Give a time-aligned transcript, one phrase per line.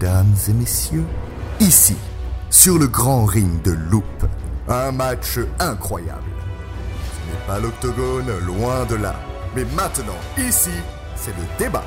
[0.00, 1.04] Mesdames et messieurs,
[1.60, 1.94] ici,
[2.48, 4.04] sur le grand ring de Loop,
[4.66, 6.22] un match incroyable.
[7.12, 9.14] Ce n'est pas l'octogone, loin de là.
[9.54, 10.70] Mais maintenant, ici,
[11.16, 11.84] c'est le débat.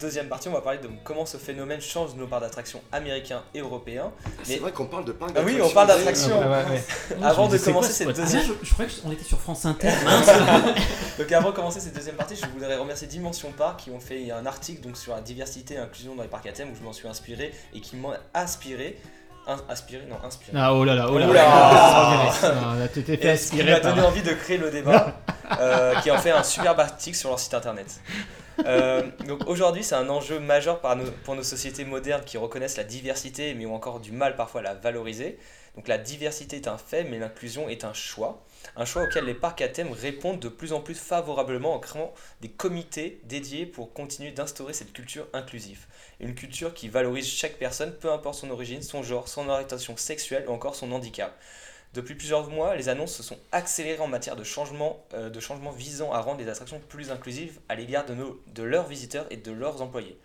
[0.00, 3.60] Deuxième partie, on va parler de comment ce phénomène change nos parcs d'attraction américains et
[3.60, 4.10] européens.
[4.42, 6.38] C'est Mais- vrai qu'on parle de parc Ah oui, on parle d'attraction.
[6.40, 7.16] Ouais, ouais, ouais.
[7.22, 9.64] Avant de commencer quoi, cette ce deuxième, podcast je, je croyais qu'on était sur France
[9.66, 9.90] Inter.
[11.18, 14.30] Donc avant de commencer cette deuxième partie, je voudrais remercier Dimension Park qui ont fait
[14.30, 16.82] un article donc sur la diversité et l'inclusion dans les parcs à thème où je
[16.82, 18.98] m'en suis inspiré et qui m'ont inspiré,
[19.46, 20.52] in- inspiré, non inspiré.
[20.56, 21.42] Ah, oh là là, oh là Oula.
[21.42, 21.50] là.
[22.42, 25.14] Ah, là, tu t'es fait ce qui m'a donné envie de créer le débat,
[25.60, 28.00] euh, qui en fait un superbe article sur leur site internet.
[28.66, 30.80] Euh, donc aujourd'hui, c'est un enjeu majeur
[31.24, 34.64] pour nos sociétés modernes qui reconnaissent la diversité mais ont encore du mal parfois à
[34.64, 35.38] la valoriser.
[35.76, 38.44] Donc la diversité est un fait, mais l'inclusion est un choix.
[38.76, 42.12] Un choix auquel les parcs à thème répondent de plus en plus favorablement en créant
[42.40, 45.86] des comités dédiés pour continuer d'instaurer cette culture inclusive.
[46.18, 50.44] Une culture qui valorise chaque personne, peu importe son origine, son genre, son orientation sexuelle
[50.48, 51.38] ou encore son handicap.
[51.92, 55.72] Depuis plusieurs mois, les annonces se sont accélérées en matière de changement, euh, de changement
[55.72, 59.36] visant à rendre les attractions plus inclusives à l'égard de, nos, de leurs visiteurs et
[59.36, 60.16] de leurs employés.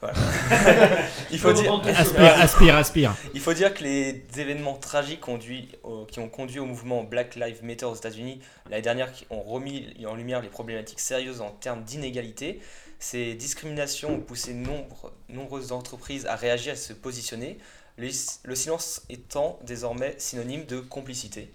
[0.00, 0.18] Voilà.
[1.30, 3.14] Il faut dire, Aspire, aspire, aspire.
[3.32, 7.36] il faut dire que les événements tragiques conduits au- qui ont conduit au mouvement Black
[7.36, 11.50] Lives Matter aux États-Unis l'année dernière qui ont remis en lumière les problématiques sérieuses en
[11.52, 12.60] termes d'inégalité.
[12.98, 17.58] Ces discriminations ont poussé nombre, nombreuses entreprises à réagir et à se positionner,
[17.96, 18.08] le,
[18.44, 21.50] le silence étant désormais synonyme de complicité.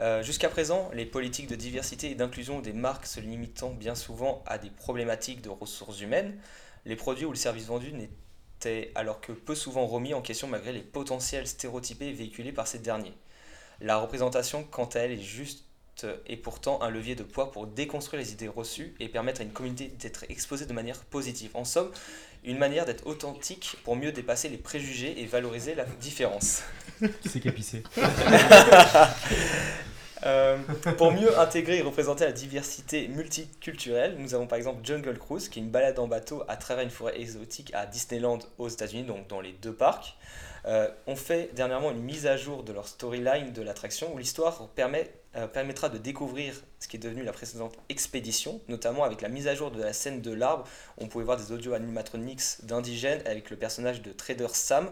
[0.00, 4.42] Euh, Jusqu'à présent, les politiques de diversité et d'inclusion des marques se limitant bien souvent
[4.46, 6.38] à des problématiques de ressources humaines,
[6.84, 10.72] les produits ou le service vendu n'étaient alors que peu souvent remis en question malgré
[10.72, 13.14] les potentiels stéréotypés véhiculés par ces derniers.
[13.80, 15.64] La représentation, quant à elle, est juste
[16.26, 19.52] et pourtant un levier de poids pour déconstruire les idées reçues et permettre à une
[19.52, 21.50] communauté d'être exposée de manière positive.
[21.54, 21.90] En somme,
[22.44, 26.62] une manière d'être authentique pour mieux dépasser les préjugés et valoriser la différence.
[27.20, 27.82] Qui c'est qui a pissé
[30.24, 30.56] Euh,
[30.98, 35.58] pour mieux intégrer et représenter la diversité multiculturelle, nous avons par exemple Jungle Cruise, qui
[35.58, 39.26] est une balade en bateau à travers une forêt exotique à Disneyland aux États-Unis, donc
[39.26, 40.16] dans les deux parcs.
[40.66, 44.68] Euh, on fait dernièrement une mise à jour de leur storyline de l'attraction où l'histoire
[44.76, 49.28] permet, euh, permettra de découvrir ce qui est devenu la précédente expédition, notamment avec la
[49.28, 50.64] mise à jour de la scène de l'arbre.
[50.98, 54.90] On pouvait voir des audio animatronics d'indigènes avec le personnage de Trader Sam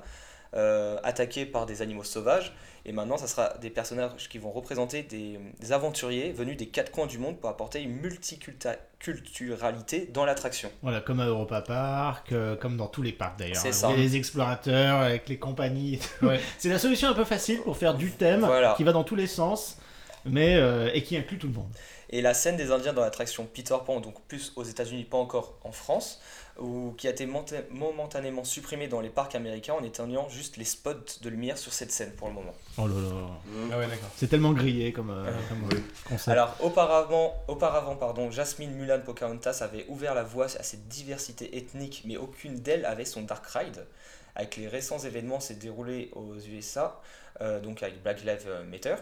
[0.54, 2.52] euh, attaqué par des animaux sauvages.
[2.86, 6.90] Et maintenant, ça sera des personnages qui vont représenter des, des aventuriers venus des quatre
[6.90, 10.70] coins du monde pour apporter une multiculturalité dans l'attraction.
[10.82, 13.56] Voilà, comme à Europa Park, euh, comme dans tous les parcs d'ailleurs.
[13.56, 13.88] C'est ça.
[13.90, 15.98] Il y a les explorateurs avec les compagnies.
[16.22, 16.40] Ouais.
[16.58, 18.74] C'est la solution un peu facile pour faire du thème Voilà.
[18.76, 19.78] qui va dans tous les sens,
[20.24, 21.70] mais euh, et qui inclut tout le monde.
[22.12, 25.58] Et la scène des Indiens dans l'attraction Peter Pan, donc plus aux États-Unis, pas encore
[25.62, 26.20] en France,
[26.58, 27.24] ou qui a été
[27.70, 31.92] momentanément supprimée dans les parcs américains en éteignant juste les spots de lumière sur cette
[31.92, 32.52] scène pour le moment.
[32.78, 33.10] Oh là là.
[33.10, 33.70] Mmh.
[33.72, 34.08] Ah ouais, d'accord.
[34.16, 35.82] C'est tellement grillé comme, euh, comme Oui.
[36.04, 36.28] concept.
[36.28, 42.02] Alors auparavant, auparavant pardon, Jasmine Mulan Pocahontas avait ouvert la voie à cette diversité ethnique,
[42.04, 43.86] mais aucune d'elles avait son Dark Ride.
[44.34, 47.00] Avec les récents événements s'est déroulé aux USA,
[47.40, 48.96] euh, donc avec Black Lives Matter.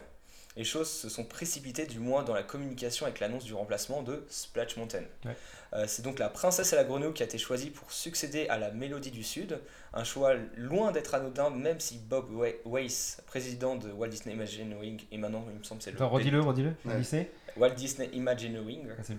[0.58, 4.24] Les choses se sont précipitées du moins dans la communication avec l'annonce du remplacement de
[4.28, 5.04] Splash Mountain.
[5.24, 5.36] Ouais.
[5.72, 8.58] Euh, c'est donc la princesse à la grenouille qui a été choisie pour succéder à
[8.58, 9.60] la Mélodie du Sud,
[9.94, 12.26] un choix loin d'être anodin même si Bob
[12.64, 16.72] Weiss, président de Walt Disney Imagineering, et maintenant il me semble c'est le redis-le, redis-le.
[16.86, 16.98] Ouais.
[16.98, 18.80] Lycée Walt Disney Imagineering.
[18.91, 19.12] Ah,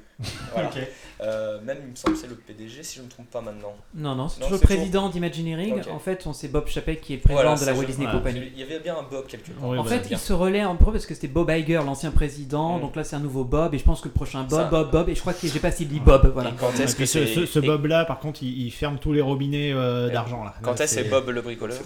[0.54, 0.70] Voilà.
[1.22, 3.42] Euh, même, il me semble que c'est le PDG, si je ne me trompe pas
[3.42, 3.76] maintenant.
[3.94, 5.82] Non, non, c'est toujours président d'Imagineering.
[5.92, 8.10] En fait, on sait Bob Chapek qui est le président Voilà, de la Walt Disney.
[8.10, 8.42] Company.
[8.54, 9.70] Il y avait bien un Bob quelque part.
[9.70, 12.78] Oui, En fait, il se relaie un peu parce que c'était Bob Iger, l'ancien président.
[12.78, 12.82] Mm.
[12.82, 13.74] Donc là, c'est un nouveau Bob.
[13.74, 14.70] Et je pense que le prochain Bob.
[14.70, 15.10] Bob, Bob.
[15.10, 16.32] Et je crois que je sais pas s'il dit Bob.
[16.34, 16.52] Voilà.
[16.52, 20.10] Et quand est-ce que ce, Bob-là, par contre, il, il ferme tous les robinets euh,
[20.10, 20.54] d'argent là.
[20.62, 21.78] Quand est-ce c'est Bob le bricoleur?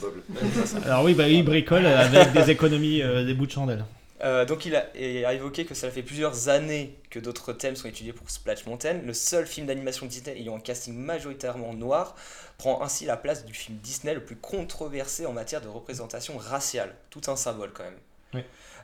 [0.85, 3.83] Alors oui, bah, il bricole avec des économies, euh, des bouts de chandelle.
[4.21, 7.87] Euh, donc il a, a évoqué que ça fait plusieurs années que d'autres thèmes sont
[7.87, 8.99] étudiés pour Splash Mountain.
[9.05, 12.15] Le seul film d'animation Disney ayant un casting majoritairement noir
[12.57, 16.95] prend ainsi la place du film Disney le plus controversé en matière de représentation raciale.
[17.09, 17.99] Tout un symbole quand même.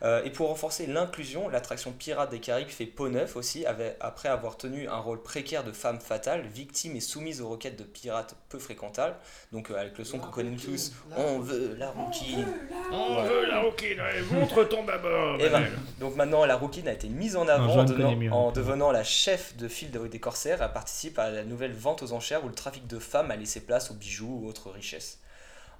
[0.03, 4.29] Euh, et pour renforcer l'inclusion, l'attraction Pirates des Caraïbes fait peau neuf aussi, avait- après
[4.29, 8.35] avoir tenu un rôle précaire de femme fatale, victime et soumise aux requêtes de pirates
[8.47, 9.15] peu fréquentables.
[9.51, 12.47] Donc euh, avec le son qu'on connaît tous, on veut la rouquine.
[12.91, 13.97] On veut la rouquine,
[14.31, 15.39] montre ton d'abord.
[15.41, 15.65] Et ben,
[15.99, 18.31] donc maintenant, la rouquine a été mise en avant Non, en, devenant, mieux.
[18.31, 20.61] en devenant la chef de file de- des corsaires.
[20.61, 23.59] Elle participe à la nouvelle vente aux enchères où le trafic de femmes a laissé
[23.59, 25.19] place aux bijoux ou autres richesses.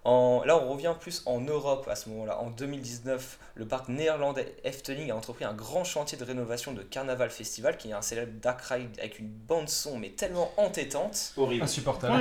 [0.05, 2.39] En, là, on revient plus en Europe à ce moment-là.
[2.39, 7.29] En 2019, le parc néerlandais Efteling a entrepris un grand chantier de rénovation de Carnaval
[7.29, 11.33] Festival, qui est un célèbre dark ride avec une bande son mais tellement entêtante.
[11.35, 11.63] Horrible.
[11.63, 12.13] Insupportable.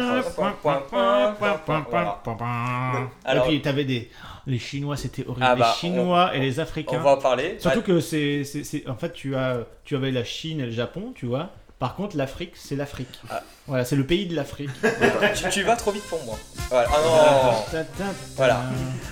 [3.25, 4.11] Alors- et puis t'avais des.
[4.47, 5.47] Les Chinois, c'était horrible.
[5.47, 6.99] Ah bah, les Chinois et les On Africains.
[6.99, 7.59] va en parler.
[7.61, 10.65] Surtout Bah, que c'est, c'est, c'est- en fait, tu as, tu avais la Chine et
[10.67, 11.51] le Japon, tu vois.
[11.79, 13.21] Par contre, l'Afrique, c'est l'Afrique.
[13.31, 13.43] Ah.
[13.69, 14.71] Voilà, c'est le pays de l'Afrique.
[15.37, 16.37] tu, tu vas trop vite pour moi.
[16.71, 16.89] Voilà.
[16.93, 18.05] Ah non Ta, ta, ta.
[18.37, 18.63] Voilà.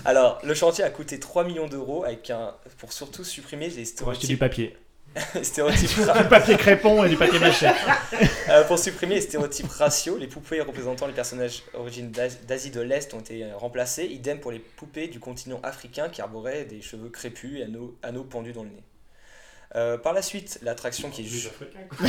[0.04, 4.10] Alors, le chantier a coûté 3 millions d'euros avec un, pour surtout supprimer les Pour
[4.10, 4.76] acheter du stéréotypes, papier.
[5.44, 7.70] stéréotypes Du papier crépon et du papier mâché.
[8.48, 12.80] Euh, pour supprimer les stéréotypes raciaux, les poupées représentant les personnages origines d'As- d'Asie de
[12.80, 14.06] l'Est ont été remplacées.
[14.06, 18.24] Idem pour les poupées du continent africain qui arboraient des cheveux crépus et anneaux, anneaux
[18.24, 18.82] pendus dans le nez.
[19.76, 21.48] Euh, par la suite, l'attraction qui est ju-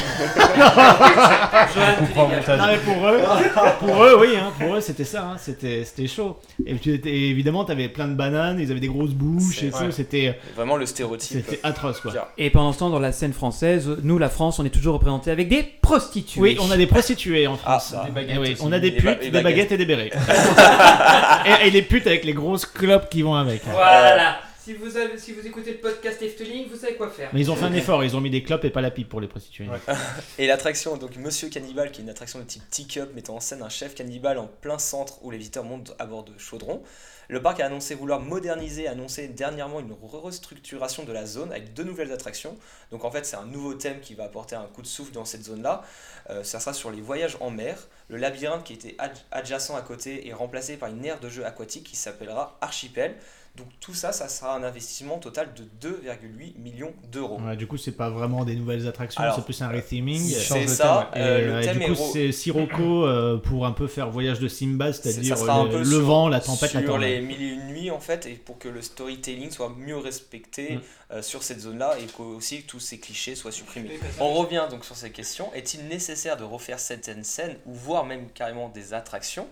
[2.55, 3.19] Non, mais pour eux,
[3.79, 6.39] pour eux, oui, hein, pour eux, c'était ça, hein, c'était, c'était chaud.
[6.65, 9.91] Et tu étais- évidemment, t'avais plein de bananes, ils avaient des grosses bouches et tout,
[9.91, 11.43] c'était, vraiment le stéréotype.
[11.45, 12.13] c'était atroce, quoi.
[12.37, 15.29] Et pendant ce temps, dans la scène française, nous, la France, on est toujours représenté
[15.31, 16.41] avec des prostituées.
[16.41, 17.89] Oui, on a des prostituées en Ah, France.
[17.91, 18.03] ça.
[18.05, 18.61] Des baguettes Eh oui, aussi.
[18.63, 19.71] on a des ba- putes, des des baguettes baguettes.
[19.73, 20.11] et des bérets.
[21.63, 23.61] et, et les putes avec les grosses clopes qui vont avec.
[23.65, 24.37] Voilà.
[24.67, 27.29] Si vous, avez- si vous écoutez le podcast Efteling, vous savez quoi faire.
[27.31, 29.07] Mais ils ont fait un effort, ils ont mis des clopes et pas la pipe
[29.07, 29.69] pour les prostituées.
[29.69, 29.79] Ouais.
[30.37, 33.61] Et l'attraction, donc Monsieur Cannibal, qui est une attraction de type teacup mettant en scène
[33.61, 36.83] un chef cannibale en plein centre où les visiteurs montent à bord de chaudrons.
[37.29, 41.73] Le parc a annoncé vouloir moderniser, et annoncé dernièrement une restructuration de la zone avec
[41.73, 42.57] deux nouvelles attractions.
[42.91, 45.23] Donc en fait, c'est un nouveau thème qui va apporter un coup de souffle dans
[45.25, 45.83] cette zone-là.
[46.29, 47.87] Euh, ça sera sur les voyages en mer.
[48.09, 51.45] Le labyrinthe qui était ad- adjacent à côté est remplacé par une aire de jeu
[51.45, 53.15] aquatique qui s'appellera Archipel.
[53.57, 57.39] Donc tout ça, ça sera un investissement total de 2,8 millions d'euros.
[57.41, 60.19] Ouais, du coup, c'est pas vraiment des nouvelles attractions, c'est plus un retheming.
[60.21, 63.71] c'est- ça, thème, euh, euh, le et du coup, ro- c'est Sirocco euh, pour un
[63.71, 66.97] peu faire voyage de Simba, C'est- c'est-à-dire le, le sur- vent, la tempête, la sur
[66.99, 70.75] les mille et une nuits en fait et pour que le storytelling soit mieux respecté
[70.75, 70.81] Mm.
[71.13, 73.99] euh, sur cette zone là et qu'aussi tous ces clichés soient supprimés.
[74.19, 75.51] On revient donc sur ces questions.
[75.53, 79.47] Est-il nécessaire de refaire certaines scènes ou voire même carrément des attractions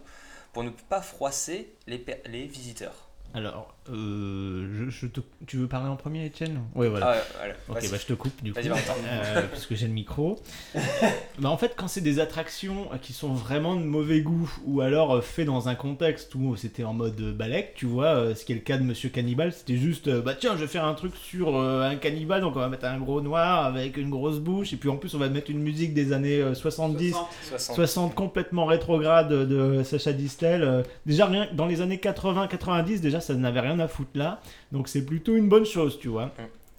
[0.54, 3.10] pour ne pas froisser les, les visiteurs?
[3.34, 7.07] Alors, euh, je, je te- tu veux parler en premier, Etienne Oui, voilà.
[7.07, 7.81] Ah, ouais, voilà.
[7.83, 8.59] Ok, bah je te coupe du coup.
[8.59, 10.39] Euh, parce que j'ai le micro.
[11.39, 15.15] bah, en fait, quand c'est des attractions qui sont vraiment de mauvais goût, ou alors
[15.15, 18.51] euh, fait dans un contexte où c'était en mode euh, balèque, tu vois, ce qui
[18.53, 21.13] est le cas de Monsieur Cannibal, c'était juste, bah tiens, je vais faire un truc
[21.15, 24.73] sur euh, un cannibale, donc on va mettre un gros noir avec une grosse bouche,
[24.73, 27.15] et puis en plus on va mettre une musique des années euh, 70,
[27.49, 27.75] 60.
[27.75, 30.83] 60 complètement rétrograde de Sacha Distel.
[31.05, 34.42] Déjà, rien dans les années 80-90, déjà, ça n'avait rien à foutre là.
[34.72, 36.31] Donc, c'est plutôt une bonne chose, tu vois.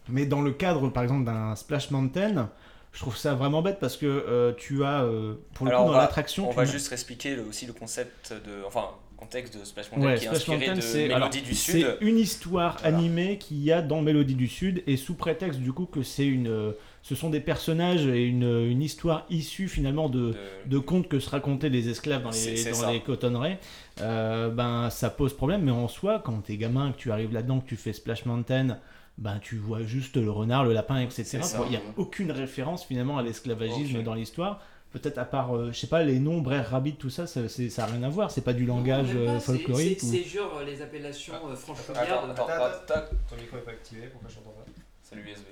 [0.08, 2.48] Mais dans le cadre, par exemple, d'un Splash Mountain,
[2.92, 5.92] je trouve ça vraiment bête parce que euh, tu as, euh, pour le Alors, coup,
[5.92, 8.84] dans l'attraction, On va juste expliquer aussi le concept de enfin
[9.16, 11.54] contexte de Splash Mountain Ouais, qui est Splash inspiré Mountain, de c'est Mélodie alors, du
[11.54, 11.96] c'est Sud.
[12.02, 12.96] une histoire Voilà.
[12.96, 16.26] animée qu'il y a dans Mélodie du Sud et sous prétexte du coup que c'est
[16.26, 16.72] une, euh,
[17.08, 20.34] ce sont des personnages et une, une histoire issue finalement de, de-
[20.66, 22.90] de contes que se racontaient les esclaves dans C'est- les, c'est dans ça.
[22.92, 23.58] les cotonneries,
[24.00, 25.62] euh, ben ça pose problème.
[25.62, 28.78] Mais en soi, quand t'es gamin, que tu arrives là-dedans, que tu fais Splash Mountain,
[29.18, 31.24] ben tu vois juste le renard, le lapin, etc.
[31.42, 31.56] C'est.
[31.66, 34.60] Il n'y a aucune référence finalement à l'esclavagisme dans l'histoire.
[34.92, 37.68] Peut-être à part, euh, je sais pas, les noms, Brer Rabbit, tout ça, ça c'est-
[37.70, 38.30] ça a rien à voir.
[38.32, 40.02] C'est pas du langage euh, folklorique.
[40.02, 42.30] ou- C'est genre les appellations euh, Attends, franche-comtoise.
[42.30, 43.10] attends, tac, tac.
[43.30, 44.64] Ton micro est pas activé, pourquoi je t'entends pas
[45.02, 45.44] Salut USB.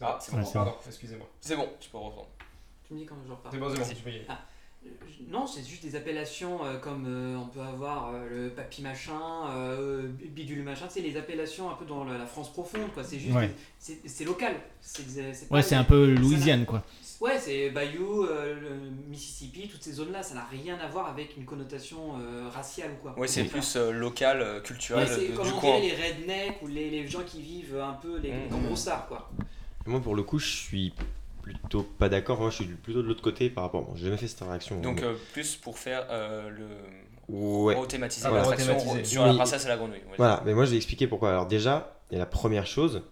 [0.00, 0.50] Ah, c'est Ouais, bon.
[0.52, 1.26] Pardon, excusez-moi.
[1.40, 2.28] C'est bon, tu peux reprendre.
[2.86, 3.52] Tu me dis quand je repars.
[3.52, 4.26] C'est bon, c'est bon, tu peux y aller.
[4.28, 4.88] Euh,
[5.28, 9.20] Non, c'est juste des appellations euh, comme euh, on peut avoir euh, le papy machin,
[9.50, 13.04] euh, bidule machin, c'est les appellations un peu dans la, la France profonde, quoi.
[13.04, 13.50] C'est juste, Ouais.
[13.78, 14.54] c'est local.
[15.50, 16.82] Ouais, c'est un peu Louisiane, quoi.
[17.20, 21.36] Ouais, c'est Bayou, euh, le Mississippi, toutes ces zones-là, ça n'a rien à voir avec
[21.36, 23.14] une connotation euh, raciale ou quoi.
[23.18, 25.78] Oui, c'est plus euh, local, ouais, culturel c'est de- comme du on coin.
[25.80, 28.64] les rednecks ou les, les gens qui vivent un peu les, les Mhm.
[28.66, 29.30] gros stars, quoi.
[29.86, 30.92] Moi, pour le coup, je suis
[31.42, 32.40] plutôt pas d'accord.
[32.40, 33.82] Moi, je suis plutôt de l'autre côté par rapport.
[33.82, 34.80] Bon, j'ai jamais fait cette réaction.
[34.80, 36.66] Donc euh, plus pour faire euh, le
[37.28, 37.74] ouais.
[37.74, 39.98] rethématiser Ah, l'attraction sur la princesse et la grenouille.
[40.00, 40.08] dire.
[40.18, 41.30] Voilà, mais moi, je vais expliquer pourquoi.
[41.30, 43.02] Alors, déjà, et la première chose,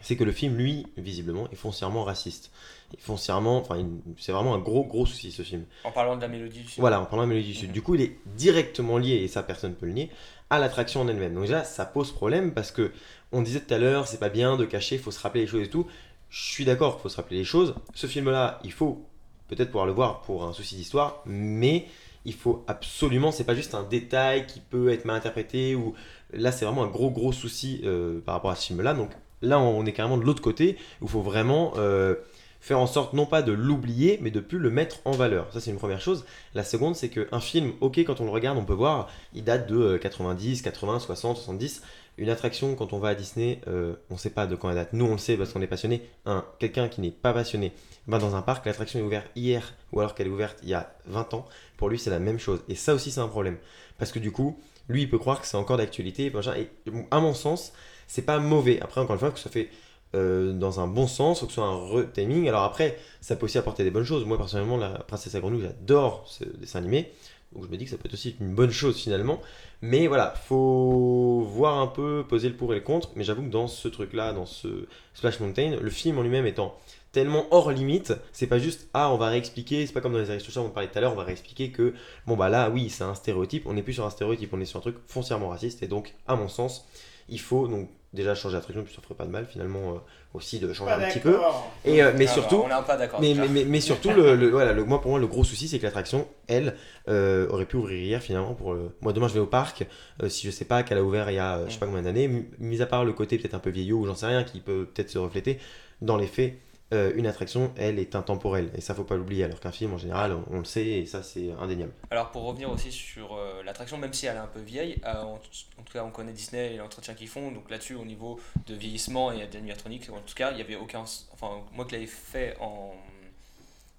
[0.00, 2.50] c'est que le film, lui, visiblement, est foncièrement raciste.
[2.92, 3.82] Et foncièrement, enfin,
[4.18, 5.64] c'est vraiment un gros, gros souci, ce film.
[5.84, 6.82] En parlant de la mélodie du film.
[6.82, 7.72] Voilà, en parlant de Mélodie du Sud.
[7.72, 10.10] Du coup, il est directement lié, et ça personne peut le nier,
[10.50, 11.32] à l'attraction en elle-même.
[11.34, 12.92] Donc déjà, ça pose problème parce que
[13.34, 15.46] on disait tout à l'heure, c'est pas bien de cacher, il faut se rappeler les
[15.46, 15.86] choses et tout.
[16.30, 17.74] Je suis d'accord, il faut se rappeler les choses.
[17.94, 19.04] Ce film-là, il faut
[19.48, 21.86] peut-être pouvoir le voir pour un souci d'histoire, mais
[22.24, 25.94] il faut absolument, c'est pas juste un détail qui peut être mal interprété ou
[26.32, 28.94] là, c'est vraiment un gros, gros souci euh, par rapport à ce film-là.
[28.94, 29.10] Donc
[29.42, 32.14] là, on est carrément de l'autre côté où il faut vraiment euh,
[32.60, 35.52] faire en sorte non pas de l'oublier, mais de plus le mettre en valeur.
[35.52, 36.24] Ça, c'est une première chose.
[36.54, 39.68] La seconde, c'est qu'un film, ok, quand on le regarde, on peut voir, il date
[39.68, 41.82] de euh, 90, 80, 60, 70.
[42.16, 44.76] Une attraction, quand on va à Disney, euh, on ne sait pas de quand elle
[44.76, 44.92] date.
[44.92, 46.02] Nous, on le sait parce qu'on est passionné.
[46.26, 47.72] Un, quelqu'un qui n'est pas passionné
[48.06, 50.74] va dans un parc, l'attraction est ouverte hier ou alors qu'elle est ouverte il y
[50.74, 51.46] a 20 ans.
[51.76, 52.62] Pour lui, c'est la même chose.
[52.68, 53.56] Et ça aussi, c'est un problème.
[53.98, 56.32] Parce que du coup, lui, il peut croire que c'est encore d'actualité.
[56.56, 56.70] Et
[57.10, 57.72] à mon sens,
[58.06, 58.80] c'est pas mauvais.
[58.80, 59.70] Après, encore une fois, que ça fait
[60.14, 62.48] euh, dans un bon sens ou que ce soit un retiming.
[62.48, 64.24] Alors après, ça peut aussi apporter des bonnes choses.
[64.24, 67.12] Moi, personnellement, la Princesse à j'adore ce dessin animé.
[67.54, 69.40] Donc je me dis que ça peut être aussi une bonne chose finalement.
[69.82, 73.10] Mais voilà, faut voir un peu, poser le pour et le contre.
[73.16, 76.76] Mais j'avoue que dans ce truc-là, dans ce Splash Mountain, le film en lui-même étant
[77.14, 80.30] tellement hors limite, c'est pas juste ah on va réexpliquer, c'est pas comme dans les
[80.30, 81.94] Aristochats on parlait tout à l'heure, on va réexpliquer que
[82.26, 84.64] bon bah là oui c'est un stéréotype, on n'est plus sur un stéréotype, on est
[84.64, 86.88] sur un truc foncièrement raciste et donc à mon sens
[87.28, 89.98] il faut donc déjà changer d'attraction puis ça ferait pas de mal finalement euh,
[90.32, 91.36] aussi de changer un petit peu
[91.84, 93.20] et euh, mais Ah, surtout On n'est pas d'accord.
[93.20, 93.42] mais, déjà.
[93.42, 95.78] mais, mais, mais surtout, le, le- voilà, le, moi pour moi, le gros souci, c'est
[95.78, 96.74] que l'attraction, elle,
[97.08, 98.54] euh, aurait pu ouvrir hier finalement.
[98.54, 98.90] Pour le...
[99.02, 99.84] Moi, demain, je vais au parc.
[100.22, 101.86] euh, si je sais pas qu'elle a ouvert il y a euh, je sais pas
[101.86, 104.44] combien d'années, mis à part le côté peut-être un peu vieillot ou j'en sais rien,
[104.44, 105.58] qui peut peut-être se refléter,
[106.00, 106.54] dans les faits,
[106.92, 108.70] euh, une attraction, elle est intemporelle.
[108.76, 109.44] Et ça, faut pas l'oublier.
[109.44, 111.92] Alors qu'un film, en général, on, le sait et ça, c'est indéniable.
[112.10, 115.22] Alors pour revenir aussi sur euh, l'attraction, même si elle est un peu vieille, euh,
[115.22, 118.38] en, en tout cas on connaît Disney et l'entretien qu'ils font, donc là-dessus au niveau
[118.66, 122.06] de vieillissement et d'animatronique, en tout cas il y avait aucun, enfin moi qui l'avais
[122.06, 122.94] fait en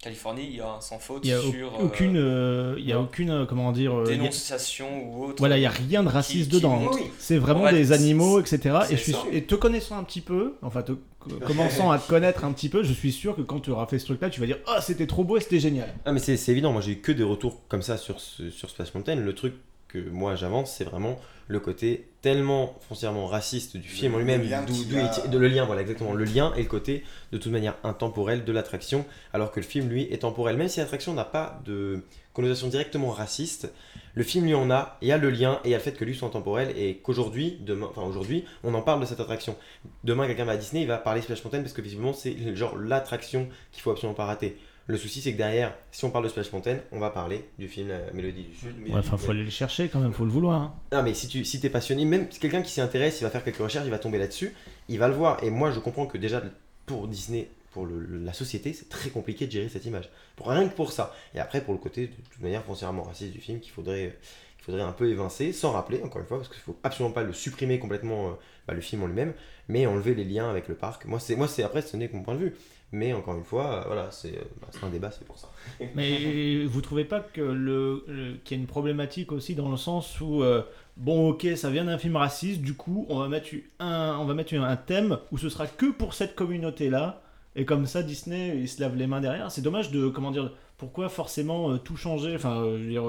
[0.06, 2.86] Californie, il y a un sans faute Il y a sur euh, aucune, euh, il
[2.86, 3.02] y a non.
[3.02, 5.36] aucune, euh, comment dire, dénonciation ou autre.
[5.40, 6.90] voilà, il y a rien de raciste qui- dedans.
[6.90, 8.78] qui- C'est En vraiment des animaux, etc.
[8.92, 9.20] Et je suis ça.
[9.22, 10.92] sûr- et te connaissant un petit peu, enfin te
[11.46, 13.98] commençant à te connaître un petit peu, je suis sûr que quand tu auras fait
[14.00, 15.92] ce truc-là, tu vas dire oh c'était trop beau et c'était génial.
[16.06, 16.72] Ah, mais c'est évident.
[16.72, 19.16] Moi, j'ai eu que des retours comme ça sur, ce, sur Splash Mountain.
[19.16, 19.54] Le truc
[19.88, 25.38] que moi j'avance, c'est vraiment le côté tellement foncièrement raciste du film en lui-même, de
[25.38, 29.06] le lien, voilà exactement, le lien et le côté de toute manière intemporel de l'attraction,
[29.32, 30.58] alors que le film lui est temporel.
[30.58, 32.02] Même si l'attraction n'a pas de
[32.34, 33.72] connotation directement raciste,
[34.16, 35.84] le film lui en a, il y a le lien et il y a le
[35.84, 39.20] fait que lui soit temporel et qu'aujourd'hui, demain, enfin aujourd'hui, on en parle de cette
[39.20, 39.56] attraction.
[40.04, 42.76] Demain, quelqu'un va à Disney, il va parler Splash Mountain parce que visiblement c'est genre
[42.76, 44.58] l'attraction qu'il faut absolument pas rater.
[44.88, 47.68] Le souci, c'est que derrière, si on parle de Splash Mountain, on va parler du
[47.68, 48.76] film La Mélodie du Sud.
[48.88, 50.62] Ouais, enfin faut aller le chercher quand même, faut le vouloir.
[50.62, 50.76] hein.
[50.92, 53.32] Non, mais si tu si es passionné, même si quelqu'un qui s'y intéresse, il va
[53.32, 54.54] faire quelques recherches, il va tomber là-dessus,
[54.88, 55.44] il va le voir.
[55.44, 56.44] Et moi, je comprends que déjà,
[56.86, 60.08] pour Disney, pour le- la société, c'est très compliqué de gérer cette image.
[60.36, 61.16] Pour rien que pour ça.
[61.34, 64.16] Et après, pour le côté, de toute manière, foncièrement raciste du film, qu'il faudrait,
[64.60, 67.34] faudrait un peu évincer, sans rappeler, encore une fois, parce qu'il faut absolument pas le
[67.34, 68.32] supprimer complètement, euh,
[68.68, 69.34] bah, le film en lui-même,
[69.68, 71.06] mais enlever les liens avec le parc.
[71.06, 72.54] Moi, c'est, moi, c'est après, ce n'est que mon point de vue.
[72.92, 75.50] Mais encore une fois, voilà, c'est, bah, un débat, c'est pour ça.
[75.96, 80.44] Mais vous trouvez pas le, qu'il y a une problématique aussi dans le sens où
[80.44, 80.64] euh,
[80.96, 83.50] bon ok ça vient d'un film raciste, du coup on va mettre
[83.80, 87.22] un on va mettre un thème où ce sera que pour cette communauté là
[87.56, 89.52] et comme ça Disney il se lave les mains derrière.
[89.52, 93.04] C'est dommage de comment dire pourquoi forcément euh, tout changer enfin euh, dire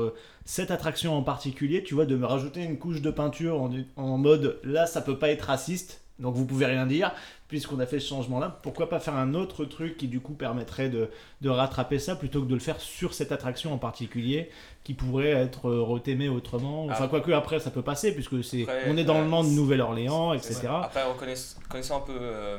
[0.45, 4.19] cette attraction en particulier tu vois de me rajouter une couche de peinture en, en
[4.19, 7.13] mode là ça peut pas être raciste donc vous pouvez rien dire
[7.49, 10.35] puisqu'on a fait ce changement là pourquoi pas faire un autre truc qui du coup
[10.35, 11.11] permettrait de
[11.41, 14.51] de rattraper ça plutôt que de le faire sur cette attraction en particulier
[14.85, 16.87] qui pourrait être euh, retémé autrement.
[16.87, 17.09] Enfin, Ah.
[17.09, 20.33] quoique après ça peut passer puisque c'est on est dans euh, le monde de Nouvelle-Orléans,
[20.33, 20.69] etc.
[20.83, 22.59] Après, reconnaissant, connaissant un peu, euh,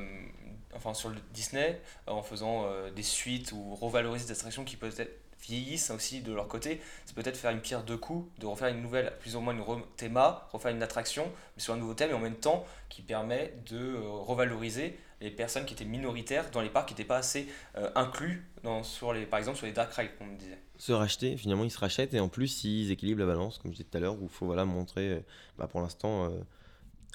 [0.75, 4.75] enfin sur le Disney, euh, en faisant euh, des suites ou revaloriser des attractions qui
[4.75, 8.69] peut-être vieillissent aussi de leur côté, c'est peut-être faire une pierre deux coups, de refaire
[8.69, 11.93] une nouvelle, plus ou moins une re- théma, refaire une attraction, mais sur un nouveau
[11.93, 16.49] thème et en même temps qui permet de euh, revaloriser les personnes qui étaient minoritaires
[16.51, 19.65] dans les parcs qui n'étaient pas assez euh, inclus dans, sur les, par exemple sur
[19.65, 20.59] les dark rides, comme on disait.
[20.77, 23.77] se racheter, finalement ils se rachètent et en plus ils équilibrent la balance, comme je
[23.77, 25.19] disais tout à l'heure, où il faut voilà, montrer euh,
[25.57, 26.29] bah, pour l'instant euh,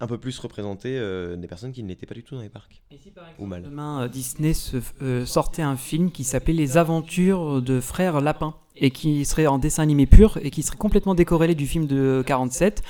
[0.01, 2.83] un peu plus représenter euh, des personnes qui n'étaient pas du tout dans les parcs.
[2.91, 3.63] Et si par Ou mal.
[3.63, 8.55] demain euh, Disney se, euh, sortait un film qui s'appelait Les Aventures de Frères Lapin
[8.75, 12.23] et qui serait en dessin animé pur et qui serait complètement décorrélé du film de
[12.27, 12.83] 47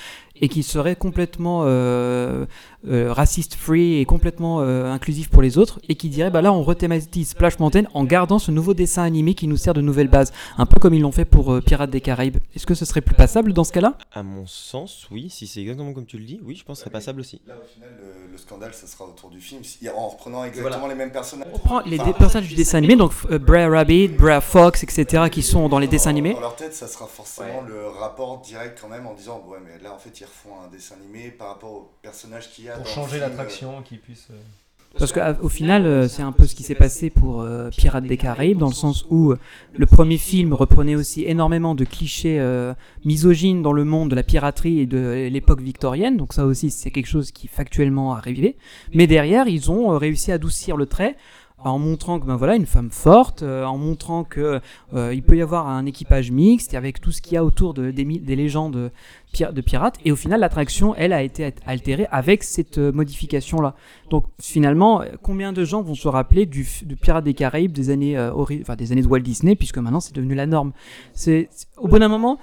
[0.42, 2.44] et qui serait complètement euh,
[2.88, 6.52] euh, raciste free et complètement euh, inclusif pour les autres et qui dirait bah là
[6.52, 10.08] on rethématise Splash Mountain en gardant ce nouveau dessin animé qui nous sert de nouvelle
[10.08, 12.84] base un peu comme ils l'ont fait pour euh, Pirates des Caraïbes est-ce que ce
[12.84, 13.96] serait plus passable dans ce cas-là?
[14.12, 16.80] À mon sens, oui, si c'est exactement comme tu le dis, oui, je pense que
[16.80, 17.40] ce serait passable aussi.
[17.46, 19.62] Là, au final, le, le scandale, ça sera autour du film.
[19.64, 20.94] Si- En reprenant exactement Voilà.
[20.94, 21.48] les mêmes personnages.
[21.54, 25.24] on prend les Enfin, personnages du dessin animé donc euh, Brer Rabbit, Brer Fox etc
[25.30, 28.78] qui sont dans les dessins animés Dans leur tête, ça sera forcément le rapport direct
[28.82, 31.48] quand même en disant Ouais, mais là, en fait, ils refont un dessin animé par
[31.48, 32.74] rapport au personnage qu'il y a.
[32.74, 34.28] Pour dans changer l'attraction, qui puisse.
[34.30, 38.04] euh, Parce qu'au final, euh, c'est un peu ce qui s'est passé pour euh, Pirates
[38.04, 39.38] des Caraïbes, dans le sens où euh,
[39.74, 42.74] le premier film reprenait aussi énormément de clichés euh,
[43.04, 46.90] misogynes dans le monde de la piraterie et de l'époque victorienne, donc ça aussi c'est
[46.90, 48.56] quelque chose qui factuellement arrivé.
[48.92, 51.16] Mais derrière, ils ont euh, réussi à adoucir le trait
[51.64, 54.60] en montrant que ben voilà une femme forte, euh, en montrant que
[54.94, 57.74] euh, il peut y avoir un équipage mixte avec tout ce qu'il y a autour
[57.74, 58.90] de, des, des légendes de,
[59.32, 59.98] pi- de pirates.
[60.04, 63.74] Et au final, l'attraction, elle, a été altérée avec cette euh, modification-là.
[64.10, 67.90] Donc finalement, euh, combien de gens vont se rappeler du, du Pirate des Caraïbes des
[67.90, 70.72] années, euh, enfin, des années de Walt Disney, puisque maintenant c'est devenu la norme?
[71.14, 72.38] C'est au bon d'un moment.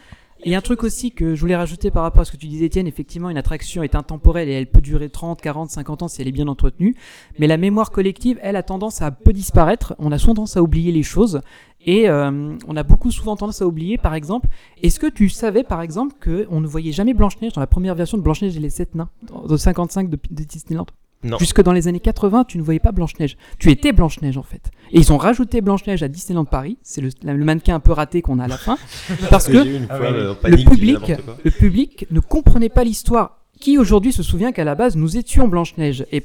[0.46, 2.65] A un truc aussi que je voulais rajouter par rapport à ce que tu disais,
[2.65, 2.88] Étienne.
[2.88, 6.29] Effectivement, une attraction est intemporelle et elle peut durer 30, 40, 50 ans si elle
[6.29, 6.96] est bien entretenue.
[7.39, 9.96] Mais la mémoire collective, elle, a tendance à peu disparaître.
[10.00, 11.41] On a souvent tendance à oublier les choses.
[11.86, 14.48] Et euh, on a beaucoup souvent tendance à oublier, par exemple,
[14.81, 18.17] est-ce que tu savais, par exemple, qu'on ne voyait jamais Blanche-Neige dans la première version
[18.17, 19.10] de Blanche-Neige et les Sept Nains,
[19.48, 20.88] de 55 de, de Disneyland?
[21.24, 21.38] Non.
[21.38, 23.38] Jusque dans les années 80, tu ne voyais pas Blanche-Neige.
[23.58, 24.72] Tu étais Blanche-Neige, en fait.
[24.92, 26.78] Et ils ont rajouté Blanche-Neige à Disneyland Paris.
[26.82, 28.78] C'est le, le mannequin un peu raté qu'on a à la fin.
[29.30, 29.58] parce que
[29.90, 30.00] Ah
[30.48, 31.12] le public,
[31.44, 33.40] le public ne comprenait pas l'histoire.
[33.60, 36.24] Qui aujourd'hui se souvient qu'à la base nous étions Blanche-Neige Et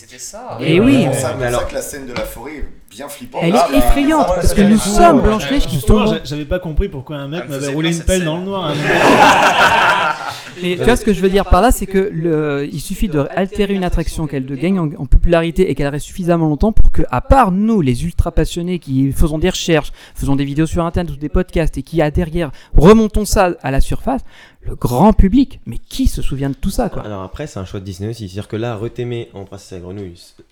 [0.00, 0.58] C'était ça.
[0.60, 1.06] Et oui.
[1.12, 3.42] C'est ça, Mais alors- ça que la scène de la forêt est bien flippante.
[3.44, 6.58] elle Ah, est bah, effrayante ah, parce que nous sommes Blanche-Neige qui j'a- j'avais pas
[6.58, 8.70] compris pourquoi un mec me m'avait roulé une pelle dans le noir.
[8.70, 8.74] hein.
[10.62, 13.06] Et tu vois ce que je veux dire par là, c'est que le, il suffit
[13.08, 16.72] de altérer une attraction, qu'elle de gagne en, en popularité et qu'elle reste suffisamment longtemps
[16.72, 20.66] pour que, à part nous, les ultra passionnés qui faisons des recherches, faisons des vidéos
[20.66, 24.22] sur internet ou des podcasts et qui a derrière remontons ça à la surface,
[24.62, 27.02] le grand public, mais qui se souvient de tout ça quoi?
[27.04, 28.28] Alors après, c'est un choix de Disney aussi.
[28.28, 29.80] C'est-à-dire que là, retémer en Princesse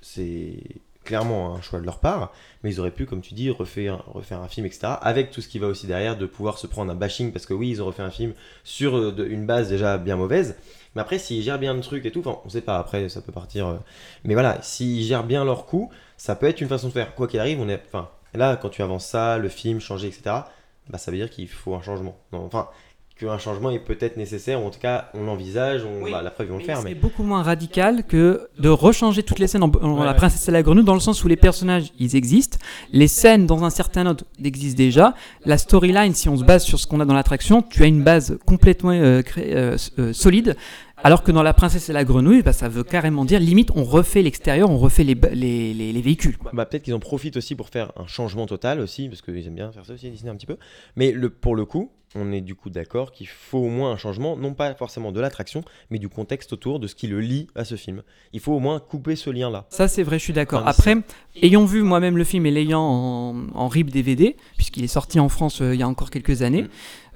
[0.02, 0.55] C'est
[1.05, 2.33] clairement un choix de leur part.
[2.62, 4.95] Mais ils auraient pu, comme tu dis, refaire, refaire un film, etc.
[5.00, 7.33] Avec tout ce qui va aussi derrière, de pouvoir se prendre un bashing.
[7.33, 10.57] Parce que oui, ils ont refait un film sur euh, une base déjà bien mauvaise.
[10.95, 13.21] Mais après, s'ils gèrent bien le truc et tout, enfin, on sait pas, après, ça
[13.21, 13.69] peut partir.
[13.69, 13.76] euh,
[14.25, 17.14] Mais voilà, s'ils gèrent bien leur coup, ça peut être une façon de faire.
[17.14, 17.83] Quoi qu'il arrive, on est.
[17.87, 20.23] Enfin, là, quand tu avances ça, le film, changer, etc.,
[20.88, 22.16] bah, ça veut dire qu'il faut un changement.
[22.33, 22.69] Non, enfin,
[23.18, 26.02] qu'un changement est peut-être nécessaire, ou en tout cas, on l'envisage, on...
[26.04, 26.12] Oui.
[26.12, 26.76] bah, la preuve, ils vont le faire.
[26.78, 26.94] C'est Mais...
[26.94, 30.16] beaucoup moins radical que de rechanger toutes les scènes en, en Ouais, La ouais.
[30.16, 32.58] Princesse et la Grenouille, dans le sens où les personnages, ils existent,
[32.92, 35.14] les scènes dans un certain ordre existent déjà,
[35.46, 38.02] la storyline, si on se base sur ce qu'on a dans l'attraction, tu as une
[38.02, 40.54] base complètement euh, cré- euh, euh, solide,
[41.02, 43.85] alors que dans La Princesse et la Grenouille, bah, ça veut carrément dire, limite, on
[43.85, 46.37] refait l'extérieur, on refait les, les, les, les véhicules.
[46.37, 46.50] Quoi.
[46.55, 49.55] Bah, peut-être qu'ils en profitent aussi pour faire un changement total aussi, parce qu'ils aiment
[49.55, 50.57] bien faire ça aussi, Disney un petit peu.
[50.96, 53.96] Mais le, pour le coup, on est du coup d'accord qu'il faut au moins un
[53.96, 57.46] changement, non pas forcément de l'attraction, mais du contexte autour, de ce qui le lie
[57.55, 58.02] à ce film.
[58.33, 59.66] Il faut au moins couper ce lien-là.
[59.70, 60.62] Ça, c'est vrai, je suis d'accord.
[60.62, 60.96] Enfin, Après,
[61.42, 65.29] ayant vu moi-même le film et l'ayant en, en RIP DVD, puisqu'il est sorti en
[65.29, 66.68] France euh, il y a encore quelques années, Mm.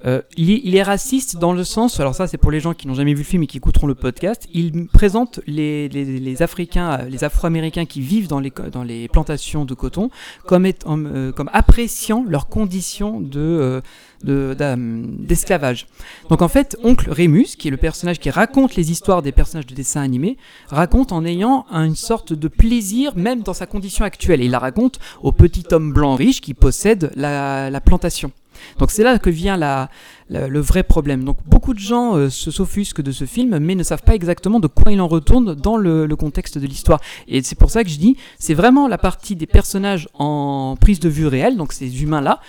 [0.05, 2.73] euh, il, est, il est raciste dans le sens, alors ça c'est pour les gens
[2.73, 6.05] qui n'ont jamais vu le film et qui écouteront le podcast, il présente les, les,
[6.19, 10.09] les Africains, euh, les Afro-Américains qui vivent dans les, dans les plantations de coton
[10.45, 13.81] comme, étant, euh, comme appréciant leurs conditions de...
[14.23, 15.87] d'esclavage.
[16.29, 19.67] Donc en fait, oncle Rémus, qui est le personnage qui raconte les histoires des personnages
[19.67, 24.41] de dessins animés, raconte en ayant une sorte de plaisir, même dans sa condition actuelle.
[24.41, 28.31] Et il la raconte au petit homme blanc riche qui possède la, la plantation.
[28.77, 29.89] Donc c'est là que vient la-
[30.29, 31.23] le vrai problème.
[31.25, 34.59] Donc beaucoup de gens euh, se s'offusquent de ce film, mais ne savent pas exactement
[34.61, 37.01] de quoi il en retourne dans le, le contexte de l'histoire.
[37.27, 40.99] Et c'est pour ça que je dis, c'est vraiment la partie des personnages en prise
[41.01, 42.39] de vue réelle, donc ces humains-là,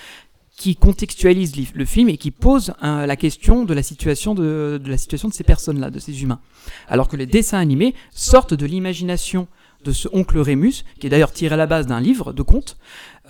[0.63, 4.81] qui contextualisent li- le film et qui posent euh, la question de la situation de,
[4.85, 6.39] de la situation de ces personnes-là, de ces humains.
[6.87, 9.49] Alors que les dessins animés sortent de l'imagination
[9.85, 12.77] de ce oncle Rémus, qui est d'ailleurs tiré à la base d'un livre de contes,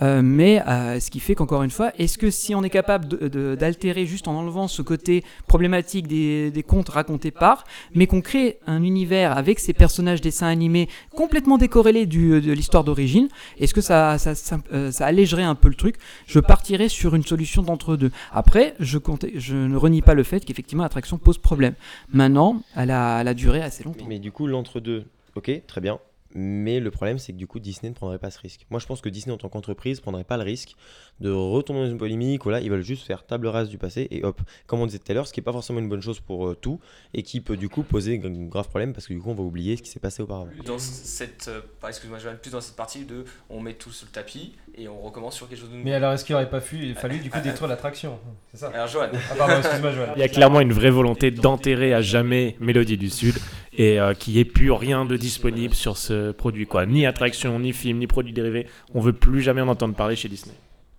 [0.01, 3.07] euh, mais euh, ce qui fait qu'encore une fois, est-ce que si on est capable
[3.55, 8.57] d'altérer juste en enlevant ce côté problématique des, des contes racontés par, mais qu'on crée
[8.65, 13.27] un univers avec ces personnages dessins animés complètement décorrélés du, de l'histoire d'origine,
[13.59, 15.95] est-ce que ça, ça, ça, euh, allégerait un peu le truc?
[16.25, 18.11] Je partirais sur une solution d'entre deux.
[18.31, 21.75] Après, je, comptais- je ne renie pas le fait qu'effectivement l'attraction pose problème.
[22.11, 24.05] Maintenant, elle a, elle a duré assez longtemps.
[24.07, 25.99] Mais du coup, l'entre-deux, ok, très bien.
[26.35, 28.65] Mais le problème, c'est que du coup, Disney ne prendrait pas ce risque.
[28.69, 30.75] Moi, je pense que Disney, en tant qu'entreprise, prendrait pas le risque
[31.19, 34.07] de retomber dans une polémique où là, ils veulent juste faire table rase du passé
[34.11, 34.41] et hop.
[34.67, 36.47] Comme on disait tout à l'heure, ce qui est pas forcément une bonne chose pour
[36.47, 36.79] euh, tout
[37.13, 39.43] et qui peut du coup poser un grave problème parce que du coup, on va
[39.43, 40.49] oublier ce qui s'est passé auparavant.
[40.65, 44.07] Dans cette, euh, excuse-moi, je vais plus dans cette partie de on met tout sur
[44.07, 45.85] le tapis et on recommence sur quelque chose de nouveau.
[45.85, 48.19] Mais alors, est-ce qu'il aurait pas fallu, fallu du coup détruire l'attraction
[48.51, 48.71] C'est ça?
[48.73, 49.91] Alors Johan, Ah, pardon, excuse-moi.
[50.15, 53.35] Il y a clairement une vraie volonté d'enterrer à jamais Mélodie du Sud
[53.77, 56.65] et euh, qu'il n'y ait plus rien de disponible sur ce produit.
[56.65, 56.85] Quoi.
[56.85, 58.67] Ni attraction, ni film, ni produits dérivés.
[58.93, 60.55] On veut plus jamais en entendre parler chez Disney.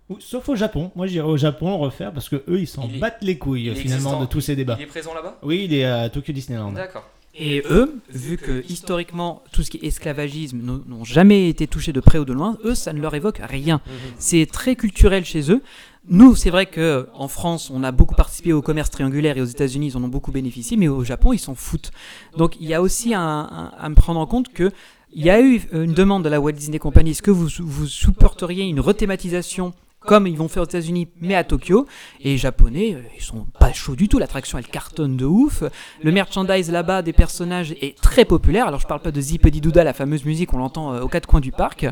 [0.09, 0.91] Ou- Sauf au Japon.
[0.95, 3.37] Moi, j'irai au Japon le refaire parce que eux, ils s'en Il est- battent les
[3.37, 4.21] couilles finalement existant.
[4.21, 4.75] de tous ces débats.
[4.79, 5.37] il est présent là-bas?
[5.43, 6.71] Oui, il est à Tokyo Disneyland.
[6.73, 7.09] D'accord.
[7.37, 11.99] Et eux, vu que historiquement tout ce qui est esclavagisme n'ont- jamais été touchés de
[11.99, 13.81] près ou de loin, eux ça ne leur évoque rien.
[14.19, 15.61] C'est très culturel chez eux.
[16.07, 19.45] Nous, c'est vrai que en France, on a beaucoup participé au commerce triangulaire et aux
[19.45, 21.91] États-Unis, ils en ont beaucoup bénéficié, mais au Japon, ils s'en foutent.
[22.37, 24.71] Donc il y a aussi un- un- à me prendre en compte que
[25.17, 27.87] Il y a eu une demande de la Walt Disney Company, est-ce que vous, vous
[27.87, 29.73] supporteriez une rethématisation
[30.05, 31.87] comme ils vont faire aux États-Unis, mais à Tokyo.
[32.21, 34.19] Et les Japonais, euh, ils sont pas chauds du tout.
[34.19, 35.63] L'attraction, elle cartonne de ouf.
[36.01, 38.67] Le merchandise là-bas des personnages est très populaire.
[38.67, 41.27] Alors, je parle pas de Zippity Douda, la fameuse musique, on l'entend euh, aux quatre
[41.27, 41.85] coins du parc.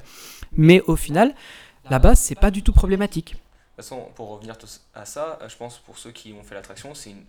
[0.56, 1.34] Mais au final,
[1.90, 3.36] là-bas, c'est pas du tout problématique.
[3.76, 4.54] De toute façon, pour revenir
[4.94, 7.24] à ça, euh, je pense pour ceux qui ont fait l'attraction, c'est une,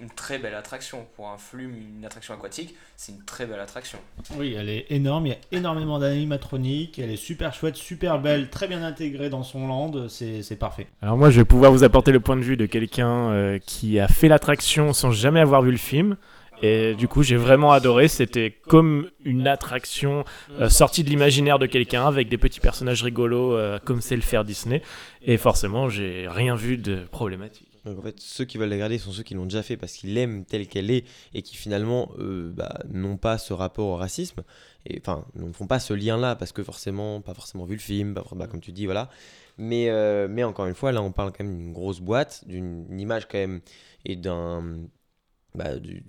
[0.00, 1.06] une, très belle attraction.
[1.14, 4.00] Pour un flux, une attraction aquatique, c'est une très belle attraction.
[4.36, 8.50] Oui, elle est énorme, il y a énormément d'animatroniques, elle est super chouette, super belle,
[8.50, 10.88] très bien intégrée dans son land, c'est parfait.
[11.00, 14.00] Alors moi, je vais pouvoir vous apporter le point de vue de quelqu'un euh, qui
[14.00, 16.16] a fait l'attraction sans jamais avoir vu le film.
[16.62, 18.08] Et du coup, j'ai vraiment adoré.
[18.08, 23.54] C'était comme une attraction euh, sortie de l'imaginaire de quelqu'un avec des petits personnages rigolos,
[23.54, 24.82] euh, comme c'est le faire Disney.
[25.22, 27.68] Et forcément, j'ai rien vu de problématique.
[27.84, 29.92] Donc en fait, ceux qui veulent la garder sont ceux qui l'ont déjà fait parce
[29.92, 33.96] qu'ils l'aiment telle qu'elle est et qui finalement euh, bah, n'ont pas ce rapport au
[33.96, 34.42] racisme.
[34.86, 38.14] Et enfin, ne font pas ce lien-là parce que forcément, pas forcément vu le film,
[38.14, 39.10] bah, comme tu dis, voilà.
[39.58, 39.88] Mais,
[40.28, 43.38] mais encore une fois, là, on parle quand même d'une grosse boîte, d'une image quand
[43.38, 43.60] même
[44.04, 44.78] et d'un
[45.54, 46.02] bah, du,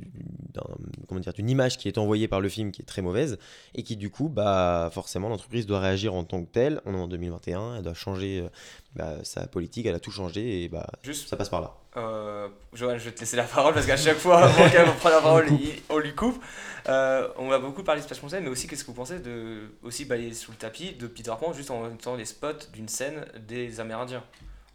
[1.35, 3.37] d'une image qui est envoyée par le film qui est très mauvaise
[3.73, 6.81] et qui du coup bah forcément l'entreprise doit réagir en tant que telle.
[6.85, 8.49] On est en 2021 elle doit changer euh,
[8.95, 11.73] bah, sa politique elle a tout changé et bah Juste, ça passe par là.
[11.97, 15.13] euh, Johan je vais te laisser la parole parce qu'à chaque fois avant qu'elle prenne
[15.13, 15.47] la parole
[15.89, 16.41] on lui coupe.
[16.87, 19.71] Euh, on va beaucoup parler de Splash Mountain mais aussi qu'est-ce que vous pensez de
[19.83, 23.25] aussi balayer sous le tapis de Peter Pan juste en mettant les spots d'une scène
[23.47, 24.23] des Amérindiens?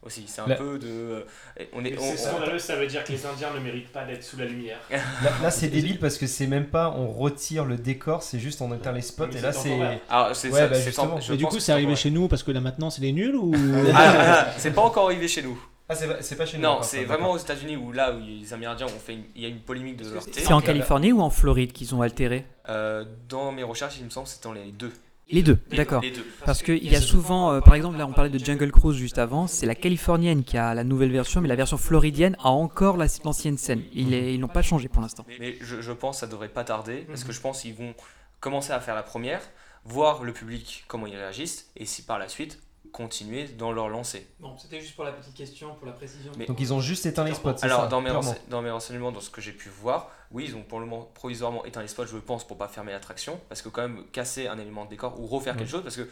[0.03, 0.25] Aussi.
[0.27, 0.89] C'est un peu de.
[0.89, 1.25] Euh,
[1.73, 4.39] on est, on, scandaleux, ça veut dire que les Indiens ne méritent pas d'être sous
[4.39, 4.79] la lumière.
[5.43, 8.75] Là, c'est débile parce que c'est même pas on retire le décor, c'est juste on
[8.75, 9.79] éteint les spots et là c'est.
[10.09, 11.19] Ah, c'est ouais, bah, justement.
[11.29, 13.53] Mais du coup, c'est arrivé chez nous parce que là maintenant c'est les nuls ou.
[13.95, 15.61] ah, c'est pas encore arrivé chez nous.
[15.91, 16.63] Ah, c'est pas chez nous.
[16.63, 19.19] Non, c'est vraiment aux États-Unis où là où les Amérindiens ont fait.
[19.35, 22.03] Il y a une polémique de leur C'est en Californie ou en Floride qu'ils ont
[22.03, 22.47] altéré?
[22.69, 24.93] Euh, Dans mes recherches, il me semble que c'était dans les deux.
[25.31, 26.03] Les deux, d'accord.
[26.45, 29.19] Parce qu'il y a souvent, euh, par exemple, là on parlait de Jungle Cruise juste
[29.19, 32.97] avant, c'est la californienne qui a la nouvelle version, mais la version floridienne a encore
[32.97, 33.83] l'ancienne scène.
[33.93, 35.25] Ils n'ont pas changé pour l'instant.
[35.39, 37.95] Mais je, je, pense que ça devrait pas tarder, parce que je pense qu'ils vont
[38.41, 39.41] commencer à faire la première,
[39.85, 42.61] voir le public comment ils réagissent, et si par la suite
[42.93, 44.27] continuer dans leur lancée.
[44.41, 46.33] Bon, c'était juste pour la petite question, pour la précision.
[46.47, 48.11] Donc ils ont juste éteint les spots, Alors, dans, mes
[48.49, 51.11] dans mes renseignements, dans ce que j'ai pu voir, oui, ils ont pour le moment
[51.15, 54.47] provisoirement éteint les spots, je pense, pour pas fermer l'attraction, parce que quand même casser
[54.47, 56.09] un élément de décor ou refaire quelque chose, parce que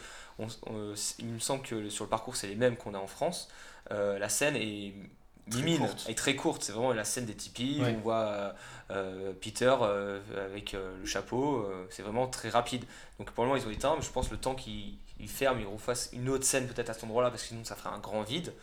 [1.19, 3.49] il me semble que sur le parcours, c'est les mêmes qu'on a en France.
[3.91, 4.93] Euh, la scène est
[5.47, 6.63] mimine, est très courte.
[6.63, 7.81] C'est vraiment la scène des tipis.
[7.81, 8.51] On voit euh,
[8.91, 9.75] euh, Peter
[10.37, 11.65] avec le chapeau.
[11.89, 12.83] c'est vraiment très rapide.
[13.19, 15.67] Donc pour le moment, ils ont éteint, mais je pense le temps qu'ils ferment, ils
[15.67, 18.23] refassent une autre scène peut-être à cet endroit-là, parce que sinon ça ferait un grand
[18.23, 18.53] vide.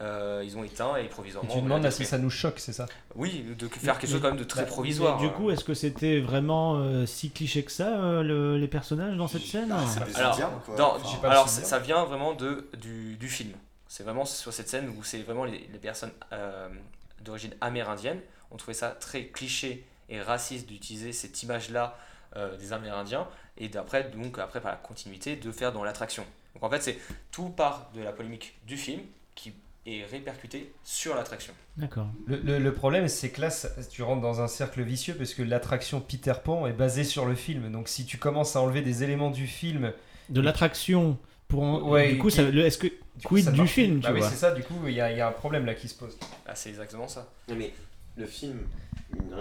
[0.00, 1.50] Euh, ils ont éteint et provisoirement.
[1.50, 4.28] Et tu demandes si ça nous choque, c'est ça Oui, de faire quelque chose quand
[4.28, 5.18] même de très bah, provisoire.
[5.18, 9.26] Du coup, est-ce que c'était vraiment euh, si cliché que ça, euh, les personnages dans
[9.26, 9.74] cette scène
[11.24, 13.52] Alors, ça vient vraiment de, du, du film.
[13.88, 16.12] C'est vraiment sur cette scène où c'est vraiment les, les personnes
[17.24, 18.20] d'origine amérindienne.
[18.50, 21.96] On trouvait ça très cliché et raciste d'utiliser cette image-là
[22.60, 26.24] des Amérindiens et d'après, donc après par la continuité, de faire dans l'attraction.
[26.54, 26.98] Donc en fait, c'est
[27.30, 29.00] tout part de la polémique du film
[29.34, 29.52] qui
[29.88, 31.54] et répercuté sur l'attraction.
[31.76, 32.08] D'accord.
[32.26, 33.48] Le, le, problème, c'est que là,
[33.90, 37.34] tu rentres dans un cercle vicieux parce que l'attraction Peter Pan est basée sur le
[37.34, 37.72] film.
[37.72, 39.92] Donc si tu commences à enlever des éléments du film.
[40.28, 42.88] De l'attraction pour ouais, du coup, est-ce que
[43.24, 44.52] quid du, film bah oui, c'est ça.
[44.52, 46.18] Du coup, il y, y, a un problème là qui se pose.
[46.46, 47.32] Ah, c'est exactement ça.
[47.48, 47.72] Mais
[48.16, 48.58] le film,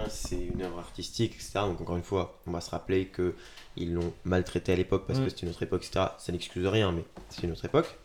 [0.10, 1.52] c'est une œuvre artistique, etc.
[1.56, 3.36] Donc encore une fois, on va se rappeler que
[3.76, 5.30] ils l'ont maltraité à l'époque parce que mm.
[5.30, 6.06] c'était une autre époque, etc.
[6.18, 7.98] Ça n'excuse rien, mais c'est une autre époque.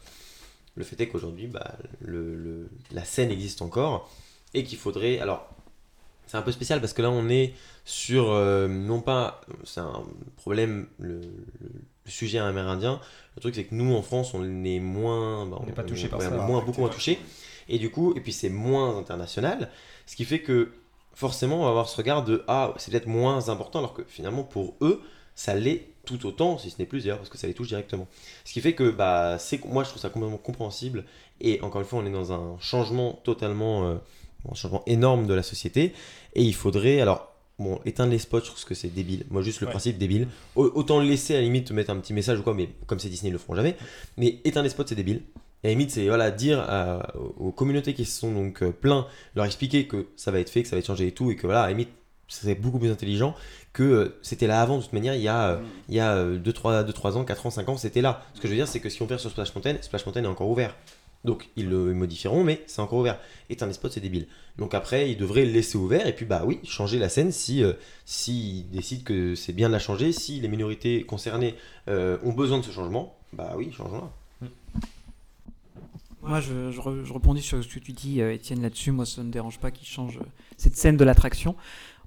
[0.75, 4.11] Le fait est qu'aujourd'hui, bah, le, la scène existe encore
[4.55, 5.19] et qu'il faudrait.
[5.19, 5.49] Alors,
[6.27, 7.55] c'est un peu spécial parce que là, on est
[7.85, 8.31] sur.
[8.31, 9.43] Euh, non pas.
[9.65, 10.03] C'est un
[10.37, 11.21] problème, le,
[12.07, 13.01] sujet amérindien.
[13.37, 15.47] Le truc, c'est que nous, en France, on est moins.
[15.47, 16.31] Bah, on n'est pas touché par ça.
[16.31, 17.19] Moins, beaucoup moins touché.
[17.69, 19.71] Et du coup, et puis c'est moins international.
[20.07, 20.73] Ce qui fait que
[21.15, 24.43] forcément, on va avoir ce regard de Ah, c'est peut-être moins important, alors que finalement,
[24.43, 25.03] pour eux,
[25.35, 28.09] ça l'est tout autant, si ce n'est plus d'ailleurs, parce que ça les touche directement.
[28.45, 31.05] Ce qui fait que bah, c'est, moi je trouve ça complètement compréhensible,
[31.41, 33.95] et encore une fois, on est dans un changement totalement, euh,
[34.51, 35.93] un changement énorme de la société,
[36.35, 39.61] et il faudrait, alors, bon, éteindre les spots, je trouve que c'est débile, moi juste
[39.61, 42.43] le principe débile, autant le laisser à la limite, te mettre un petit message ou
[42.43, 43.77] quoi, mais comme c'est Disney, ils le feront jamais,
[44.17, 45.23] mais éteindre les spots, c'est débile.
[45.65, 46.67] Et à la limite, c'est voilà, dire
[47.39, 50.63] aux communautés qui se sont donc euh, pleins, leur expliquer que ça va être fait,
[50.65, 51.91] que ça va être changé et tout, et que voilà, à la limite,
[52.27, 53.35] c'est beaucoup plus intelligent
[53.73, 54.79] que euh, c'était là avant.
[54.79, 55.65] De toute manière, il y a, euh, mm.
[55.89, 58.23] il y a 2, 3, 2, 3 ans, 4 ans, 5 ans, c'était là.
[58.35, 60.25] Ce que je veux dire, c'est que si on perd sur Splash Mountain, Splash Mountain
[60.25, 60.75] est encore ouvert.
[61.25, 63.19] Donc ils le modifieront, mais c'est encore ouvert.
[63.49, 64.27] Éteindre les spots, c'est débile.
[64.59, 67.63] Donc après, ils devraient le laisser ouvert et puis bah oui, changer la scène si
[67.63, 71.55] euh, s'ils décident que c'est bien de la changer, si les minorités concernées
[71.89, 74.11] euh, ont besoin de ce changement, bah oui, changeons-la.
[76.25, 78.93] Moi, je, je, re- je rebondis sur ce que tu dis, Étienne, là-dessus.
[78.93, 80.21] Moi, ça ne me dérange pas qu'ils changent
[80.57, 81.57] cette scène de l'attraction.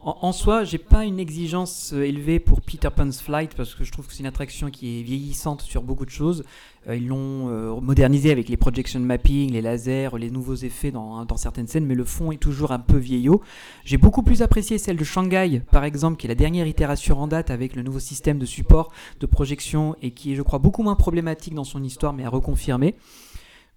[0.06, 3.84] En, en soi, j'ai pas une exigence euh, élevée pour Peter Pan's Flight parce que
[3.84, 6.44] je trouve que c'est une attraction qui est vieillissante sur beaucoup de choses.
[6.88, 11.26] Euh, ils l'ont euh, modernisé avec les projection mapping, les lasers, les nouveaux effets dans,
[11.26, 13.42] dans certaines scènes, mais le fond est toujours un peu vieillot.
[13.84, 17.26] J'ai beaucoup plus apprécié celle de Shanghai, par exemple, qui est la dernière itération en
[17.26, 20.84] date avec le nouveau système de support de projection et qui est, je crois, beaucoup
[20.84, 22.94] moins problématique dans son histoire, mais à reconfirmer.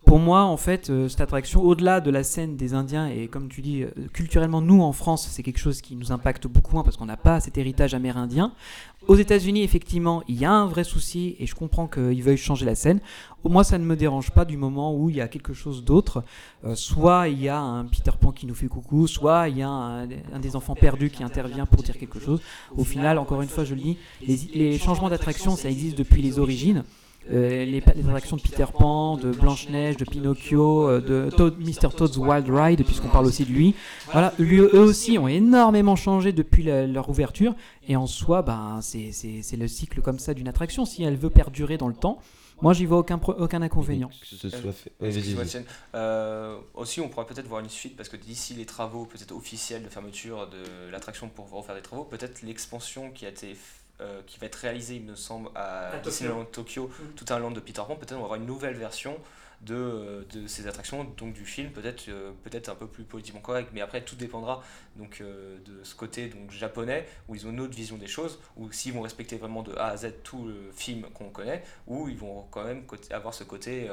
[0.09, 3.51] Pour moi, en fait, euh, cette attraction, au-delà de la scène des Indiens, et comme
[3.51, 6.83] tu dis, euh, culturellement, nous, en France, c'est quelque chose qui nous impacte beaucoup moins
[6.83, 8.55] parce qu'on n'a pas cet héritage amérindien.
[9.07, 12.65] Aux États-Unis, effectivement, il y a un vrai souci, et je comprends qu'ils veuillent changer
[12.65, 13.01] la scène.
[13.45, 16.25] Moins, ça ne me dérange pas du moment où il y a quelque chose d'autre.
[16.65, 19.63] Euh, soit il y a un Peter Pan qui nous fait coucou, soit il y
[19.63, 22.41] a un, un des enfants perdus qui intervient pour dire quelque chose.
[22.75, 26.23] Au final, encore une fois, je le dis, les, les changements d'attraction, ça existe depuis
[26.23, 26.83] les origines.
[27.31, 31.91] Euh, les, les attractions de Peter Pan, de Blanche-Neige, de Pinocchio, euh, de Toad- Mr.
[31.95, 33.75] Toad's Wild Ride, puisqu'on parle aussi de lui.
[34.13, 37.55] Voilà, lui, eux aussi ont énormément changé depuis la- leur ouverture.
[37.87, 40.85] Et en soi, ben, c'est c'est- c'est le cycle comme ça d'une attraction.
[40.85, 42.19] Si elle veut perdurer dans le temps,
[42.61, 44.09] moi, j'y vois aucun, aucun inconvénient.
[44.09, 44.93] Que ce soit fait.
[45.95, 49.83] Euh, aussi, on pourrait peut-être voir une suite parce que d'ici les travaux peut-être officiels
[49.85, 53.57] de fermeture de l'attraction pour refaire des travaux, peut-être l'expansion qui a été f-
[54.01, 57.51] euh, qui va être réalisée, il me semble, à, À Disneyland Tokyo, tout un land
[57.51, 57.97] de Peter Pan.
[57.97, 59.19] Peut-être on va avoir une nouvelle version
[59.63, 63.41] de, euh, de ces attractions, donc du film, peut-être euh, peut-être un peu plus politiquement
[63.41, 64.63] correct, mais après tout dépendra
[64.95, 68.39] donc euh, de ce côté donc japonais où ils ont une autre vision des choses,
[68.57, 72.09] ou s'ils vont respecter vraiment de A à Z tout le film qu'on connaît, ou
[72.09, 73.89] ils vont quand même avoir ce côté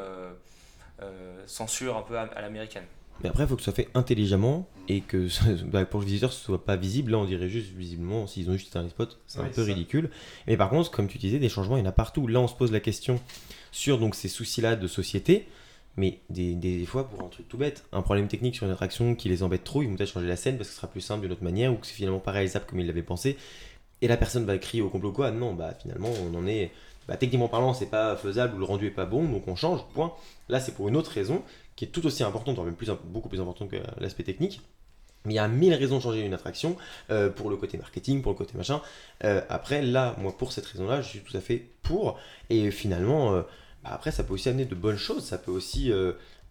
[1.48, 2.86] censure un peu à, à l'américaine.
[3.24, 5.28] Mais après, il faut que ce soit fait intelligemment et que
[5.66, 7.12] bah, pour le visiteur, ce soit pas visible.
[7.12, 9.74] Là, on dirait juste visiblement, s'ils ont juste les spots, c'est un peu ça.
[9.74, 10.10] ridicule.
[10.48, 12.28] Mais par contre, comme tu disais, des changements, il y en a partout.
[12.28, 13.20] Là, on se pose la question
[13.72, 15.48] sur donc, ces soucis-là de société.
[15.98, 18.74] Mais des, des, des fois, pour un truc tout bête, un problème technique sur une
[18.74, 20.90] attraction qui les embête trop, ils vont peut-être changer la scène parce que ce sera
[20.90, 23.38] plus simple d'une autre manière ou que c'est finalement pas réalisable comme ils l'avaient pensé.
[24.02, 25.32] Et la personne va crier au complot quoi?
[25.32, 26.72] Non, bah finalement, on en est.
[27.08, 29.86] Bah, techniquement parlant, c'est pas faisable ou le rendu est pas bon, donc on change,
[29.94, 30.14] point.
[30.50, 31.44] Là, c'est pour une autre raison
[31.76, 34.62] qui est tout aussi importante, voire même plus, beaucoup plus importante que l'aspect technique.
[35.26, 36.78] Mais il y a mille raisons de changer une attraction,
[37.10, 38.80] euh, pour le côté marketing, pour le côté machin.
[39.24, 42.20] Euh, après, là, moi, pour cette raison-là, je suis tout à fait pour.
[42.52, 43.42] Et finalement, euh,
[43.84, 45.24] bah, après, ça peut aussi amener de bonnes choses.
[45.24, 45.92] Ça peut aussi,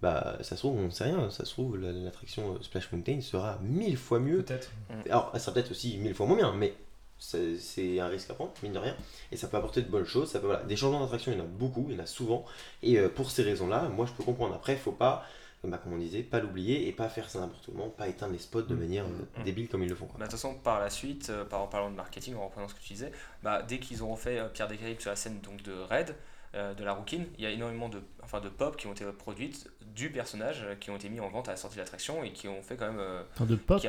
[0.03, 3.21] bah, ça se trouve, on ne sait rien, ça se trouve, la- l'attraction Splash Mountain
[3.21, 4.43] sera mille fois mieux.
[4.43, 4.71] Peut-être.
[5.09, 6.75] Alors, elle sera peut-être aussi mille fois moins bien, mais
[7.19, 8.97] c'est un risque à prendre, mine de rien.
[9.33, 10.31] Et ça peut apporter de bonnes choses.
[10.31, 12.07] Ça peut, voilà, des changements d'attraction, il y en a beaucoup, il y en a
[12.07, 12.45] souvent.
[12.83, 14.55] Et euh, pour ces raisons-là, moi, je peux comprendre.
[14.55, 15.25] Après, il faut pas,
[15.63, 18.39] bah, comme on disait, pas l'oublier et pas faire ça n'importe comment, pas éteindre les
[18.39, 19.45] spots de manière euh, Mm.
[19.45, 20.07] débile comme ils le font.
[20.07, 20.17] quoi.
[20.19, 22.69] Bah, de toute façon, par la suite, euh, par, en parlant de marketing, en reprenant
[22.69, 25.17] ce que tu disais, bah, dès qu'ils auront fait euh, Pierre des Caraïbes sur la
[25.17, 26.15] scène donc, de Red,
[26.55, 29.05] euh, de la Rookin, il y a énormément de, enfin, de pop qui ont été
[29.07, 32.23] produites du personnage, euh, qui ont été mis en vente à la sortie de l'attraction
[32.23, 33.81] et qui ont fait quand même euh, Enfin, de pop.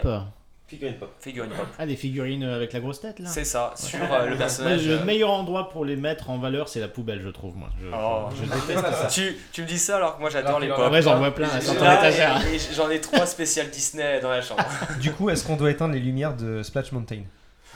[0.67, 1.13] Figurine pop.
[1.19, 1.67] figurine pop.
[1.77, 4.87] Ah, des figurines avec la grosse tête là C'est ça, sur euh, le Ouais, personnage.
[4.87, 7.69] le euh, meilleur endroit pour les mettre en valeur, c'est la poubelle, je trouve, moi.
[7.79, 8.29] Je, Oh.
[8.31, 9.07] je- je déteste ça.
[9.07, 10.79] tu, tu me dis ça alors que moi j'adore les pop.
[10.79, 12.41] En vrai, j'en vois plein, elles sont en Là, étagère.
[12.75, 14.63] J'en ai trois spéciales Disney dans la chambre.
[14.99, 17.21] Du coup, est-ce qu'on doit éteindre les lumières de Splash Mountain?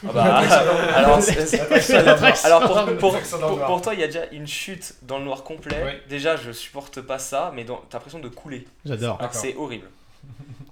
[0.07, 0.23] Ah bah,
[0.95, 1.19] alors,
[2.43, 5.43] alors pour, pour, pour- pour toi, il y a déjà une chute dans le noir
[5.43, 5.77] complet.
[5.85, 5.91] Oui.
[6.09, 8.65] Déjà, je supporte pas ça, mais t'as l'impression de couler.
[8.85, 9.19] J'adore.
[9.31, 9.87] C'est horrible.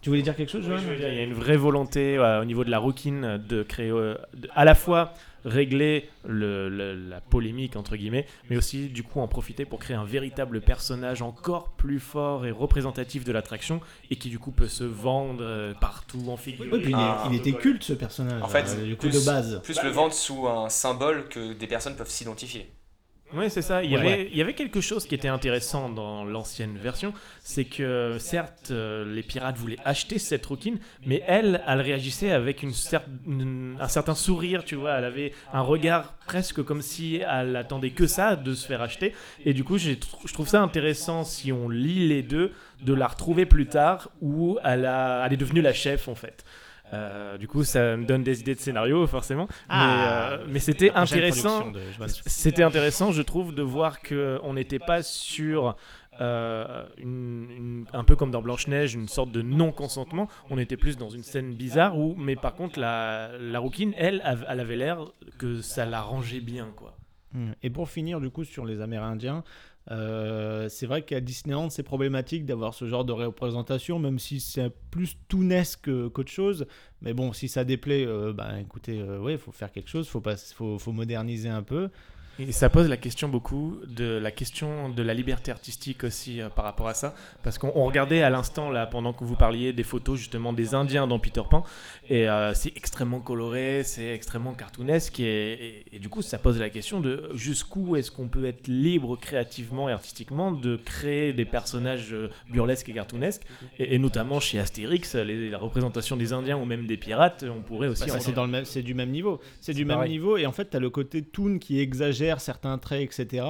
[0.07, 1.57] Tu voulais dire quelque chose, Oui, Joël je veux dire, il y a une vraie
[1.57, 6.09] volonté euh, au niveau de la rouquine de créer euh, de- à la fois régler
[6.25, 10.05] le- le- la polémique entre guillemets, mais aussi du coup en profiter pour créer un
[10.05, 14.85] véritable personnage encore plus fort et représentatif de l'attraction et qui du coup peut se
[14.85, 16.67] vendre euh, partout en figure.
[16.71, 17.27] Oui, puis il, est- Ah.
[17.29, 18.41] il était culte ce personnage.
[18.41, 19.61] En fait, euh, du coup plus- de base.
[19.61, 22.69] Plus le vendre sous un symbole que des personnes peuvent s'identifier.
[23.33, 23.83] Oui, c'est ça.
[23.83, 23.99] Il y, Ouais.
[24.13, 28.69] avait, il y avait quelque chose qui était intéressant dans l'ancienne version, c'est que certes,
[28.71, 33.75] euh, les pirates voulaient acheter cette rouquine, mais elle, elle réagissait avec une cer- une-
[33.81, 34.93] un certain sourire, tu vois.
[34.93, 39.13] Elle avait un regard presque comme si elle attendait que ça de se faire acheter.
[39.45, 39.93] Et du coup, je
[40.33, 44.85] trouve ça intéressant si on lit les deux, de la retrouver plus tard où elle,
[44.85, 46.45] a, elle est devenue la chef en fait.
[46.93, 49.47] Euh, du coup, ça me donne des idées de scénario, forcément.
[49.69, 50.37] Ah.
[50.39, 51.69] mais euh, mais c'était intéressant.
[51.71, 51.79] de.
[52.25, 55.75] C'était intéressant, je trouve, de voir que on n'était pas sur
[56.19, 60.27] euh, une- une- un peu comme dans Blanche Neige, une sorte de non-consentement.
[60.49, 64.23] On était plus dans une scène bizarre où, mais par contre, la, la rouquine, elle,
[64.49, 64.99] elle avait l'air
[65.37, 66.95] que ça l'arrangeait bien, quoi.
[67.61, 69.43] Et pour finir, du coup, sur les Amérindiens,
[69.89, 74.69] Euh, c'est vrai qu'à Disneyland, c'est problématique d'avoir ce genre de représentation, même si c'est
[74.91, 76.67] plus tounesque qu'autre chose.
[77.01, 80.35] Mais bon, si ça déplaît, euh, bah écoutez, ouais, il faut faire quelque chose, pas,
[80.35, 81.89] faut, faut moderniser un peu.
[82.39, 86.49] Et ça pose la question beaucoup de la question de la liberté artistique aussi euh,
[86.49, 89.83] par rapport à ça, parce qu'on regardait à l'instant là pendant que vous parliez des
[89.83, 91.63] photos justement des Indiens dans Peter Pan,
[92.09, 96.69] et euh, c'est extrêmement coloré, c'est extrêmement cartoonesque, et, et, du coup ça pose la
[96.69, 102.13] question de jusqu'où est-ce qu'on peut être libre créativement et artistiquement de créer des personnages
[102.13, 103.43] euh, burlesques et cartoonesques,
[103.79, 107.87] et, notamment chez Astérix, les, la représentation des Indiens ou même des pirates, on pourrait
[107.87, 108.05] aussi.
[108.09, 110.51] Bah, c'est dans le même, c'est du même niveau, c'est du même niveau, et en
[110.51, 113.45] fait tu as le côté toon qui exagère certains traits, etc.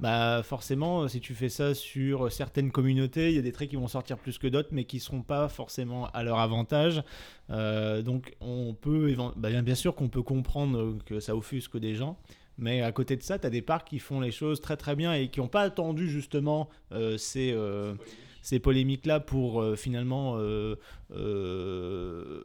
[0.00, 3.76] Bah forcément, si tu fais ça sur certaines communautés, il y a des traits qui
[3.76, 7.02] vont sortir plus que d'autres, mais qui seront pas forcément à leur avantage.
[7.50, 12.18] Euh, donc on peut, bah, bien sûr qu'on peut comprendre que ça offusque des gens.
[12.58, 14.94] Mais à côté de ça, tu as des parcs qui font les choses très très
[14.94, 17.94] bien et qui n'ont pas attendu justement euh, ces, euh,
[18.42, 20.74] ces polémiques-là pour euh, finalement euh,
[21.12, 22.42] euh,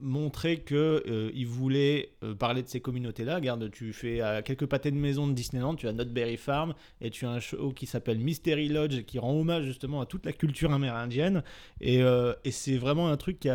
[0.00, 3.36] montrer qu'ils voulaient parler de ces communautés-là.
[3.36, 7.26] Regarde, tu fais quelques pâtés de maison de Disneyland, tu as Nutberry Farm et tu
[7.26, 10.72] as un show qui s'appelle Mystery Lodge qui rend hommage justement à toute la culture
[10.72, 11.42] amérindienne.
[11.80, 12.02] Et,
[12.50, 13.46] c'est vraiment un truc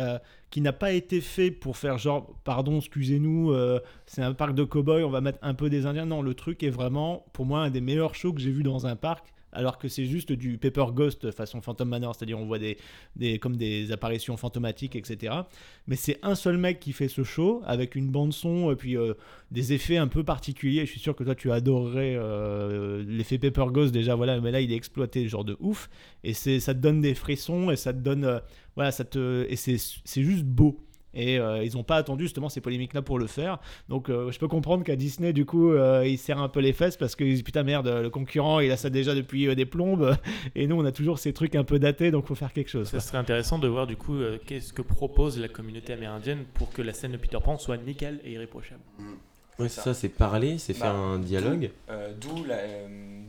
[0.50, 3.54] qui n'a pas été fait pour faire genre, pardon, excusez-nous,
[4.06, 6.06] c'est un parc de cow-boys, on va mettre un peu des Indiens.
[6.06, 8.86] Non, le truc est vraiment, pour moi, un des meilleurs shows que j'ai vu dans
[8.86, 12.58] un parc alors que c'est juste du paper ghost façon Phantom Manor, c'est-à-dire on voit
[12.58, 12.78] des,
[13.16, 15.34] des, comme des apparitions fantomatiques, etc.
[15.86, 18.96] Mais c'est un seul mec qui fait ce show avec une bande son et puis
[18.96, 19.14] euh,
[19.50, 20.86] des effets un peu particuliers.
[20.86, 24.60] Je suis sûr que toi tu adorerais euh, l'effet paper ghost déjà, voilà, mais là
[24.60, 25.88] il est exploité genre de ouf
[26.24, 28.38] et ça te donne des frissons et ça te donne, euh,
[28.76, 30.78] voilà, ça te et c'est juste beau.
[31.14, 33.58] Et euh, ils n'ont pas attendu justement ces polémiques-là pour le faire.
[33.88, 36.72] Donc euh, je peux comprendre qu'à Disney, du coup, euh, ils serrent un peu les
[36.72, 40.16] fesses parce que putain merde, le concurrent il a ça déjà depuis des plombes.
[40.54, 42.88] Et nous, on a toujours ces trucs un peu datés, donc faut faire quelque chose.
[42.88, 46.82] Ça serait intéressant de voir du coup qu'est-ce que propose la communauté amérindienne pour que
[46.82, 48.80] la scène de Peter Pan soit nickel et irréprochable.
[49.58, 51.70] Oui, c'est ça, c'est parler, c'est faire bah, un dialogue.
[52.20, 52.58] D'où la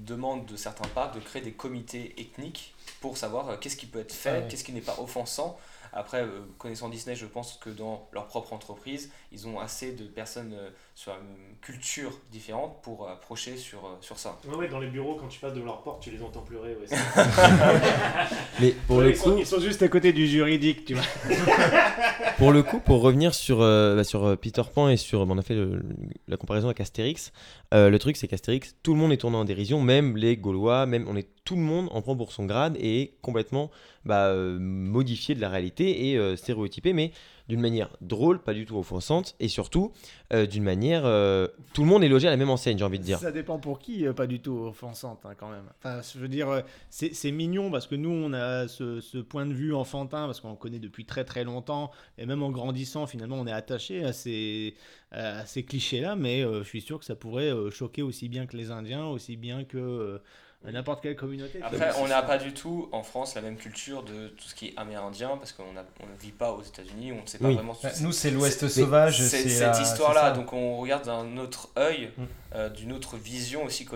[0.05, 4.13] demande de certains parcs de créer des comités ethniques pour savoir qu'est-ce qui peut être
[4.13, 5.57] fait, qu'est-ce qui n'est pas offensant.
[5.93, 6.27] Après, euh,
[6.57, 10.69] connaissant Disney, je pense que dans leur propre entreprise, ils ont assez de personnes euh,
[10.95, 14.37] sur une culture différente pour approcher sur, euh, sur ça.
[14.57, 16.77] Oui, dans les bureaux, quand tu passes de leur porte, tu les entends pleurer.
[18.61, 19.31] Mais pour le ils coup.
[19.31, 21.03] Sont, ils sont juste à côté du juridique, tu vois.
[22.37, 25.21] pour le coup, pour revenir sur, bah, sur Peter Pan et sur.
[25.21, 25.57] on a fait
[26.27, 27.33] la comparaison avec Astérix.
[27.73, 31.05] le truc, c'est qu'Astérix, tout le monde est tourné en dérision, même les Gaulois, même
[31.09, 33.71] on est tout le monde en prend pour son grade et est complètement
[34.05, 37.11] bah, modifié de la réalité et stéréotypé, mais
[37.51, 39.91] d'une manière drôle, pas du tout offensante, et surtout
[40.33, 41.05] euh, d'une manière.
[41.05, 43.19] Euh, tout le monde est logé à la même enseigne, j'ai envie de dire.
[43.19, 45.65] Ça dépend pour qui, euh, pas du tout offensante hein, quand même.
[45.77, 49.73] Enfin, je veux dire, c'est mignon parce que nous, on a ce, point de vue
[49.73, 53.51] enfantin, parce qu'on connaît depuis très très longtemps, et même en grandissant, finalement, on est
[53.51, 54.75] attaché à ces,
[55.11, 58.71] à ces clichés-là, mais je suis sûr que ça pourrait choquer aussi bien que les
[58.71, 60.21] Indiens, aussi bien que
[60.69, 61.59] n'importe quelle communauté.
[61.63, 64.67] Après, on n'a pas du tout en France la même culture de tout ce qui
[64.67, 67.75] est amérindien parce qu'on ne vit pas aux États-Unis, on ne sait pas vraiment.
[67.81, 69.21] Bah, nous, c'est l'Ouest sauvage.
[69.21, 72.23] C'est cette histoire-là, donc on regarde d'un autre œil, mm.
[72.55, 73.87] euh, d'une autre vision aussi.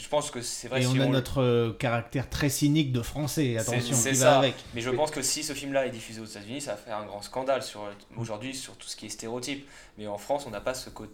[0.00, 0.82] Je pense que c'est vrai.
[0.82, 4.30] Et on a notre euh, caractère très cynique de français, attention, qui ça.
[4.30, 4.54] va avec.
[4.74, 7.04] Mais je pense que si ce film-là est diffusé aux États-Unis, ça va faire un
[7.04, 9.66] grand scandale sur aujourd'hui sur tout ce qui est stéréotype.
[9.98, 11.12] Mais en France, on n'a pas ce côté.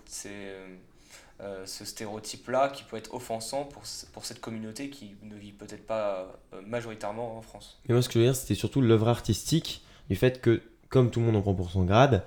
[1.42, 5.86] Euh, ce stéréotype-là qui peut être offensant pour, pour cette communauté qui ne vit peut-être
[5.86, 7.80] pas euh, majoritairement en France.
[7.88, 11.10] Mais moi, ce que je veux dire, c'était surtout l'œuvre artistique, du fait que, comme
[11.10, 12.24] tout le monde en prend pour son grade,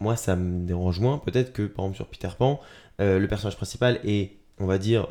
[0.00, 1.18] moi, ça me dérange moins.
[1.18, 2.60] Peut-être que, par exemple, sur Peter Pan,
[3.00, 5.06] euh, le personnage principal est, on va dire,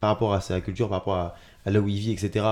[0.00, 2.44] par rapport à sa culture, par rapport à, à là où il vit, etc.,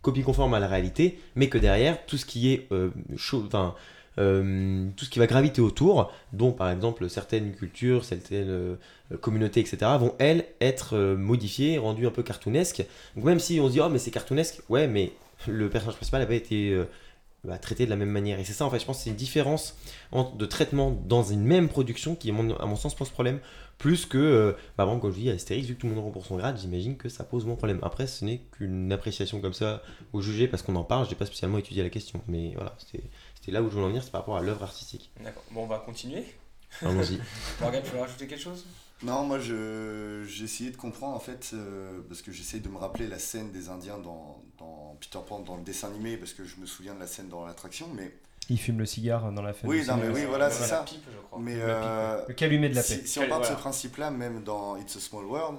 [0.00, 2.68] copie conforme à la réalité, mais que derrière, tout ce qui est
[4.18, 8.76] euh, tout ce qui va graviter autour, dont par exemple certaines cultures, certaines euh,
[9.20, 12.84] communautés, etc., vont elles être euh, modifiées, rendues un peu cartoonesques.
[13.14, 15.12] Donc même si on se dit, oh mais c'est cartoonesque, ouais, mais
[15.46, 16.76] le personnage principal avait été
[17.44, 18.40] bah, traité de la même manière.
[18.40, 19.76] Et c'est ça, en fait, je pense c'est une différence
[20.12, 23.38] de traitement dans une même production qui, à mon, sens, pose problème.
[23.78, 26.36] Plus que, bah, bon, quand je dis Astérix, vu que tout le monde rend son
[26.36, 27.78] grade, j'imagine que ça pose moins problème.
[27.82, 29.80] Après, ce n'est qu'une appréciation comme ça
[30.12, 32.20] au jugé parce qu'on en parle, je n'ai pas spécialement étudié la question.
[32.26, 33.04] Mais voilà, c'était
[33.48, 35.10] et là où je veux en venir, c'est par rapport à l'œuvre artistique.
[35.24, 35.42] D'accord.
[35.52, 36.22] Bon, on va continuer.
[36.82, 37.18] Allons-y.
[37.60, 38.66] Morgane, tu veux rajouter quelque chose?
[39.02, 43.06] Non, moi j'ai essayé de comprendre en fait, euh, parce que j'essaie de me rappeler
[43.06, 46.56] la scène des Indiens dans, dans, Peter Pan, dans le dessin animé, parce que je
[46.56, 48.12] me souviens de la scène dans l'attraction, mais.
[48.50, 49.68] Il fume le cigare dans la fête.
[49.68, 50.82] Oui, non, mais oui, voilà, c'est ça.
[50.82, 51.38] Pipe, je crois.
[51.38, 53.00] Mais euh, le calumet de la paix.
[53.04, 55.58] Si, on part de ce principe-là, même dans It's a Small World,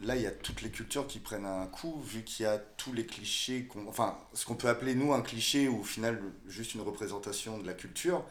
[0.00, 2.58] là, il y a toutes les cultures qui prennent un coup, vu qu'il y a
[2.58, 6.20] tous les clichés, qu'on- enfin, ce qu'on peut appeler, nous, un cliché, ou au final,
[6.46, 8.24] juste une représentation de la culture.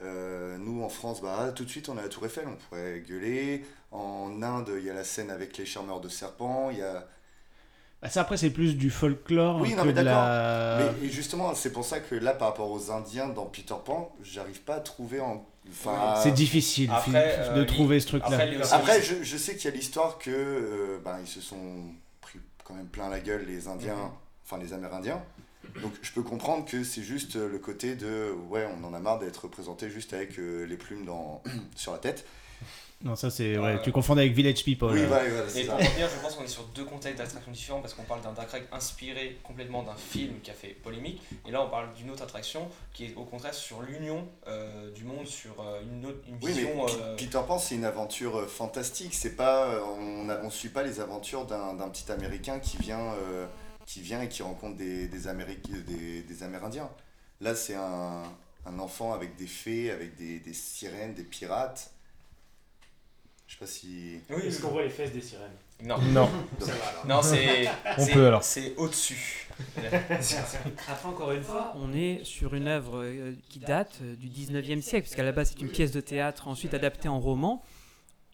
[0.00, 3.00] Euh, nous, en France, bah, tout de suite, on a la Tour Eiffel, on pourrait
[3.06, 3.64] gueuler.
[3.90, 7.06] En Inde, il y a la scène avec les charmeurs de serpents, il y a...
[8.02, 10.22] Bah, ça, après, c'est plus du folklore Oui, non, que mais de d'accord.
[10.22, 10.78] la.
[11.00, 14.12] Mais et justement, c'est pour ça que là, par rapport aux Indiens dans Peter Pan,
[14.22, 15.46] j'arrive pas à trouver en...
[15.70, 18.36] Enfin, C'est difficile Après, de euh, trouver il- ce truc-là.
[18.72, 21.84] après, je, je sais qu'il y a l'histoire que euh, ben, ils se sont
[22.20, 24.10] pris quand même plein la gueule, les Indiens, Mhm.
[24.44, 25.22] enfin les Amérindiens.
[25.80, 28.98] Donc je peux comprendre que c'est juste euh, le côté de ouais, on en a
[28.98, 31.40] marre d'être représenté juste avec euh, les plumes dans,
[31.76, 32.26] sur la tête.
[33.04, 33.58] Non, ça, c'est.
[33.58, 33.82] Ouais, ouais.
[33.82, 34.92] tu confondais avec Village People.
[34.92, 35.06] oui, là.
[35.06, 35.24] voilà,
[35.54, 38.20] Mais pour revenir, je pense qu'on est sur deux contextes d'attraction différents parce qu'on parle
[38.22, 41.92] d'un dark ride inspiré complètement d'un film qui a fait polémique et là on parle
[41.94, 46.06] d'une autre attraction qui est au contraire sur l'union euh, du monde, sur euh, une,
[46.06, 46.86] autre, une Oui, mais vision.
[46.86, 49.14] P- euh, Peter Pan, c'est une aventure euh, fantastique.
[49.14, 52.76] C'est pas, euh, on, a- on suit pas les aventures d'un d'un petit Américain qui
[52.76, 53.46] vient, euh,
[53.86, 56.88] qui vient et qui rencontre des, des, des, des Amérindiens.
[57.40, 58.22] Là, c'est un,
[58.66, 61.90] un enfant avec des fées, avec des, des sirènes, des pirates.
[63.52, 64.20] Je sais pas si.
[64.30, 65.50] Oui, oui, voit les fesses des sirènes
[65.84, 66.30] Non, Non.
[67.08, 67.68] non c'est.
[67.98, 68.42] On c'est- peut, alors.
[68.42, 69.48] C'est au-dessus.
[70.88, 74.80] Après, encore une fois, on est sur une œuvre euh, qui date euh, du 19e
[74.80, 77.62] siècle, puisqu'à la base, c'est une pièce de théâtre, ensuite adaptée en roman.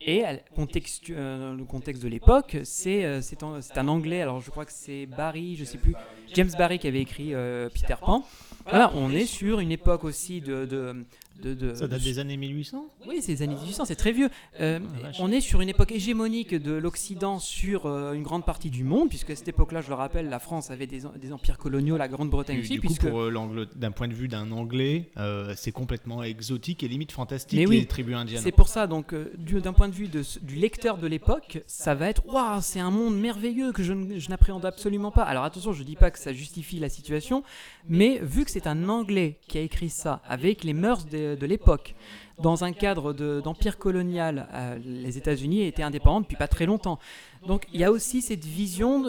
[0.01, 4.23] Et elle- contextu- euh, le contexte de l'époque, c'est euh, c'est en- c'est un anglais,
[4.23, 5.95] alors je crois que c'est Barry, je sais plus,
[6.35, 8.25] James Barry qui avait écrit euh, Peter Pan.
[8.71, 10.65] Voilà, on est sur une époque aussi de.
[10.67, 11.05] de,
[11.43, 14.29] de, de- Ça date des années 1800 Oui, c'est les années 1800, c'est très vieux.
[14.61, 18.71] Euh, Ah, on est sur une époque hégémonique de l'Occident sur euh, une grande partie
[18.71, 21.59] du monde, puisque à cette époque-là, je le rappelle, la France avait des, des empires
[21.59, 25.11] coloniaux, la Grande-Bretagne aussi, du coup, puisque pour euh, d'un point de vue d'un anglais,
[25.17, 28.41] euh, c'est complètement exotique et limite fantastique Mais oui, les tribus indiennes.
[28.43, 31.95] c'est pour ça, donc, du- d'un point de vue de du lecteur de l'époque, ça
[31.95, 35.23] va être Waouh, c'est un monde merveilleux que je, je n'appréhende absolument pas.
[35.23, 37.43] Alors attention, je dis pas que ça justifie la situation,
[37.89, 41.47] mais vu que c'est un anglais qui a écrit ça, avec les mœurs de, de
[41.47, 41.95] l'époque,
[42.39, 46.99] dans un cadre de- d'empire colonial, euh, les États-Unis étaient indépendants depuis pas très longtemps.
[47.47, 49.05] Donc il y a aussi cette vision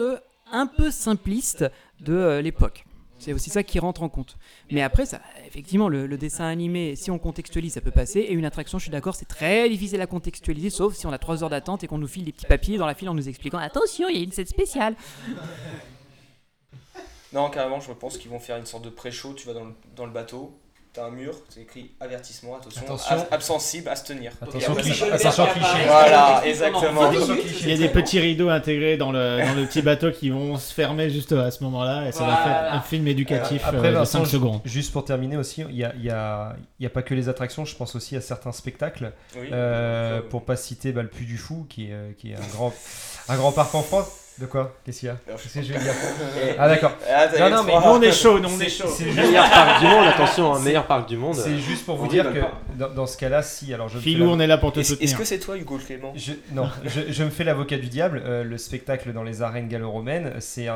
[0.52, 1.64] un peu simpliste
[2.00, 2.84] de euh, l'époque.
[3.20, 4.38] C'est aussi ça qui rentre en compte.
[4.70, 8.20] Mais après, ça, effectivement, le, dessin animé, si on contextualise, ça peut passer.
[8.20, 11.18] Et une attraction, je suis d'accord, c'est très difficile à contextualiser, sauf si on a
[11.18, 13.28] 3 heures d'attente et qu'on nous file des petits papiers dans la file en nous
[13.28, 14.96] expliquant Attention, il y a une scène spéciale.
[17.34, 19.34] Non, carrément, je pense qu'ils vont faire une sorte de pré-show.
[19.34, 20.58] Tu vas dans le bateau,
[20.92, 23.86] t'as un mur, c'est écrit avertissement, attention, Attention.
[23.86, 24.32] à se tenir.
[24.42, 25.10] Attention, cliché.
[25.12, 25.86] Attention, cliché.
[25.86, 27.10] Voilà, exactement.
[27.12, 30.56] Il y a des petits rideaux intégrés dans le, dans le petit bateau qui vont
[30.58, 33.90] se fermer juste à ce moment-là et ça va faire un film éducatif Après, euh,
[33.92, 34.60] de Vincent, 5 ju- secondes.
[34.64, 37.28] Juste pour terminer aussi, il n'y a, y a, il y a pas que les
[37.28, 39.12] attractions, je pense aussi à certains spectacles.
[39.36, 42.36] Oui, Euh, pour pas citer bah, le Puy du Fou, qui est, euh, qui est
[42.36, 42.72] un, grand,
[43.28, 44.06] un grand parc en France.
[44.40, 44.74] De quoi?
[44.84, 45.16] Qu'est-ce qu'il y a?
[45.26, 46.92] Qu'est-ce que je vais dire Et- Ah d'accord.
[47.08, 47.74] Ah, t'as Non, non, mais.
[47.74, 48.88] Nous on est chaud, nous on C'est- est chaud.
[48.88, 51.34] c'est juste- Meilleur parc du monde, attention, C'est- meilleur parc du monde.
[51.34, 52.38] C'est juste pour vous on dire que
[52.78, 54.90] dans, dans ce cas-là, si alors je Filou, la- on est là pour te Est-ce
[54.90, 55.10] soutenir.
[55.10, 56.12] est-ce que c'est toi, Hugo Clément?
[56.16, 58.22] Je, non, je, je me fais l'avocat du diable.
[58.24, 60.68] euh, le spectacle dans les arènes gallo-romaines, c'est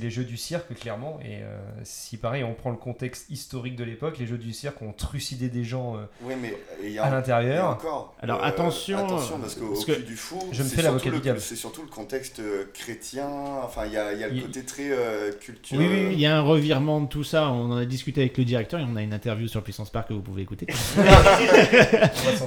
[0.00, 1.18] les, jeux du cirque, clairement.
[1.22, 4.80] Et euh, si pareil, on prend le contexte historique de l'époque, les jeux du cirque
[4.82, 7.68] ont trucidé des gens euh, Oui, mais il y a à l'intérieur.
[7.68, 8.14] encore.
[8.22, 9.74] Alors, attention, attention parce qu'au
[10.06, 11.40] du Fou, je me c'est fais l'avocat surtout du le- diable.
[11.40, 12.64] C'est surtout le contexte euh,
[13.10, 13.28] chrétien.
[13.64, 15.86] Enfin, il y a, il y a le côté très euh, culturel.
[15.86, 17.50] Oui, oui, oui, il y a un revirement de tout ça.
[17.50, 20.08] On en a discuté avec le directeur et on a une interview sur Puissance Park
[20.08, 20.66] que vous pouvez écouter.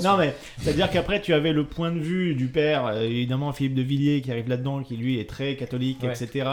[0.03, 3.75] Non, mais c'est-à-dire qu'après, tu avais le point de vue du père, euh, évidemment, Philippe
[3.75, 6.09] de Villiers qui arrive là-dedans, qui lui est très catholique, Ouais.
[6.11, 6.49] etc.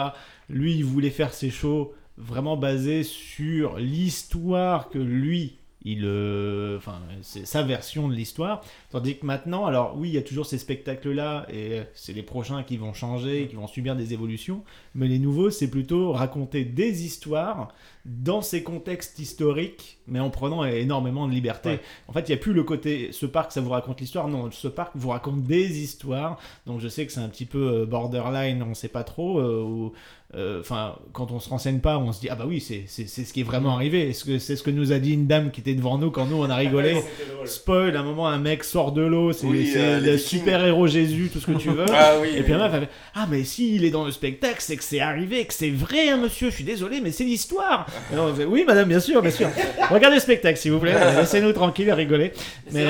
[0.49, 5.57] Lui, il voulait faire ses shows vraiment basés sur l'histoire que lui.
[5.83, 8.63] Il, euh, enfin, c'est sa version de l'histoire.
[8.91, 12.63] Tandis que maintenant, alors oui, il y a toujours ces spectacles-là, et c'est les prochains
[12.63, 14.63] qui vont changer, qui vont subir des évolutions.
[14.93, 17.73] Mais les nouveaux, c'est plutôt raconter des histoires
[18.05, 21.69] dans ces contextes historiques, mais en prenant énormément de liberté.
[21.69, 21.79] Ouais.
[22.07, 24.27] En fait, il n'y a plus le côté ce parc, ça vous raconte l'histoire.
[24.27, 26.37] Non, ce parc vous raconte des histoires.
[26.65, 29.39] Donc je sais que c'est un petit peu euh, borderline, on ne sait pas trop.
[29.39, 29.93] euh, ou,
[30.35, 33.33] euh, Enfin, quand on se renseigne pas, on se dit ah bah oui, c'est ce
[33.33, 34.09] qui est vraiment arrivé.
[34.09, 36.25] Est-ce que c'est ce que nous a dit une dame qui était devant nous quand
[36.25, 37.01] nous on a rigolé
[37.45, 40.87] Spoil, à un moment un mec sort de l'eau, c'est Oui, euh, le super héros
[40.87, 41.85] Jésus, tout ce que tu veux.
[41.93, 42.29] Ah oui.
[42.35, 44.77] Et puis la meuf, elle fait Ah, mais si il est dans le spectacle, c'est
[44.77, 46.49] que c'est arrivé, que c'est vrai, hein, monsieur.
[46.49, 47.85] Je suis désolé, mais c'est l'histoire.
[48.13, 49.49] Et on fait, Oui, madame, bien sûr, bien sûr.
[49.89, 50.95] Regardez le spectacle, s'il vous plaît.
[51.15, 52.33] Laissez-nous tranquilles et rigoler.
[52.71, 52.85] Mais,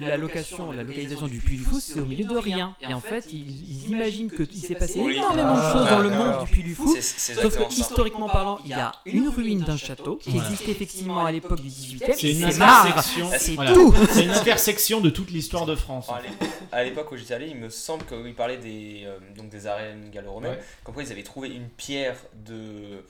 [0.00, 2.74] la location, la localisation du Puy du Fou, c'est au milieu de rien.
[2.88, 3.46] Et en fait, ils,
[3.86, 6.74] ils imaginent qu'il s'est passé énormément de Ah, choses dans le monde du Puy du
[6.74, 6.94] Fou.
[7.00, 11.32] Sauf que historiquement parlant, il y a une ruine d'un château qui existait effectivement à
[11.32, 12.12] l'époque du 18e.
[12.16, 13.30] C'est une intersection.
[13.38, 13.94] C'est tout.
[14.10, 16.08] C'est une intersection de toute l'histoire de France.
[16.10, 16.28] À l'é-
[16.72, 20.10] à l'époque où j'étais allé, il me semble qu'ils parlaient des, euh, donc des arènes
[20.12, 20.58] gallo-romaines.
[20.84, 22.16] Comme quoi ils avaient trouvé une pierre
[22.46, 23.02] de-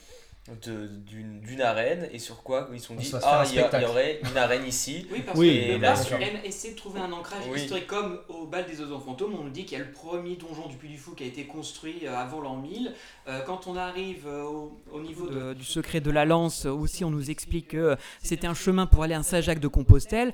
[0.63, 3.85] d'une d'une arène et sur quoi ils se sont On dit se ah il y,
[3.85, 6.79] aurait une arène ici Oui, parce Oui, que et le là, basque aime essayer de
[6.79, 7.63] trouver un ancrage Oui.
[7.63, 9.35] historique comme au bal des oiseaux fantômes.
[9.39, 11.27] On nous dit qu'il y a le premier donjon du Puy du Fou qui a
[11.27, 12.93] été construit euh, avant l'an 1000.
[13.29, 17.05] Euh, quand on arrive euh, au, au niveau de- du secret de la lance, aussi
[17.05, 20.33] on nous explique que c'était un chemin pour aller à Saint-Jacques de Compostelle.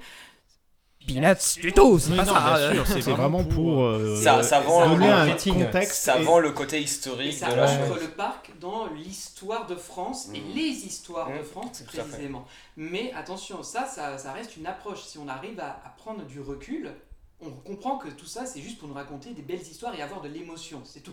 [1.06, 2.40] Peanuts du tout, c'est Oui, pas non, ça.
[2.40, 6.04] bien euh, sûr, c'est vraiment pour euh, Ça- ça vend donner le un contexte.
[6.04, 9.66] ça et- vend le côté Et historique ça de la chose le parc dans l'histoire
[9.66, 10.54] de France et Mm.
[10.56, 12.44] les histoires de Mm, France précisément.
[12.76, 15.02] Mais attention, ça, ça, ça reste une approche.
[15.02, 16.90] Si on arrive à, à prendre du recul,
[17.44, 20.20] on comprend que tout ça, c'est juste pour nous raconter des belles histoires et avoir
[20.22, 21.10] de l'émotion, c'est tout.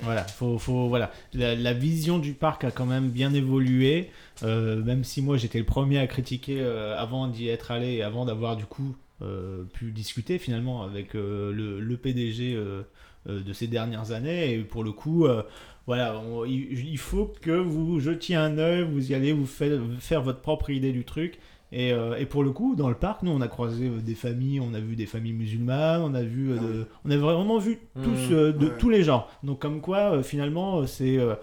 [0.00, 1.10] Voilà, faut, faut, voilà.
[1.34, 4.10] La, la vision du parc a quand même bien évolué,
[4.42, 8.02] euh, même si moi j'étais le premier à critiquer euh, avant d'y être allé et
[8.02, 9.05] avant d'avoir du coup euh,
[9.72, 12.82] pu discuter finalement avec euh, le, le PDG euh,
[13.28, 14.52] euh, de ces dernières années.
[14.54, 15.42] Et pour le coup, euh,
[15.86, 19.80] voilà, on- il, il faut que vous jetiez un œil, vous y allez vous faire,
[20.00, 21.38] faire votre propre idée du truc.
[21.72, 24.14] Et, euh, et pour le coup, dans le parc, nous, on a croisé euh, des
[24.14, 27.58] familles, on a vu des familles musulmanes, on a vu, euh, de- on a vraiment
[27.58, 28.78] vu tous, Mmh, euh, de ouais.
[28.78, 29.28] tous les genres.
[29.42, 31.34] Donc comme quoi, euh, finalement, euh, c'est, euh, euh,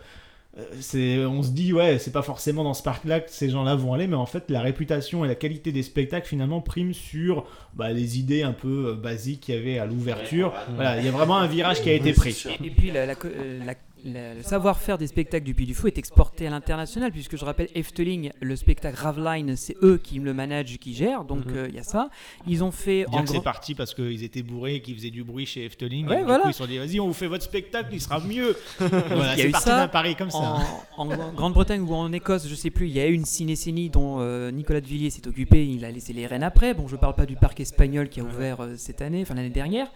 [0.80, 3.94] c'est, on se dit ouais, c'est pas forcément dans ce parc-là que ces gens-là vont
[3.94, 7.92] aller, mais en fait, la réputation et la qualité des spectacles finalement priment sur bah,
[7.92, 10.54] les idées un peu euh, basiques qu'il y avait à l'ouverture.
[10.76, 12.44] Voilà, il y a vraiment un virage qui a été pris.
[12.62, 13.74] Et, et puis la- euh, la-
[14.06, 17.70] le savoir-faire des spectacles du Puy du Fou est exporté à l'international, puisque je rappelle,
[17.76, 21.80] Efteling, le spectacle Raveline, c'est eux qui le managent, qui gèrent, donc euh, il y
[21.80, 22.10] a ça.
[22.48, 25.10] Ils ont fait Dire en que c'est parti parce qu'ils étaient bourrés et qu'ils faisaient
[25.10, 26.08] du bruit chez Efteling.
[26.08, 26.44] Ouais, et du voilà.
[26.44, 28.56] coup, ils se sont dit, vas-y, on vous fait votre spectacle, il sera mieux.
[28.80, 30.58] voilà, Il y a c'est eu parti ça d'un pari comme ça.
[30.98, 33.90] En, en Grande-Bretagne ou en Écosse, je sais plus, il y a eu une cinécénie
[33.90, 36.74] dont euh, Nicolas de Villiers s'est occupé, il a laissé les rênes après.
[36.74, 39.50] Bon, je parle pas du parc espagnol qui a ouvert euh, cette année, enfin l'année
[39.50, 39.88] dernière.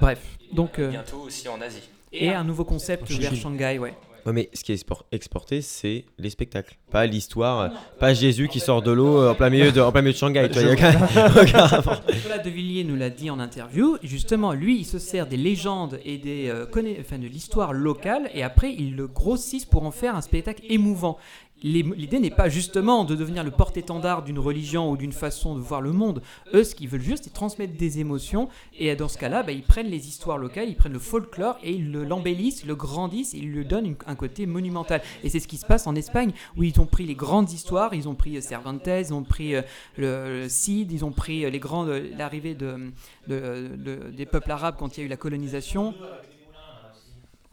[0.00, 0.20] Bref,
[0.52, 0.78] donc.
[0.78, 1.82] euh, bientôt aussi en Asie
[2.20, 3.94] et un nouveau concept vers Shanghai, ouais.
[4.24, 8.58] Ouais, mais ce qui est expor- exporté, c'est les spectacles, pas l'histoire, pas Jésus qui
[8.58, 10.48] sort de l'eau euh, en plein milieu de, en plein milieu de Shanghai.
[12.12, 13.96] Nicolas de Villiers nous l'a dit en interview.
[14.02, 18.28] Justement, lui, il se sert des légendes et des, euh, conna- enfin, de l'histoire locale
[18.34, 21.18] et après, il le grossissent pour en faire un spectacle émouvant.
[21.62, 25.80] L'idée n'est pas justement de devenir le porte-étendard d'une religion ou d'une façon de voir
[25.80, 26.22] le monde.
[26.52, 28.48] Eux, ce qu'ils veulent juste, c'est transmettre des émotions.
[28.78, 31.72] Et dans ce cas-là, bah, ils prennent les histoires locales, ils prennent le folklore et
[31.72, 35.00] ils le- l'embellissent, le grandissent et ils lui donnent un côté monumental.
[35.24, 37.94] Et c'est ce qui se passe en Espagne, où ils ont pris les grandes histoires,
[37.94, 39.62] ils ont pris euh, Cervantes, ils ont pris euh,
[39.96, 42.92] le, Cid, ils ont pris euh, les grandes, euh, l'arrivée de-
[43.26, 45.94] des peuples arabes quand il y a eu la colonisation.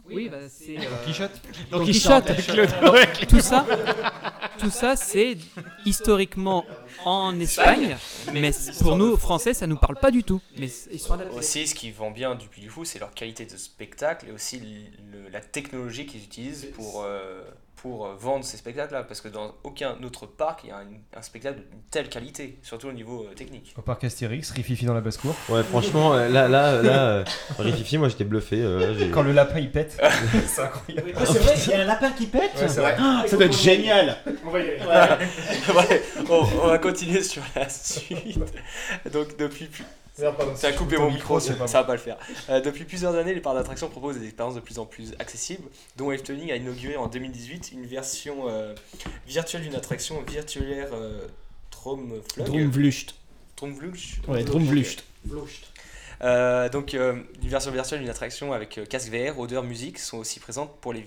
[0.10, 0.78] Oui, bah, c'est.
[0.78, 1.32] euh, Quichotte
[1.72, 2.28] Don Quichotte.
[2.28, 3.28] chante.
[3.28, 3.66] tout ça,
[4.60, 5.38] tout ça, c'est
[5.86, 6.66] historiquement
[7.06, 7.96] en Espagne,
[8.34, 8.52] mais
[8.82, 10.42] pour nous Français, ça nous parle pas du tout.
[10.58, 11.36] Mais ils sont adaptés.
[11.38, 14.32] aussi ce qui vend bien du Puy du Fou c'est leur qualité de spectacle et
[14.32, 14.60] aussi
[15.12, 17.42] le- la technologie qu'ils utilisent pour euh,
[17.84, 20.78] pour euh, vendre ces spectacles là parce que dans aucun autre parc il y a
[20.78, 24.86] un, un spectacle d'une telle qualité surtout au niveau euh, technique Au parc Astérix, Rififi
[24.86, 25.36] dans la basse-cour.
[25.50, 27.24] Ouais, franchement, euh, là, là, là, euh,
[27.60, 28.62] Rififi, moi j'étais bluffé.
[28.62, 30.02] euh, Quand le lapin il pète,
[30.48, 31.12] c'est incroyable.
[31.26, 32.52] c'est vrai, il y a un lapin qui pète.
[32.60, 32.96] Ouais, c'est vrai.
[33.28, 34.18] ça doit être génial.
[34.54, 38.40] Ouais, on, on va continuer sur la suite.
[39.12, 39.84] Donc depuis plus...
[40.14, 42.18] Ça a coupé mon micro, ça va pas le faire.
[42.50, 45.68] Euh, depuis plusieurs années, les parcs d'attractions proposent des expériences de plus en plus accessibles,
[45.98, 48.76] dont Efteling a inauguré en 2018 une version euh,
[49.28, 51.28] virtuelle d'une attraction virtuelle euh,
[51.72, 52.46] Tromflug.
[52.46, 53.16] Drumvlucht.
[53.56, 53.98] Tromflug
[54.28, 55.04] Ouais, Drumvlucht.
[56.24, 60.18] Euh, donc, euh, une version virtuelle d'une attraction avec euh, casque VR, odeur, musique sont
[60.18, 61.04] aussi présentes pour les.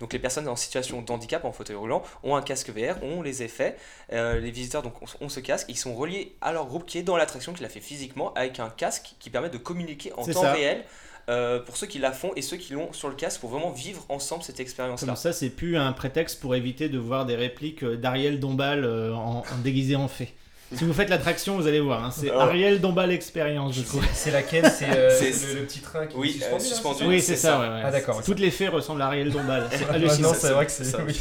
[0.00, 3.20] Donc, les personnes en situation de handicap, en fauteuil roulant, ont un casque VR, ont
[3.22, 3.76] les effets.
[4.12, 7.02] Euh, les visiteurs donc, ont- ce casque, ils sont reliés à leur groupe qui est
[7.02, 10.42] dans l'attraction, qui l'a fait physiquement, avec un casque qui permet de communiquer en temps
[10.42, 10.52] ça.
[10.52, 10.84] réel
[11.28, 13.70] euh, pour ceux qui la font et ceux qui l'ont sur le casque pour vraiment
[13.70, 15.06] vivre ensemble cette expérience-là.
[15.08, 18.84] Comme ça, c'est plus un prétexte pour éviter de voir des répliques euh, d'Ariel Dombal
[18.86, 20.32] en, en déguisé en fée.
[20.74, 22.04] Si vous faites l'attraction, vous allez voir.
[22.04, 22.30] hein, c'est.
[22.30, 24.04] Ariel Dombal Expérience, je trouve.
[24.12, 24.70] C'est laquelle?
[24.70, 25.18] C'est euh,
[25.54, 26.98] le, le petit train qui Oui, est euh, suspendu.
[27.00, 27.06] ça?
[27.06, 27.48] Oui, c'est ça.
[27.52, 27.60] ça.
[27.60, 27.82] ouais, ouais.
[27.84, 28.22] Ah, d'accord.
[28.22, 29.66] Toutes les fées ressemblent à Ariel Dombal.
[29.70, 30.28] C'est Ah, hallucinant.
[30.28, 30.84] non, c'est vrai que c'est.
[30.84, 30.98] ça.
[31.06, 31.18] oui.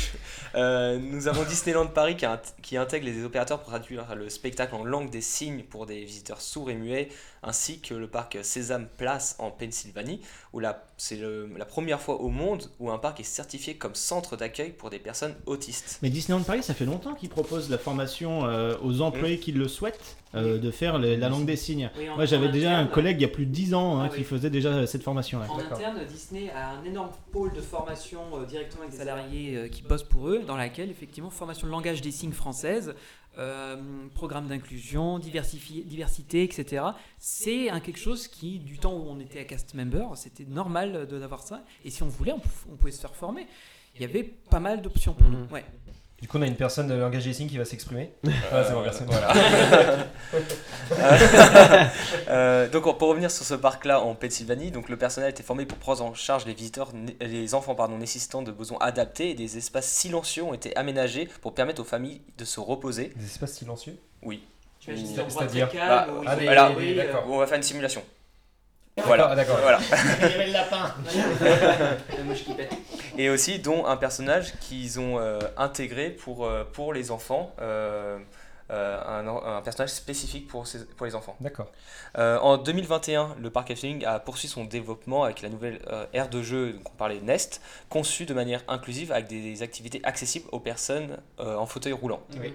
[0.55, 4.75] Euh, nous avons Disneyland Paris qui, int- qui intègre les opérateurs pour traduire le spectacle
[4.75, 7.09] en langue des signes pour des visiteurs sourds et muets,
[7.43, 10.21] ainsi que le parc Sésame Place en Pennsylvanie,
[10.53, 10.61] où
[10.97, 11.19] c'est
[11.57, 14.99] la première fois au monde où un parc est certifié comme centre d'accueil pour des
[14.99, 15.99] personnes autistes.
[16.01, 19.67] Mais Disneyland Paris, ça fait longtemps qu'ils proposent la formation euh, aux employés qui le
[19.67, 21.89] souhaitent euh, de faire la langue des signes.
[21.97, 23.99] Oui, en- Moi, j'avais en déjà un collègue il y a plus de 10 ans
[23.99, 24.23] hein, Ah qui oui.
[24.25, 25.45] faisait déjà cette formation-là.
[25.49, 25.77] En D'accord.
[25.77, 29.83] interne, Disney a un énorme pôle de formation euh, directement avec des salariés euh, qui
[29.83, 32.93] bossent pour eux, dans laquelle, effectivement, formation de langage des signes française,
[33.37, 33.75] euh,
[34.15, 36.83] programme d'inclusion, diversité, etc.
[37.19, 41.41] C'est quelque chose qui, du temps où on était à cast member, c'était normal d'avoir
[41.41, 41.63] ça.
[41.85, 43.45] Et si on voulait, on, pou- on pouvait se faire former.
[43.95, 45.37] Il y avait pas mal d'options pour Mhm.
[45.47, 45.53] nous.
[45.53, 45.65] Ouais.
[46.21, 48.11] Du coup, on a une personne de Engage Racing qui va s'exprimer.
[48.51, 49.03] Ah, c'est bon, merci.
[49.07, 49.33] Voilà.
[52.29, 55.77] Euh, donc pour revenir sur ce parc-là en Pennsylvanie, donc le personnel était formé pour
[55.77, 56.91] prendre en charge les visiteurs,
[57.21, 61.53] les enfants pardon, nécessitant de besoins adaptés et des espaces silencieux ont été aménagés pour
[61.53, 63.13] permettre aux familles de se reposer.
[63.15, 63.97] Des espaces silencieux?
[64.23, 64.43] Oui.
[64.79, 66.69] Tu imagines Ou- des endroits très c'est-à-dire calmes Bah, ah, des- voilà.
[66.71, 67.25] des- euh, d'accord.
[67.29, 68.03] Où on va faire une simulation.
[69.05, 69.35] Voilà.
[69.35, 69.57] d'accord.
[69.61, 69.79] voilà.
[70.21, 70.93] Il y avait le lapin.
[72.17, 72.73] la mouche qui pète.
[73.17, 78.17] Et aussi dont un personnage qu'ils ont euh, intégré pour, euh, pour les enfants, euh,
[78.69, 79.25] euh, un,
[79.57, 81.35] un personnage spécifique pour, ces- pour les enfants.
[81.39, 81.71] D'accord.
[82.17, 86.27] Euh, en 2021, le parc Efteling a poursuivi son développement avec la nouvelle euh, aire
[86.29, 90.59] de jeu, donc on parlait Nest, conçue de manière inclusive avec des activités accessibles aux
[90.59, 92.19] personnes euh, en fauteuil roulant.
[92.41, 92.53] Oui.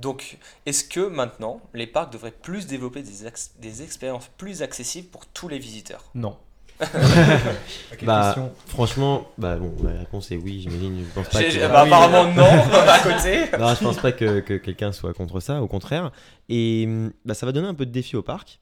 [0.00, 5.08] Donc, est-ce que maintenant, les parcs devraient plus développer des, ex- des expériences plus accessibles
[5.08, 6.10] pour tous les visiteurs?
[6.14, 6.36] Non.
[6.80, 11.04] Quelle Bah, question franchement, bah bon, la réponse est oui, j'imagine.
[11.06, 11.58] Je pense pas que...
[11.68, 12.42] bah, Apparemment non,
[12.88, 13.44] à côté.
[13.58, 16.10] Non, je pense pas que, que quelqu'un soit contre ça, au contraire.
[16.48, 18.60] Et hum, bah, ça va donner un peu de défi au parc.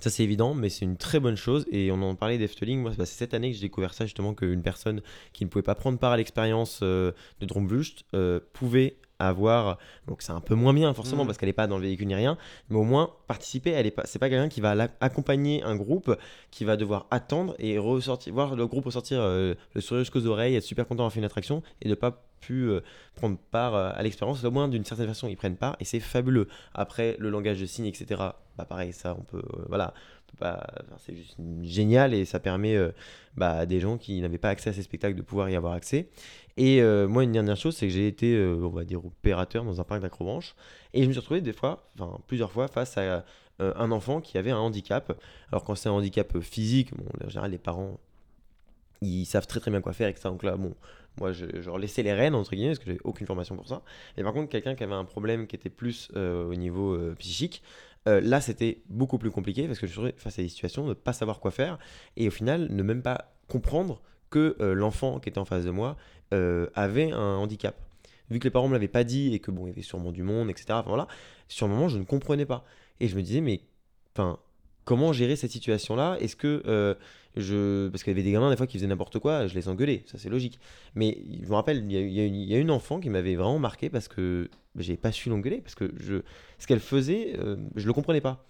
[0.00, 1.66] Ça, c'est évident, mais c'est une très bonne chose.
[1.72, 2.80] Et on en parlait d'Efteling.
[2.80, 5.02] Moi, bah, c'est cette année que j'ai découvert ça, justement, qu'une personne
[5.32, 9.78] qui ne pouvait pas prendre part à l'expérience euh, de Dromwust euh, pouvait avoir.
[10.06, 11.26] Donc, c'est un peu moins bien, forcément, Mhm.
[11.28, 12.36] parce qu'elle n'est pas dans le véhicule ni rien.
[12.68, 13.70] Mais au moins, participer.
[13.70, 16.16] Elle est pas, c'est pas quelqu'un qui va accompagner un groupe
[16.50, 20.56] qui va devoir attendre et ressortir, voir le groupe ressortir euh, le sourire jusqu'aux oreilles,
[20.56, 22.80] être super content d'avoir fait une attraction et de pas pu euh,
[23.14, 24.44] prendre part euh, à l'expérience.
[24.44, 26.48] Au moins, d'une certaine façon, ils prennent part et c'est fabuleux.
[26.74, 28.20] Après, le langage de signes, etc.
[28.58, 29.42] Bah, pareil, ça, on peut.
[29.68, 29.94] voilà.
[30.34, 30.58] Enfin,
[30.98, 32.92] c'est juste génial et ça permet euh,
[33.36, 35.72] bah, à des gens qui n'avaient pas accès à ces spectacles de pouvoir y avoir
[35.72, 36.08] accès.
[36.56, 39.64] Et euh, moi, une dernière chose, c'est que j'ai été, euh, on va dire, opérateur
[39.64, 40.54] dans un parc d'acrobranche
[40.92, 43.24] et je me suis retrouvé des fois, enfin plusieurs fois, face à
[43.60, 45.16] un enfant qui avait un handicap.
[45.50, 48.00] Alors quand c'est un handicap physique, bon, en général, les parents,
[49.00, 50.28] ils savent très très bien quoi faire, etc.
[50.28, 50.74] Donc là, bon,
[51.20, 53.82] moi, je, leur laissais les rênes, entre guillemets, parce que j'avais aucune formation pour ça.
[54.16, 57.14] Mais par contre, quelqu'un qui avait un problème qui était plus euh, au niveau euh,
[57.18, 57.62] psychique,
[58.08, 60.88] euh, là, c'était beaucoup plus compliqué, parce que je suis face à des situations de
[60.88, 61.78] ne pas savoir quoi faire,
[62.16, 65.96] et au final, ne même pas comprendre que l'enfant qui était en face de moi
[66.32, 67.76] avait un handicap.
[68.30, 70.10] Vu que les parents me l'avaient pas dit, et que bon, il y avait sûrement
[70.10, 70.66] du monde, etc.
[70.70, 71.06] Enfin, voilà,
[71.46, 72.64] sur le moment, je ne comprenais pas.
[72.98, 73.60] Et je me disais, mais
[74.12, 74.40] enfin,
[74.84, 76.16] comment gérer cette situation-là?
[76.18, 76.96] Est-ce que
[77.36, 77.88] je.
[77.88, 80.02] Parce qu'il y avait des gamins, des fois, qui faisaient n'importe quoi, je les engueulais,
[80.06, 80.58] ça c'est logique.
[80.94, 83.90] Mais je me rappelle, il y y y a une enfant qui m'avait vraiment marqué
[83.90, 86.22] parce que j'ai pas su l'engueuler, parce que je,
[86.58, 88.44] ce qu'elle faisait, euh, je le comprenais pas.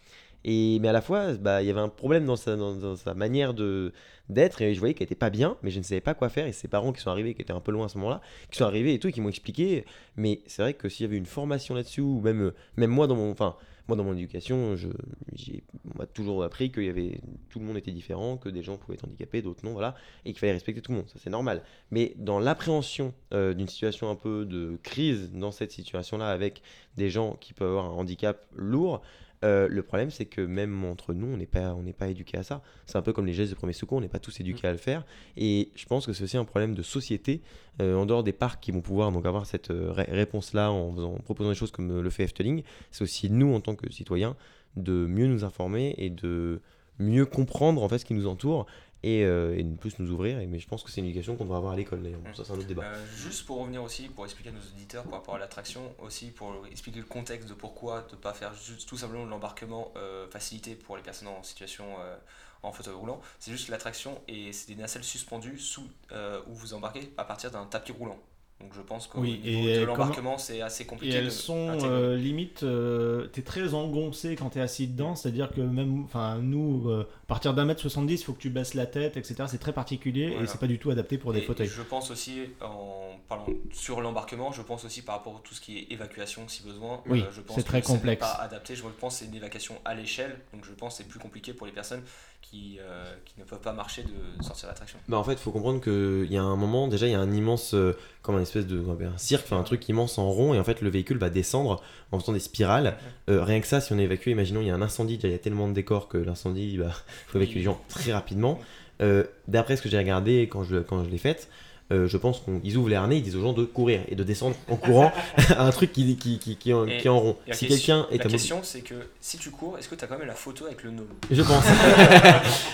[0.45, 3.15] Et, mais à la fois, bah, il y avait un problème dans sa, dans, sa
[3.15, 3.93] manière de
[4.31, 6.47] d'être et je voyais qu'elle était pas bien, mais je ne savais pas quoi faire.
[6.47, 8.21] Et ses parents qui sont arrivés, qui étaient un peu loin à ce moment-là,
[8.51, 9.85] qui sont arrivés et tout, et qui m'ont expliqué.
[10.17, 13.17] Mais c'est vrai que s'il y avait une formation là-dessus, ou même, même moi dans
[13.17, 13.57] mon, enfin,
[13.89, 14.89] moi dans mon éducation, je,
[15.35, 15.63] j'ai-
[15.95, 17.21] on m'a toujours appris avait,
[17.51, 20.31] tout le monde était différent, que des gens pouvaient être handicapés, d'autres non, voilà, et
[20.33, 21.09] qu'il fallait respecter tout le monde.
[21.09, 21.63] Ça c'est normal.
[21.91, 26.63] Mais dans l'appréhension euh, d'une situation un peu de crise dans cette situation-là, avec
[26.97, 29.03] des gens qui peuvent avoir un handicap lourd.
[29.45, 32.63] Euh, le problème, c'est que même entre nous, on n'est pas, on éduqué à ça.
[32.87, 34.73] C'est un peu comme les gestes de premier secours, on n'est pas tous éduqués à
[34.73, 35.05] le faire.
[35.37, 37.43] Et je pense que c'est aussi un problème de société,
[37.81, 41.19] euh, en dehors des parcs qui vont pouvoir avoir cette euh, ré- réponse-là en, en
[41.19, 42.63] proposant des choses comme le fait Efteling.
[42.91, 44.37] C'est aussi nous, en tant que citoyens,
[44.77, 46.61] de mieux nous informer et de
[46.99, 48.67] mieux comprendre en fait ce qui nous entoure
[49.05, 50.41] et, euh, et plus nous ouvrir.
[50.41, 52.21] Et, mais je pense que c'est une éducation qu'on devrait avoir à l'école d'ailleurs.
[52.21, 52.85] Bon, ça, c'est un autre débat.
[52.85, 56.31] Euh, juste pour revenir aussi, pour expliquer à nos auditeurs par rapport à l'attraction, aussi
[56.31, 60.27] pour expliquer le contexte de pourquoi ne pas faire juste tout simplement de l'embarquement euh,
[60.31, 62.17] facilité pour les personnes en situation euh,
[62.63, 63.21] en fauteuil roulant.
[63.39, 67.51] C'est juste l'attraction et c'est des nacelles suspendues sous euh, où vous embarquez à partir
[67.51, 68.19] d'un tapis roulant.
[68.61, 71.15] Donc je pense qu'au Oui, niveau et de l'embarquement c'est assez Et compliqué.
[71.17, 75.61] elles de sont euh, limite, euh, t'es très engoncé quand t'es assis dedans, c'est-à-dire que
[75.61, 78.85] même, enfin nous, euh, à partir d'un mètre 70, il faut que tu baisses la
[78.85, 79.45] tête, etc.
[79.49, 80.43] C'est très particulier Voilà.
[80.43, 81.67] et c'est pas du tout adapté pour des Et fauteuils.
[81.67, 85.63] Je pense aussi, en parlant sur l'embarquement, je pense aussi par rapport à tout ce
[85.63, 87.01] qui est évacuation si besoin.
[87.07, 88.21] Oui, euh, je pense c'est très que ce n'est complexe.
[88.21, 88.77] pas adapté.
[88.77, 91.55] Je pense que c'est une évacuation à l'échelle, donc je pense que c'est plus compliqué
[91.55, 92.03] pour les personnes
[92.43, 94.99] qui, euh, qui ne peuvent pas marcher de sortir de l'attraction.
[95.09, 97.21] Bah en fait, il faut comprendre qu'il y a un moment, déjà, il y a
[97.21, 100.53] un immense, euh, comme un espèce de un cirque, enfin un truc immense en rond,
[100.53, 102.99] et en fait, le véhicule va descendre en faisant des spirales.
[103.31, 105.29] Euh, rien que ça, si on est évacué, imaginons, il y a un incendie, déjà,
[105.29, 106.91] il y a tellement de décors que l'incendie, bah,
[107.29, 108.59] faut évacuer les gens très rapidement.
[109.03, 111.49] Euh, D'après ce que j'ai regardé quand je, quand je l'ai faite,
[111.93, 114.25] euh, je pense qu'ils ouvrent les harnais, ils disent aux gens de courir et de
[114.25, 115.13] descendre en courant
[115.57, 117.37] à un truc qui, qui, qui, en, Et- qui est en rond.
[117.47, 120.05] La Si question- quelqu'un est la question, c'est que si tu cours, est-ce que tu
[120.05, 121.09] as quand même la photo avec le gnome?
[121.31, 121.65] Je pense.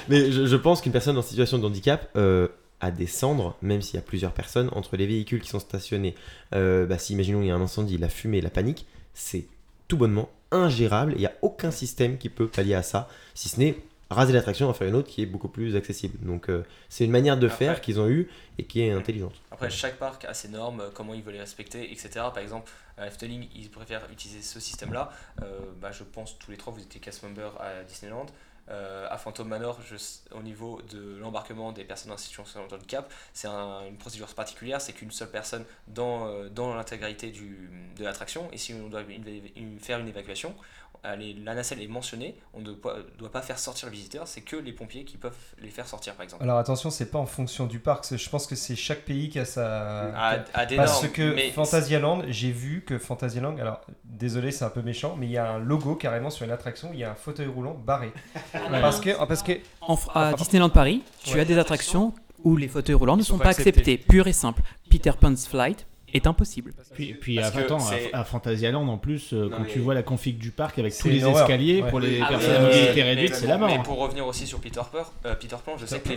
[0.08, 2.48] Mais je, je pense qu'une personne en situation de handicap, euh,
[2.80, 6.14] à descendre, même s'il y a plusieurs personnes, entre les véhicules qui sont stationnés.
[6.54, 9.46] Euh, bah, si, imaginons, il y a un incendie, la fumée, la panique, c'est
[9.88, 11.12] tout bonnement ingérable.
[11.14, 13.76] Il n'y a aucun système qui peut pallier à ça, si ce n'est
[14.10, 16.18] raser l'attraction et en faire une autre qui est beaucoup plus accessible.
[16.26, 18.28] Donc euh, c'est une manière de Après- faire qu'ils ont eu
[18.58, 19.34] et qui est intelligente.
[19.52, 22.10] Après, chaque parc a ses normes, euh, comment il veut les respecter, etc.
[22.14, 25.10] Par exemple, à Efteling, ils préfèrent utiliser ce système-là.
[25.42, 28.26] Euh, bah, je pense tous les trois, vous étiez cast member à Disneyland.
[28.70, 29.78] Euh, à Phantom Manor,
[30.32, 34.80] au niveau de l'embarquement des personnes en situation de handicap, c'est un- une procédure particulière,
[34.80, 38.48] c'est qu'une seule personne dans, euh, dans l'intégralité de l'attraction.
[38.52, 39.02] Et si on doit
[39.80, 40.54] faire une évacuation,
[41.04, 44.40] est- la nacelle est mentionnée, on ne doit, doit pas faire sortir le visiteur, c'est
[44.42, 46.42] que les pompiers qui peuvent les faire sortir, par exemple.
[46.42, 48.04] Alors attention, c'est pas en fonction du parc.
[48.04, 50.10] c'est- Je pense que c'est chaque pays qui a sa.
[50.14, 54.70] À, à des Parce normes, que Fantasyland, j'ai vu que Fantasyland, alors désolé, c'est un
[54.70, 57.10] peu méchant, mais il y a un logo carrément sur une attraction, il y a
[57.10, 58.12] un fauteuil roulant barré.
[58.52, 61.40] Parce que, parce que En Fr- à Ah, Disneyland Paris, tu Ouais.
[61.40, 62.12] as des attractions
[62.44, 63.98] où les fauteuils roulants ne sont sont pas pas acceptés.
[63.98, 64.62] Pur et simple.
[64.90, 66.72] Peter Pan's Flight est impossible.
[66.94, 67.78] Puis, puis que attends,
[68.12, 70.78] à, à Fantasyland en plus, euh, Non, quand mais- tu vois la config du parc
[70.78, 71.42] avec tous les horreur.
[71.42, 71.90] escaliers Ouais.
[71.90, 73.68] pour les Ah, personnes à mobilité réduite, c'est la mort.
[73.68, 76.10] Mais pour revenir aussi sur Peter Pan, euh, Peter Pan je sais que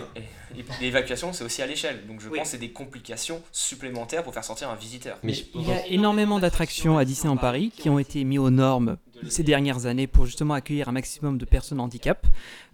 [0.82, 2.02] l'évacuation c'est aussi à l'échelle.
[2.08, 2.38] Donc je Oui.
[2.40, 5.18] pense que c'est des complications supplémentaires pour faire sortir un visiteur.
[5.24, 8.98] Mais Il y a énormément d'attractions à Disneyland Paris qui ont été mis aux normes
[9.30, 12.28] ces dernières années pour justement accueillir un maximum de personnes handicap.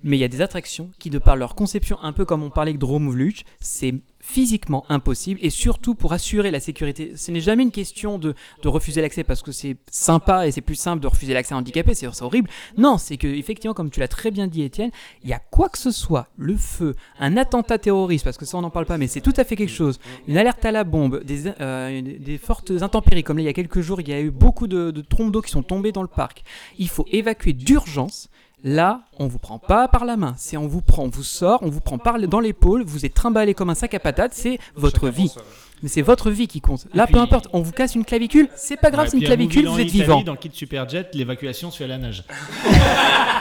[0.04, 2.50] Mais il y a des attractions qui, de par leur conception, un peu comme on
[2.50, 3.14] parlait avec Drome
[3.60, 3.94] c'est
[4.30, 7.14] physiquement impossible et surtout pour assurer la sécurité.
[7.16, 10.62] Ce n'est jamais une question de, de refuser l'accès parce que c'est sympa et c'est
[10.62, 12.48] plus simple de refuser l'accès à un handicapé, c'est horrible.
[12.78, 14.92] Non, c'est que effectivement, comme tu l'as très bien dit, Étienne,
[15.24, 18.58] il y a quoi que ce soit, le feu, un attentat terroriste, parce que ça
[18.58, 20.84] on n'en parle pas, mais c'est tout à fait quelque chose, une alerte à la
[20.84, 24.14] bombe, des, euh, des fortes intempéries, comme là il y a quelques jours, il y
[24.14, 26.44] a eu beaucoup de, de trombes d'eau qui sont tombées dans le parc.
[26.78, 28.30] Il faut évacuer d'urgence.
[28.64, 31.60] Là, on vous prend pas par la main, c'est on vous prend, on vous sort,
[31.64, 34.34] on vous prend par le- dans l'épaule, vous êtes trimballé comme un sac à patates,
[34.34, 35.32] c'est votre vie.
[35.82, 36.88] Mais c'est votre vie qui compte.
[36.94, 39.24] Là, puis- peu importe, on vous casse une clavicule, c'est pas grave, Ouais, c'est une
[39.24, 40.22] clavicule, vous êtes vivant.
[40.24, 42.26] Dans Kid Superjet, l'évacuation se fait à la nage.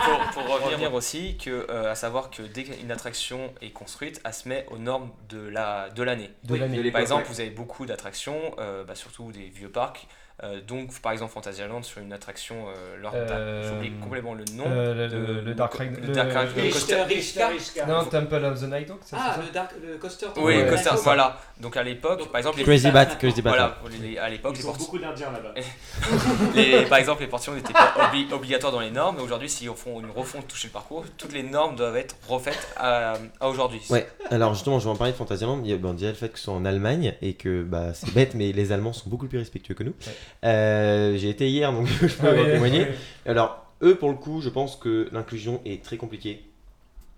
[0.04, 4.32] pour, pour revenir aussi, que, euh, à savoir que dès qu'une attraction est construite, elle
[4.32, 6.30] se met aux normes de la de l'année.
[6.44, 6.90] de l'année.
[6.92, 10.06] Par exemple, vous avez beaucoup d'attractions, euh, bah, surtout des vieux parcs.
[10.44, 14.64] Euh, donc, par exemple, Fantasyland sur une attraction, euh, leur Euh, j'oublie complètement le nom.
[14.68, 15.98] Euh, le, de- le- le Dark Ride.
[16.00, 19.96] le Dark Ride- le coaster- Non, Temple of the Night Hawk, c'est ça Dark, le
[19.96, 20.26] coaster.
[20.36, 20.64] Oui, Ouais.
[20.64, 21.38] le coaster, voilà.
[21.60, 23.50] Donc à l'époque, par exemple, les Crazy Bat, Crazy Bat.
[23.50, 25.54] Voilà, les- à l'époque, les, porti- beaucoup d'Indiens là-bas.
[26.54, 29.68] les- par exemple, les portions n'étaient pas obli- obligatoires dans les normes, mais aujourd'hui, si
[29.68, 33.48] on font une refonte toucher le parcours, toutes les normes doivent être refaites à, à
[33.48, 33.80] aujourd'hui.
[33.90, 35.60] Ouais, alors justement, je vais en parler de Fantasyland.
[35.64, 37.92] Il y a bon, déjà le fait que ce soit en Allemagne et que bah,
[37.94, 39.94] c'est bête, mais les Allemands sont beaucoup plus respectueux que nous.
[40.44, 42.80] Euh, J'ai été hier, donc je peux Ah en oui, témoigner.
[42.90, 42.96] oui.
[43.26, 46.42] Alors, eux, pour le coup, je pense que l'inclusion est très compliquée.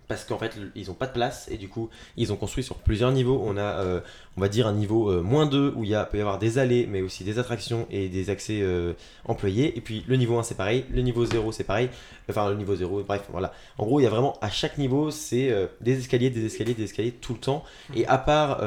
[0.07, 2.75] Parce qu'en fait, ils n'ont pas de place et du coup, ils ont construit sur
[2.75, 3.41] plusieurs niveaux.
[3.45, 4.01] On a, euh,
[4.35, 6.37] on va dire, un niveau euh, moins 2 où il y a, peut y avoir
[6.37, 8.91] des allées, mais aussi des attractions et des accès euh,
[9.23, 9.77] employés.
[9.77, 10.83] Et puis le niveau 1, c'est pareil.
[10.93, 11.87] Le niveau 0, c'est pareil.
[12.29, 13.53] Enfin, le niveau 0, bref, voilà.
[13.77, 16.83] En gros, il y a vraiment à chaque niveau, c'est des escaliers, des escaliers, des
[16.83, 17.63] escaliers tout le temps.
[17.95, 18.59] Et à part,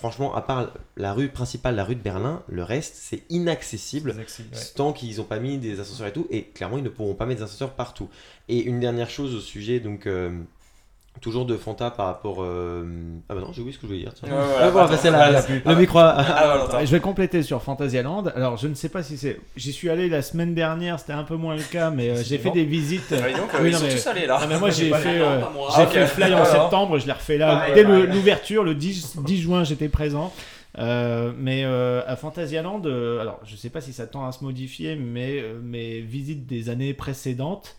[0.00, 4.26] franchement, à part la rue principale, la rue de Berlin, le reste, c'est inaccessible ouais.
[4.74, 7.26] tant qu'ils n'ont pas mis des ascenseurs et tout, et clairement ils ne pourront pas
[7.26, 8.08] mettre des ascenseurs partout.
[8.48, 10.40] Et une dernière chose au sujet, donc euh,
[11.20, 12.38] toujours de Fanta par rapport.
[12.42, 12.84] euh,
[13.28, 14.14] Ah bah non, j'ai oublié ce que je voulais dire.
[14.14, 14.28] tiens.
[14.28, 14.66] Ouais, voilà.
[14.66, 15.98] Ah, bon, bah, c'est la- la le micro.
[16.00, 18.24] Ah, Je vais compléter sur Fantasyland.
[18.34, 19.40] Alors, je ne sais pas si c'est.
[19.56, 22.38] J'y suis allé la semaine dernière, c'était un peu moins le cas, mais euh, j'ai
[22.38, 22.54] fait bon.
[22.54, 23.12] des visites.
[23.12, 24.38] Ah, dis donc, Oui, ils non, sont mais- tous allés là.
[24.40, 25.40] Ah, mais moi j'ai fait, euh,
[25.76, 26.06] j'ai Ah, fait.
[26.06, 27.66] Fly en septembre, je l'ai refait là.
[27.74, 30.32] Dès l'ouverture, le 10, 10 juin, j'étais présent.
[30.78, 34.44] Euh, mais euh, à Fantasyland, euh, alors je sais pas si ça tend à se
[34.44, 37.74] modifier, mais euh, mes visites des années précédentes,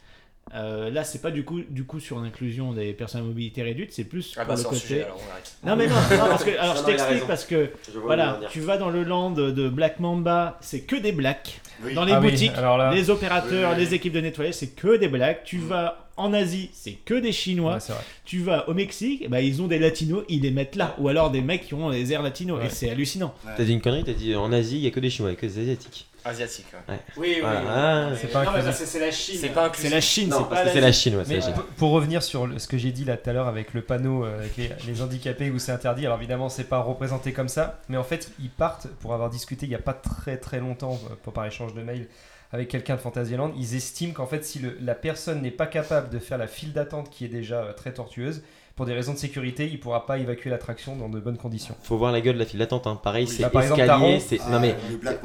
[0.54, 3.94] euh, là c'est pas du coup, du coup sur l'inclusion des personnes à mobilité réduite,
[3.94, 4.80] c'est plus Ah pour bah, le côté.
[4.82, 5.56] sujet, alors on arrête.
[5.64, 7.70] Non mais non, non, parce que alors Non, je t'explique parce que
[8.04, 11.62] voilà, tu vas dans le land de Black Mamba, c'est que des blacks.
[11.84, 11.94] Oui.
[11.96, 13.86] Dans les Ah boutiques, là- les opérateurs, Oui, oui, oui.
[13.86, 15.44] les équipes de nettoyage, c'est que des blacks.
[15.46, 17.74] Tu vas en Asie, c'est que des Chinois.
[17.76, 18.02] Ouais, c'est vrai.
[18.26, 20.96] Tu vas au Mexique, bah, ils ont des latinos, ils les mettent là.
[21.00, 22.60] Ou alors des mecs qui ont des airs latinos.
[22.60, 22.68] Ouais.
[22.68, 23.34] Et c'est hallucinant.
[23.58, 25.34] T'as dit une connerie, t'as dit en Asie, il y a que des Chinois, il
[25.34, 26.08] y a que des Asiatiques.
[26.24, 26.68] Asiatique.
[26.88, 26.96] ouais.
[27.18, 27.62] Oui, Voilà.
[27.68, 29.38] Ah, C'est pas c'est la Chine.
[29.40, 29.92] C'est pas C'est inclusif.
[29.92, 31.54] la Chine, non, c'est parce pas que c'est la Chine, ouais, c'est Mais la Chine.
[31.54, 33.82] pour- pour revenir sur le- ce que j'ai dit là tout à l'heure avec le
[33.82, 37.48] panneau euh, avec les, les handicapés où c'est interdit, alors évidemment c'est pas représenté comme
[37.50, 40.60] ça, mais en fait ils partent pour avoir discuté il y a pas très très
[40.60, 42.08] longtemps euh, pour par échange de mails
[42.54, 46.10] avec quelqu'un de Fantasyland, ils estiment qu'en fait si le- la personne n'est pas capable
[46.10, 48.42] de faire la file d'attente qui est déjà euh, très tortueuse,
[48.82, 51.76] pour des raisons de sécurité, il pourra pas évacuer l'attraction dans de bonnes conditions.
[51.84, 53.00] Faut voir la gueule de la file d'attente, hein.
[53.04, 53.36] pareil, Oui.
[53.38, 54.40] c'est Bah, escalier, Taron, c'est.
[54.44, 54.76] Ah, non mais.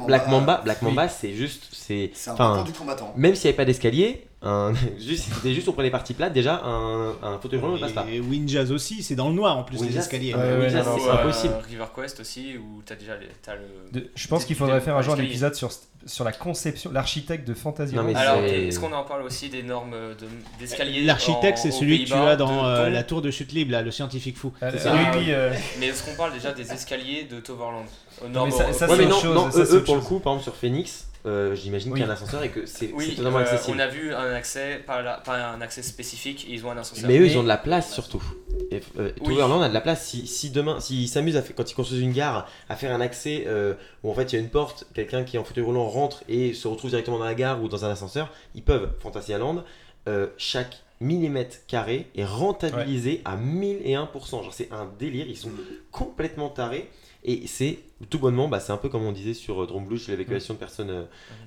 [0.05, 1.09] Black Mamba, Black Mamba, oui.
[1.11, 1.63] C'est juste.
[1.71, 2.11] C'est.
[2.13, 3.11] C'est un Enfin, du combattant.
[3.17, 6.61] même s'il n'y avait pas d'escalier, un, juste, c'était juste on prenait parties plates, déjà
[6.63, 8.05] un, un fauteuil roulant ne passe pas.
[8.11, 10.35] Et Windjazz aussi, c'est dans le noir en plus, les escaliers.
[10.35, 11.19] ouais, ouais, Windjazz, non, non, c'est ouais.
[11.19, 11.53] impossible.
[11.55, 13.61] Euh, River Quest aussi, où t'as déjà les- t'as le.
[13.99, 15.71] De- je pense qu'il faudrait faire un jour un épisode sur,
[16.05, 18.03] sur la conception, l'architecte de Fantasyland.
[18.03, 20.27] Non, mais Alors, est-ce qu'on en parle aussi des normes de-
[20.59, 23.71] d'escalier L'architecte, c'est celui que tu as dans de euh, la tour de chute libre,
[23.71, 24.53] là, le scientifique fou.
[24.61, 24.93] Euh, C'est euh,
[25.29, 27.85] euh, Mais est-ce qu'on parle déjà des escaliers de Toverland
[28.23, 30.43] aux mais ça- c'est autre non, chose, non ça, eux, pour le coup, par exemple
[30.43, 31.99] sur Phoenix, euh, j'imagine Oui.
[31.99, 33.77] qu'il y a un ascenseur et que c'est Oui, totalement euh, accessible.
[33.77, 37.07] on a vu un accès, pas, la- pas un accès spécifique, ils ont un ascenseur.
[37.07, 38.23] Mais eux, ils ont de la place surtout.
[38.71, 39.27] Et, euh, Oui.
[39.33, 40.05] Toverland a de la place.
[40.05, 43.73] Si, si demain, s'ils s'amusent quand ils construisent une gare, à faire un accès euh,
[44.03, 46.23] où en fait il y a une porte, quelqu'un qui est en fauteuil roulant rentre
[46.29, 48.89] et se retrouve directement dans la gare ou dans un ascenseur, ils peuvent.
[48.99, 49.63] Fantasyland,
[50.07, 54.43] euh, chaque millimètre carré est rentabilisé à 1001%.
[54.43, 55.25] Genre c'est un délire.
[55.27, 55.51] Ils sont
[55.91, 56.89] complètement tarés.
[57.29, 59.99] Et c'est tout bonnement, bah, c'est un peu comme on disait sur euh, Drone Blue,
[59.99, 61.03] chez l'évacuation de personnes euh,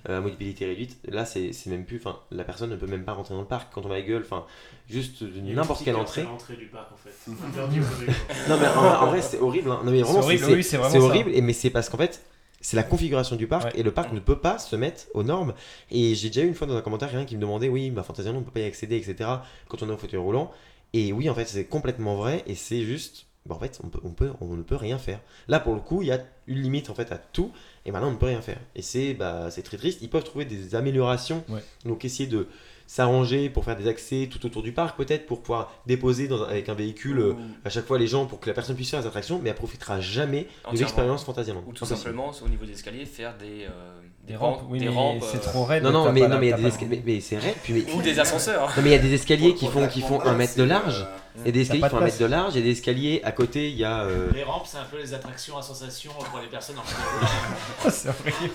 [0.08, 0.98] euh, à mobilité réduite.
[1.08, 3.46] Là, c'est c'est même plus, enfin, la personne ne peut même pas rentrer dans le
[3.46, 4.44] parc quand on va à la gueule, enfin,
[4.88, 6.22] juste de n'importe quelle entrée.
[6.24, 7.10] l'entrée du parc en fait.
[8.48, 9.70] Non mais en, vrai- en vrai, c'est horrible.
[9.70, 9.80] hein.
[9.84, 11.30] Non mais vraiment, C'est horrible, c'est oui, horrible.
[11.34, 12.22] Et mais c'est parce qu'en fait,
[12.60, 13.80] c'est la configuration du parc Ouais.
[13.80, 15.54] et le parc ne peut pas se mettre aux normes.
[15.90, 18.02] Et j'ai déjà eu une fois dans un commentaire quelqu'un qui me demandait, oui, bah
[18.02, 19.30] Fantasyland, on peut pas y accéder, etc.
[19.68, 20.50] Quand on est au fauteuil roulant.
[20.92, 22.42] Et oui, en fait, c'est complètement vrai.
[22.46, 25.20] Et c'est juste, bah, en fait, on peut, on peut, on ne peut rien faire.
[25.48, 27.52] Là, pour le coup, il y a une limite en fait à tout.
[27.86, 28.58] Et maintenant, on ne peut rien faire.
[28.76, 30.00] Et c'est, bah, c'est très triste.
[30.02, 31.42] Ils peuvent trouver des améliorations.
[31.48, 31.60] Ouais.
[31.84, 32.46] Donc essayer de
[32.86, 36.68] s'arranger pour faire des accès tout autour du parc peut-être pour pouvoir déposer dans, avec
[36.68, 37.34] un véhicule euh,
[37.64, 39.54] à chaque fois les gens pour que la personne puisse faire les attractions, mais elle
[39.54, 41.60] profitera jamais de l'expérience Fantasyland.
[41.68, 41.98] Ou tout Impossible.
[41.98, 45.36] simplement, au niveau des escaliers, faire des, euh, Des rampes, oui, des mais rampes, c'est
[45.38, 45.84] euh, trop raide.
[45.84, 47.38] Non, non, mais, non, mais il y a t'as des pas- escaliers, mais, mais c'est
[47.38, 47.92] raide, puis mais...
[47.94, 48.66] Ou des ascenseurs.
[48.76, 51.06] Non, mais il y a des escaliers qui font, qui font un mètre de large.
[51.38, 52.62] Euh, Il y a des escaliers qui font de un mètre de large, il y
[52.62, 54.02] a des escaliers à côté, il y a.
[54.02, 56.82] euh, Les rampes, c'est un peu les attractions à sensation pour les personnes en
[57.90, 58.54] C'est horrible.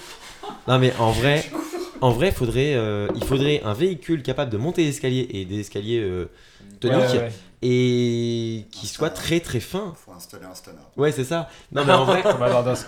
[0.67, 1.43] Non, mais en vrai,
[2.01, 5.59] en vrai faudrait, euh, il faudrait un véhicule capable de monter les escaliers et des
[5.61, 6.29] escaliers euh,
[6.79, 7.31] toniques Ouais, ouais, ouais.
[7.61, 9.93] et qui soit très très fin.
[10.05, 10.75] Faut installer un stunner.
[10.97, 11.49] Ouais, c'est ça.
[11.71, 12.31] Non, mais en vrai, ouais,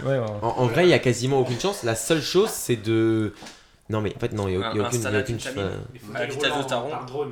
[0.06, 0.20] ouais.
[0.42, 1.84] en, en vrai, il y a quasiment aucune chance.
[1.84, 3.34] La seule chose, c'est de.
[3.90, 5.00] Non, mais en fait, non, il n'y a, Un- il y a un aucune.
[5.00, 6.90] il y a aucune- enfin, Il faut taron.
[6.90, 7.32] par drone.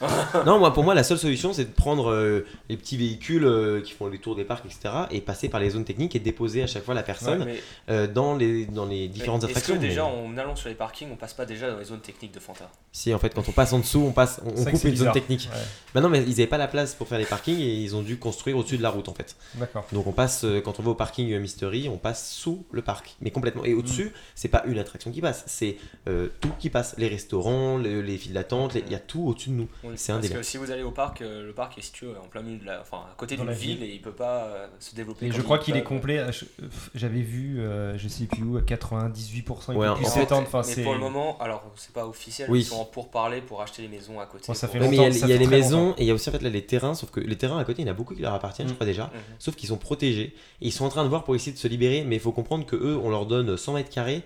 [0.46, 3.80] Non, moi, pour moi, la seule solution, c'est de prendre euh, les petits véhicules euh,
[3.80, 6.62] qui font les tours des parcs, etc., et passer par les zones techniques et déposer
[6.62, 7.60] à chaque fois la personne Mais-
[7.90, 9.74] euh, dans, les, dans les différentes mais attractions.
[9.74, 11.84] Est-ce que déjà, mais- en allant sur les parkings, on passe pas déjà dans les
[11.84, 12.70] zones techniques de Fanta?
[12.92, 15.48] Si, en fait, quand on passe en dessous, on, passe, on, coupe une zone technique.
[15.52, 15.58] Ouais,
[15.94, 18.02] Bah non, mais ils n'avaient pas la place pour faire les parkings et ils ont
[18.02, 19.36] dû construire au-dessus de la route, en fait.
[19.54, 19.84] D'accord.
[19.92, 23.16] Donc on passe, euh, quand on va au parking Mystery, on passe sous le parc,
[23.20, 23.64] mais complètement.
[23.64, 25.76] Et au-dessus, c'est pas une attraction qui passe, c'est
[26.08, 26.94] euh, tout qui passe.
[26.98, 29.68] Les restaurants, le- les files d'attente, les- il y a tout au-dessus de nous.
[29.84, 30.38] Oui, C'est un Parce délire.
[30.38, 32.64] que si vous allez au parc, euh, le parc est situé en plein milieu de
[32.66, 33.84] la, enfin, à côté Dans d'une la ville, ville.
[33.90, 35.26] et il peut pas euh, se développer.
[35.26, 35.80] Et comme je crois il qu'il peut.
[35.80, 36.18] est complet.
[36.18, 36.30] euh,
[36.94, 39.72] J'avais vu, euh, je sais plus où, à 98%.
[39.72, 40.46] Il Ouais, peut en plus fait- s'étendre.
[40.46, 42.60] Enfin, Mais pour le moment, alors c'est pas officiel, Oui.
[42.60, 44.44] ils sont en pourparlers pour acheter les maisons à côté.
[44.48, 45.40] Bon, ça pour- fait Ouais, mais il y a, longtemps, ça il y a fait
[45.42, 45.96] les très maisons longtemps.
[45.98, 47.64] et il y a aussi en fait là les terrains, sauf que les terrains à
[47.64, 48.76] côté, il y en a beaucoup qui leur appartiennent, je Mm.
[48.76, 49.04] crois déjà.
[49.04, 49.10] Mhm.
[49.38, 51.68] Sauf qu'ils sont protégés et ils sont en train de voir pour essayer de se
[51.68, 54.22] libérer, mais il faut comprendre que eux, on leur donne 100 mètres carrés.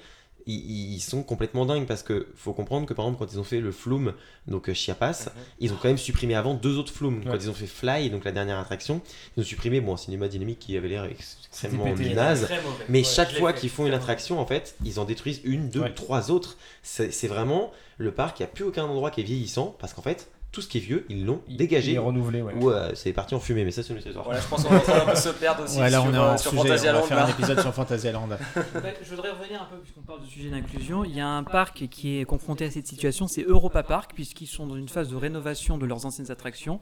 [0.47, 3.45] Ils, ils sont complètement dingues parce que faut comprendre que par exemple quand ils ont
[3.45, 4.12] fait le Flume,
[4.49, 5.32] donc euh, Chiapas, Mhm.
[5.61, 7.22] ils ont quand même supprimé avant deux autres Flumes.
[7.24, 9.01] Quand ils ont fait Fly, donc la dernière attraction,
[9.36, 12.49] ils ont supprimé bon un cinéma dynamique qui avait l'air ex- extrêmement naze.
[12.88, 15.80] Mais Ouais, chaque fois qu'ils font une attraction, en fait, ils en détruisent une, deux
[15.80, 15.90] Ouais.
[15.90, 16.57] ou trois autres.
[16.82, 19.93] C'est c'est vraiment le parc, il n'y a plus aucun endroit qui est vieillissant parce
[19.95, 21.92] qu'en fait, tout ce qui est vieux, ils l'ont dégagé.
[21.92, 22.53] Il est renouvelé, ouais.
[22.61, 24.24] Ou euh, c'est parti en fumée, mais ça c'est une histoire.
[24.26, 26.16] Voilà, je pense qu'on est en train se perdre aussi Ouais, là sur, on est
[26.18, 27.03] euh, en sur sujet, on va Fantasyland.
[27.05, 27.24] faire là.
[27.24, 28.28] un épisode sur Fantasyland.
[28.28, 31.05] Ouais, je voudrais revenir un peu, puisqu'on parle de sujet d'inclusion.
[31.05, 34.46] Il y a un parc qui est confronté à cette situation, c'est Europa Park, puisqu'ils
[34.46, 36.80] sont dans une phase de rénovation de leurs anciennes attractions.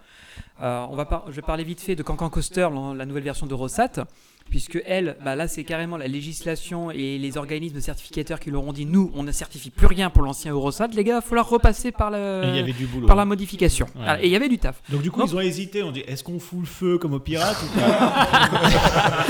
[0.63, 3.23] Euh, on va par- je vais parler vite fait de Cancan Coaster, la la nouvelle
[3.23, 4.05] version d'Eurosat,
[4.51, 8.73] puisque elle, bah là c'est carrément la législation et les organismes certificateurs qui leur ont
[8.73, 11.49] dit nous, on ne certifie plus rien pour l'ancien Eurosat, les gars, il va falloir
[11.49, 13.07] repasser par, le- Et il y avait du boulot.
[13.07, 13.87] par la modification.
[13.97, 14.03] Ouais.
[14.07, 14.83] Ah, Et il y avait du taf.
[14.91, 17.21] Donc du coup ils ont hésité, on dit est-ce qu'on fout le feu comme aux
[17.21, 18.27] pirates ou pas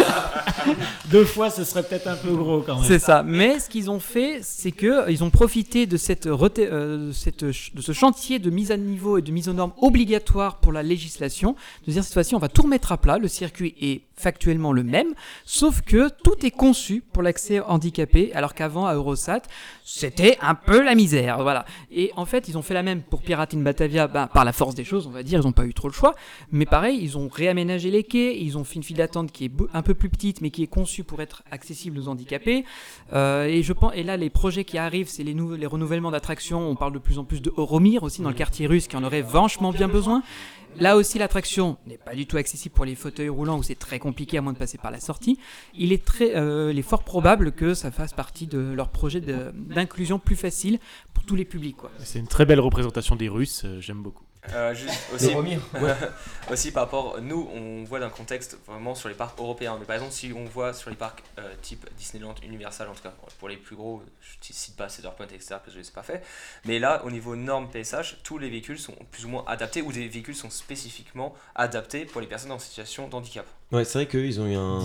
[1.11, 2.85] Deux fois ce serait peut-être un peu gros quand même.
[2.85, 3.23] C'est ça.
[3.23, 7.53] Mais ce qu'ils ont fait, c'est que ils ont profité de cette, euh, cette de
[7.81, 11.57] ce chantier de mise à niveau et de mise aux normes obligatoire pour la législation,
[11.87, 13.19] de dire cette fois-ci on va tout remettre à plat.
[13.19, 15.10] Le circuit est factuellement le même,
[15.45, 19.43] sauf que tout est conçu pour l'accès handicapé, alors qu'avant à Eurosat
[19.85, 21.43] c'était un peu la misère.
[21.43, 21.65] Voilà.
[21.91, 24.53] Et en fait ils ont fait la même pour Pirate in Batavia, ben, par la
[24.53, 26.15] force des choses, on va dire, ils n'ont pas eu trop le choix.
[26.53, 29.53] Mais pareil, ils ont réaménagé les quais, ils ont fait une file d'attente qui est
[29.73, 32.65] un peu plus petite, mais qui est conçue pour être accessible aux handicapés.
[33.13, 35.35] Euh, et je pense, et là, les projets qui arrivent, c'est les,
[35.67, 36.69] renouvellements d'attractions.
[36.69, 39.05] On parle de plus en plus de Euromir aussi dans le quartier russe, qui en
[39.05, 40.23] aurait vachement bien besoin.
[40.79, 43.99] Là aussi, l'attraction n'est pas du tout accessible pour les fauteuils roulants où c'est très
[43.99, 45.39] compliqué à moins de passer par la sortie,
[45.75, 49.21] il est, très, euh, il est fort probable que ça fasse partie de leur projet
[49.21, 50.79] d'inclusion plus facile
[51.13, 51.77] pour tous les publics.
[51.99, 54.25] C'est une très belle représentation des Russes, euh, j'aime beaucoup.
[54.55, 55.35] Euh, juste aussi,
[56.51, 59.97] aussi par rapport, nous on voit d'un contexte vraiment sur les parcs européens, mais par
[59.97, 63.49] exemple si on voit sur les parcs euh, type Disneyland, Universal en tout cas pour
[63.51, 65.93] les plus gros, je cite pas Cedar Point etc parce que je ne les ai
[65.93, 66.25] pas fait,
[66.65, 69.93] mais là au niveau normes PSH, tous les véhicules sont plus ou moins adaptés ou
[69.93, 73.47] des véhicules sont spécifiquement adaptés pour les personnes en situation de handicap.
[73.73, 74.81] Ouais, c'est vrai qu'eux, ils ont eu un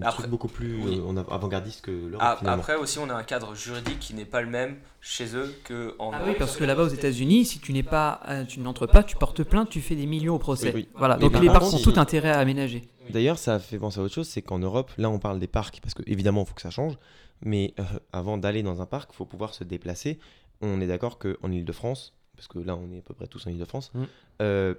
[0.00, 0.98] Après- truc beaucoup plus oui.
[0.98, 4.14] euh, en av- avant-gardiste que l'Europe, Ah, après aussi on a un cadre juridique qui
[4.14, 7.58] n'est pas le même chez eux qu'en Ah oui, parce que là-bas aux États-Unis, si
[7.58, 10.38] tu n'es pas, euh, tu n'entres pas, tu portes plainte, tu fais des millions au
[10.38, 10.68] procès.
[10.74, 10.88] Oui, oui.
[10.94, 11.16] Voilà.
[11.16, 12.88] Mais Donc les parcs ont si- tout intérêt à aménager.
[13.10, 15.78] D'ailleurs, ça fait penser à autre chose, c'est qu'en Europe, là on parle des parcs,
[15.82, 16.94] parce que évidemment il faut que ça change,
[17.42, 17.82] mais euh,
[18.12, 20.18] avant d'aller dans un parc, il faut pouvoir se déplacer.
[20.62, 23.50] On est d'accord qu'en Ile-de-France, parce que là on est à peu près tous en
[23.50, 24.02] Ile-de-France, Mm.
[24.42, 24.74] euh,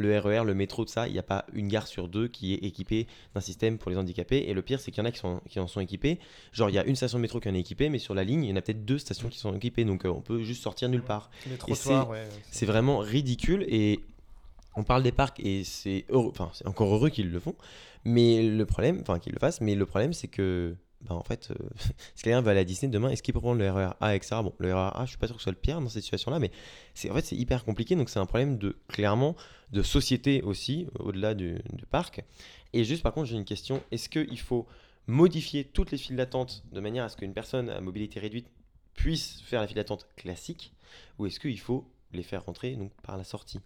[0.00, 2.54] le RER, le métro, tout ça, il n'y a pas une gare sur deux qui
[2.54, 4.44] est équipée d'un système pour les handicapés.
[4.48, 6.18] Et le pire, c'est qu'il y en a qui, sont, qui en sont équipés.
[6.52, 8.24] Genre, il y a une station de métro qui en est équipée, mais sur la
[8.24, 10.42] ligne, il y en a peut-être deux stations qui sont équipées, donc euh, on peut
[10.42, 11.30] juste sortir nulle part.
[12.10, 12.28] Ouais.
[12.50, 14.00] C'est vraiment ridicule et
[14.76, 17.54] on parle des parcs et c'est heureux, enfin c'est encore heureux qu'ils le font,
[18.04, 21.50] mais le problème, enfin qu'ils le fassent, mais le problème c'est que, bah en fait,
[21.50, 21.54] euh,
[22.14, 24.36] si quelqu'un va à Disney demain, est-ce qu'il peut prendre le RER A, etc.
[24.42, 26.02] Bon, le RER A, je suis pas sûr que ce soit le pire dans cette
[26.02, 26.50] situation-là, mais
[27.08, 29.34] en fait c'est hyper compliqué, donc c'est un problème de clairement
[29.72, 31.56] de société aussi au-delà du,
[31.90, 32.22] parc.
[32.72, 34.66] Et juste par contre, j'ai une question, est-ce qu'il faut
[35.06, 38.46] modifier toutes les files d'attente de manière à ce qu'une personne à mobilité réduite
[38.94, 40.74] puisse faire la file d'attente classique,
[41.18, 43.60] ou est-ce qu'il faut les faire rentrer donc par la sortie?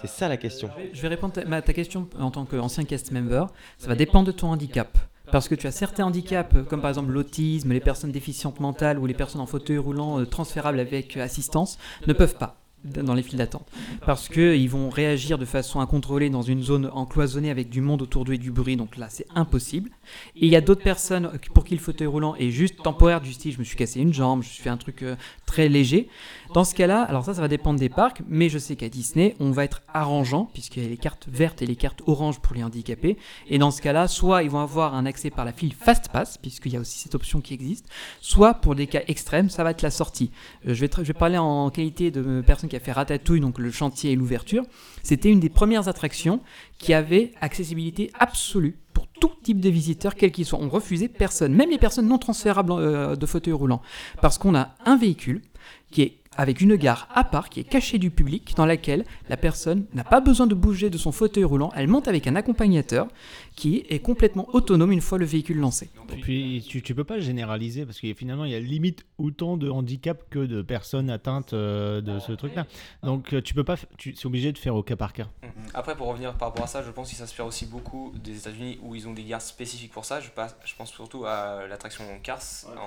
[0.00, 0.70] C'est ça la question.
[0.92, 3.46] Je vais répondre à ta question en tant qu'ancien cast member.
[3.78, 4.98] Ça va dépendre de ton handicap.
[5.32, 9.06] Parce que tu as certains handicaps, comme par exemple l'autisme, les personnes déficientes mentales ou
[9.06, 13.22] les personnes en fauteuil roulant euh, transférables avec euh, assistance, ne peuvent pas dans les
[13.22, 13.68] files d'attente.
[14.06, 18.24] Parce qu'ils vont réagir de façon incontrôlée dans une zone encloisonnée avec du monde autour
[18.24, 19.90] d'eux et du bruit, donc là c'est impossible.
[20.36, 23.32] Et il y a d'autres personnes pour qui le fauteuil roulant est juste temporaire, du
[23.32, 25.16] style je me suis cassé une jambe, je suis fait un truc euh,
[25.46, 26.08] très léger.
[26.54, 29.36] Dans ce cas-là, alors ça, ça va dépendre des parcs, mais je sais qu'à Disney,
[29.38, 32.56] on va être arrangeant, puisqu'il y a les cartes vertes et les cartes oranges pour
[32.56, 33.18] les handicapés.
[33.48, 36.38] Et dans ce cas-là, soit ils vont avoir un accès par la file Fast Pass,
[36.38, 37.86] puisqu'il y a aussi cette option qui existe,
[38.20, 40.30] soit pour des cas extrêmes, ça va être la sortie.
[40.66, 43.58] Euh, je, vais je vais parler en qualité de personne qui a fait Ratatouille, donc
[43.58, 44.64] le chantier et l'ouverture.
[45.02, 46.40] C'était une des premières attractions
[46.78, 50.60] qui avait accessibilité absolue pour tout type de visiteurs, quels qu'ils soient.
[50.60, 53.82] On refusait personne, même les personnes non transférables euh, de fauteuil roulant,
[54.22, 55.42] parce qu'on a un véhicule
[55.90, 59.36] qui est avec une gare à part, qui est cachée du public, dans laquelle la
[59.36, 63.08] personne n'a pas besoin de bouger de son fauteuil roulant, elle monte avec un accompagnateur
[63.56, 65.90] qui est complètement autonome une fois le véhicule lancé.
[66.12, 69.56] Et puis tu, tu peux pas généraliser parce que finalement il y a limite autant
[69.56, 72.64] de handicap que de personnes atteintes euh, de ce truc-là.
[73.02, 75.26] Donc euh, tu peux pas, tu es obligé de faire au cas par cas.
[75.42, 75.50] Mhm.
[75.74, 78.78] Après, pour revenir par rapport à ça, je pense qu'il s'inspire aussi beaucoup des États-Unis
[78.82, 80.20] où ils ont des gares spécifiques pour ça.
[80.20, 82.40] Je, passe- je pense surtout à l'attraction Cars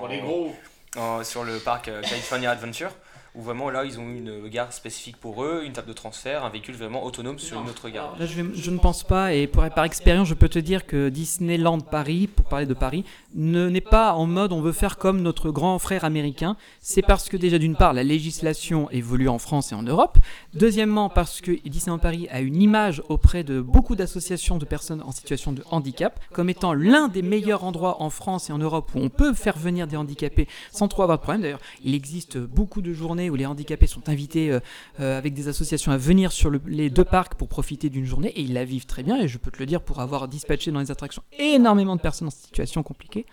[0.96, 2.90] en- sur le parc euh, California Adventure,
[3.34, 6.50] où vraiment là ils ont une gare spécifique pour eux, une table de transfert, un
[6.50, 8.14] véhicule vraiment autonome sur une autre gare.
[8.18, 10.86] Là, je, vais- je ne pense pas, et pour, par expérience, je peux te dire
[10.86, 13.04] que Disneyland Paris, pour parler de Paris,
[13.34, 16.56] ne n'est pas en mode on veut faire comme notre grand frère américain.
[16.80, 20.18] C'est parce que déjà d'une part, la législation évolue en France et en Europe.
[20.54, 25.10] Deuxièmement, parce que Disneyland Paris a une image auprès de beaucoup d'associations de personnes en
[25.12, 29.00] situation de handicap, comme étant l'un des meilleurs endroits en France et en Europe où
[29.00, 31.42] on peut faire venir des handicapés sans trop avoir de problème.
[31.42, 34.60] D'ailleurs, il existe beaucoup de journées où les handicapés sont invités euh,
[35.00, 38.28] euh, avec des associations à venir sur le- les deux parcs pour profiter d'une journée
[38.28, 40.70] et ils la vivent très bien et je peux te le dire pour avoir dispatché
[40.70, 43.26] dans les attractions énormément de personnes en situation compliquée.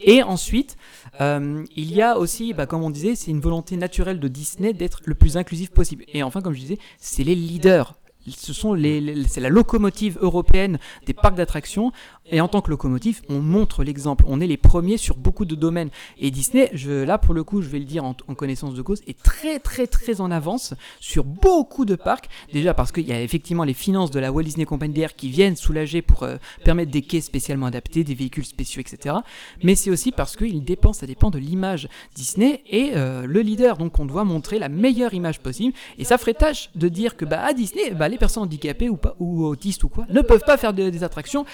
[0.00, 0.76] Et ensuite,
[1.20, 4.72] euh, il y a aussi, bah, comme on disait, c'est une volonté naturelle de Disney
[4.72, 6.04] d'être le plus inclusif possible.
[6.12, 7.94] Et enfin, comme je disais, c'est les leaders.
[8.28, 11.90] Ce sont les- c'est la locomotive européenne des parcs d'attractions.
[12.30, 14.24] Et en tant que locomotive, on montre l'exemple.
[14.28, 15.90] On est les premiers sur beaucoup de domaines.
[16.18, 19.02] Et Disney, je, là pour le coup, je vais le dire en, connaissance de cause,
[19.06, 22.28] est très très très en avance sur beaucoup de parcs.
[22.52, 25.28] Déjà parce qu'il y a effectivement les finances de la Walt Disney Company d'air qui
[25.30, 29.16] viennent soulager pour euh, permettre des quais spécialement adaptés, des véhicules spéciaux, etc.
[29.62, 31.88] Mais c'est aussi parce qu'il dépend, ça dépend de l'image.
[32.14, 35.74] Disney est euh, le leader, donc on doit montrer la meilleure image possible.
[35.98, 38.96] Et ça ferait tâche de dire que bah, à Disney, bah, les personnes handicapées ou,
[38.96, 41.44] pas, ou autistes ou quoi ne peuvent pas faire de- des attractions.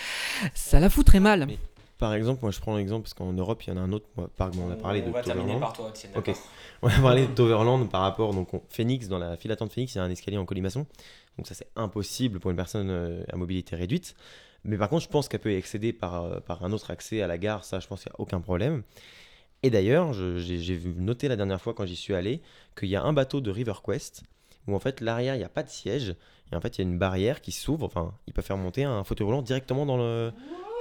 [0.59, 1.47] Ça la foutrait mal.
[1.47, 1.59] Mais
[1.99, 4.07] Par exemple, moi je prends l'exemple parce qu'en Europe il y en a un autre
[4.37, 5.61] parc dont on a parlé on de va terminer Toverland.
[5.61, 6.13] par toi, Étienne.
[6.17, 6.27] Ok.
[6.27, 6.43] d'accord
[6.83, 9.95] On a parlé de Toverland par rapport donc on- Phoenix dans la file d'attente Phoenix
[9.95, 10.87] il y a un escalier en colimaçon
[11.37, 14.15] donc ça c'est impossible pour une personne euh, à mobilité réduite
[14.63, 17.21] mais par contre je pense qu'elle peut y accéder par, euh, par un autre accès
[17.21, 18.83] à la gare ça je pense qu'il n'y a aucun problème
[19.65, 22.43] et d'ailleurs j'ai noter la dernière fois quand j'y suis allé
[22.79, 24.23] qu'il y a un bateau de River Quest
[24.69, 26.15] où en fait l'arrière il n'y a pas de siège.
[26.53, 27.85] Et en fait il y a une barrière qui s'ouvre.
[27.85, 30.33] Enfin il peut faire monter un fauteuil roulant directement dans le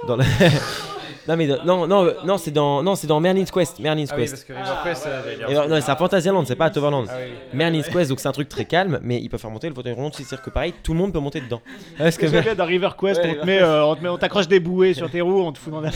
[0.06, 0.24] dans la...
[1.28, 4.14] non mais dans- non non non c'est dans non c'est dans Merlin's Quest Merlin's Ah
[4.16, 4.32] oui, Quest.
[4.32, 7.06] parce que River Quest, euh, non, c'est à Fantasyland, c'est pas à Toverland.
[7.10, 7.32] Ah oui.
[7.52, 9.92] Merlin's Quest, donc c'est un truc très calme, mais ils peuvent faire monter le fauteuil
[9.92, 11.60] roulant, c'est-à-dire que pareil, tout le monde peut monter dedans.
[11.98, 14.48] Parce que dans River Quest, Ouais, on te met, euh, on te met- on t'accroche
[14.48, 15.90] des bouées sur tes roues, on te fout dans la.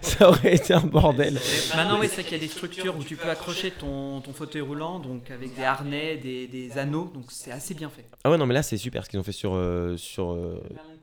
[0.00, 1.38] ça aurait été un bordel.
[1.76, 4.32] Maintenant, oui, c'est vrai qu'il y a des structures où tu peux accrocher ton, ton
[4.32, 8.04] fauteuil roulant, donc avec des harnais, des, des anneaux, donc c'est assez bien fait.
[8.24, 10.60] Ah ouais, non, mais là c'est super ce qu'ils ont fait sur, euh, sur euh,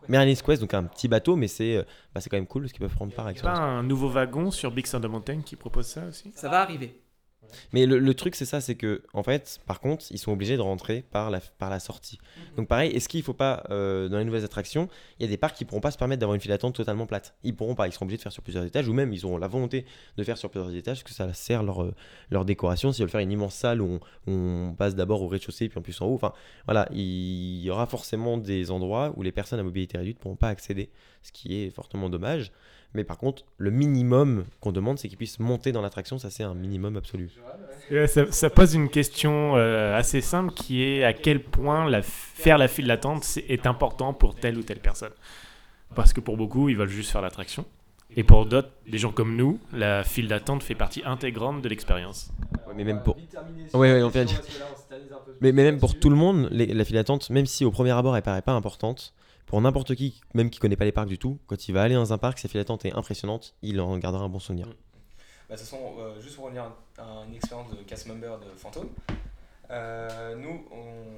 [0.09, 1.83] Merlin's Quest, donc un petit bateau, mais c'est euh,
[2.13, 3.61] bah, c'est quand même cool parce qu'ils peuvent prendre part avec C'est pas ça.
[3.61, 6.31] un nouveau wagon sur Big Thunder Mountain qui propose ça aussi?
[6.35, 6.99] Ça va arriver.
[7.73, 10.57] Mais le, le truc c'est ça, c'est que en fait, par contre, ils sont obligés
[10.57, 12.19] de rentrer par la, par la sortie.
[12.57, 14.89] Donc pareil, est-ce qu'il faut pas, euh, dans les nouvelles attractions,
[15.19, 17.05] il y a des parcs qui pourront pas se permettre d'avoir une file d'attente totalement
[17.05, 17.35] plate.
[17.43, 19.37] Ils pourront pas, ils seront obligés de faire sur plusieurs étages, ou même ils auront
[19.37, 19.85] la volonté
[20.17, 21.93] de faire sur plusieurs étages, parce que ça sert leur, euh,
[22.29, 22.91] leur décoration.
[22.91, 25.81] S'ils veulent faire une immense salle où on, on passe d'abord au rez-de-chaussée, puis en
[25.81, 26.33] plus en haut, enfin
[26.65, 30.49] voilà, il y aura forcément des endroits où les personnes à mobilité réduite pourront pas
[30.49, 30.89] accéder,
[31.21, 32.51] ce qui est fortement dommage.
[32.95, 36.43] Mais par contre, le minimum qu'on demande, c'est qu'ils puissent monter dans l'attraction, ça c'est
[36.43, 37.29] un minimum absolu.
[38.07, 42.57] Ça, ça pose une question euh, assez simple qui est à quel point la, faire
[42.57, 45.11] la file d'attente est important pour telle ou telle personne.
[45.95, 47.65] Parce que pour beaucoup, ils veulent juste faire l'attraction.
[48.15, 52.31] Et pour d'autres, des gens comme nous, la file d'attente fait partie intégrante de l'expérience.
[52.67, 53.17] Ouais, mais même pour.
[53.75, 54.41] Ouais, ouais, on vient de dire.
[55.41, 57.91] Mais, mais même pour tout le monde, les- la file d'attente, même si au premier
[57.91, 59.13] abord elle paraît pas importante,
[59.49, 61.95] pour n'importe qui, même qui connaît pas les parcs du tout, quand il va aller
[61.95, 64.67] dans un parc, sa file d'attente est impressionnante, il en gardera un bon souvenir.
[64.67, 64.73] De
[65.49, 68.89] toute façon, juste pour revenir à, une expérience de cast member de Fantôme,
[69.71, 70.67] euh, nous,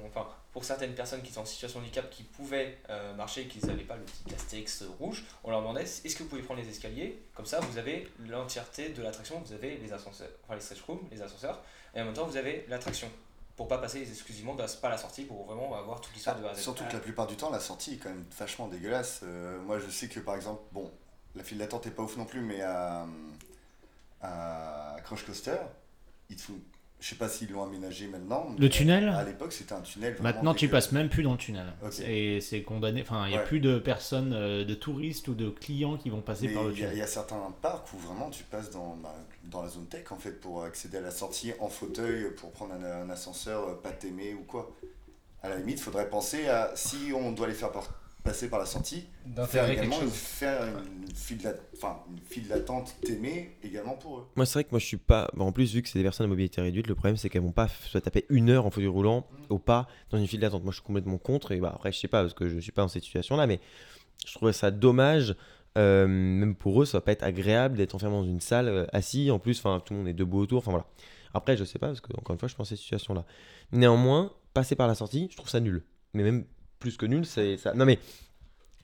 [0.06, 3.64] enfin, pour certaines personnes qui sont en situation de handicap qui pouvaient euh, marcher qui
[3.66, 6.68] n'avaient pas le petit Castex rouge, on leur demandait est-ce que vous pouvez prendre les
[6.70, 7.18] escaliers?
[7.34, 11.00] Comme ça, vous avez l'entièreté de l'attraction, vous avez les ascenseurs, enfin les stretch rooms,
[11.10, 11.62] les ascenseurs,
[11.94, 13.08] et en même temps, vous avez l'attraction.
[13.56, 16.44] Pour pas passer exclusivement de la- pas la sortie, pour vraiment avoir toute l'histoire de
[16.46, 16.54] A.
[16.54, 19.20] Surtout que la plupart du temps, la sortie est quand même vachement dégueulasse.
[19.22, 20.90] Euh, moi, je sais que par exemple, bon,
[21.34, 23.06] la file d'attente est pas ouf non plus, mais à,
[24.20, 25.56] à Crush Coaster,
[26.30, 26.60] ils te font-
[27.02, 28.46] je sais pas s'ils l'ont aménagé maintenant.
[28.56, 30.16] Le tunnel À l'époque, c'était un tunnel.
[30.22, 31.66] Maintenant, tu passes même plus dans le tunnel.
[32.06, 33.02] Et c'est condamné.
[33.02, 33.44] Enfin, il n'y a Ouais.
[33.44, 36.72] plus de personnes, euh, de touristes ou de clients qui vont passer Mais par le
[36.72, 36.98] il y, a- il tunnel.
[36.98, 40.16] y a certains parcs où vraiment tu passes dans, bah, dans la zone tech en
[40.16, 43.90] fait pour accéder à la sortie en fauteuil pour prendre un, un ascenseur euh, pas
[43.90, 44.70] t'aimer ou quoi.
[45.42, 47.92] À la limite, il faudrait penser à si on doit les faire par-
[48.22, 49.04] passer par la sortie,
[49.48, 50.12] faire également une, chose.
[50.14, 54.26] faire une file d'a- enfin, une file d'attente t'aimer également pour eux.
[54.36, 55.28] Moi, c'est vrai que moi je suis pas.
[55.34, 57.42] bon, en plus, vu que c'est des personnes à mobilité réduite, le problème c'est qu'elles
[57.42, 60.62] vont pas se taper une heure en fauteuil roulant au pas dans une file d'attente.
[60.62, 61.52] Moi, je suis complètement contre.
[61.52, 63.60] Et bah, après, je sais pas parce que je suis pas dans cette situation-là, mais
[64.26, 65.34] je trouvais ça dommage.
[65.78, 68.86] euh, même pour eux, ça va pas être agréable d'être enfermé dans une salle euh,
[68.92, 69.30] assis.
[69.30, 70.58] En plus, enfin, tout le monde est debout autour.
[70.58, 70.86] Enfin voilà.
[71.34, 73.24] Après, je sais pas parce que encore une fois, je pense à cette situation-là.
[73.72, 75.82] Néanmoins, passer par la sortie, je trouve ça nul.
[76.14, 76.44] Mais même
[76.82, 77.72] plus que nul, c'est ça.
[77.74, 77.98] Non mais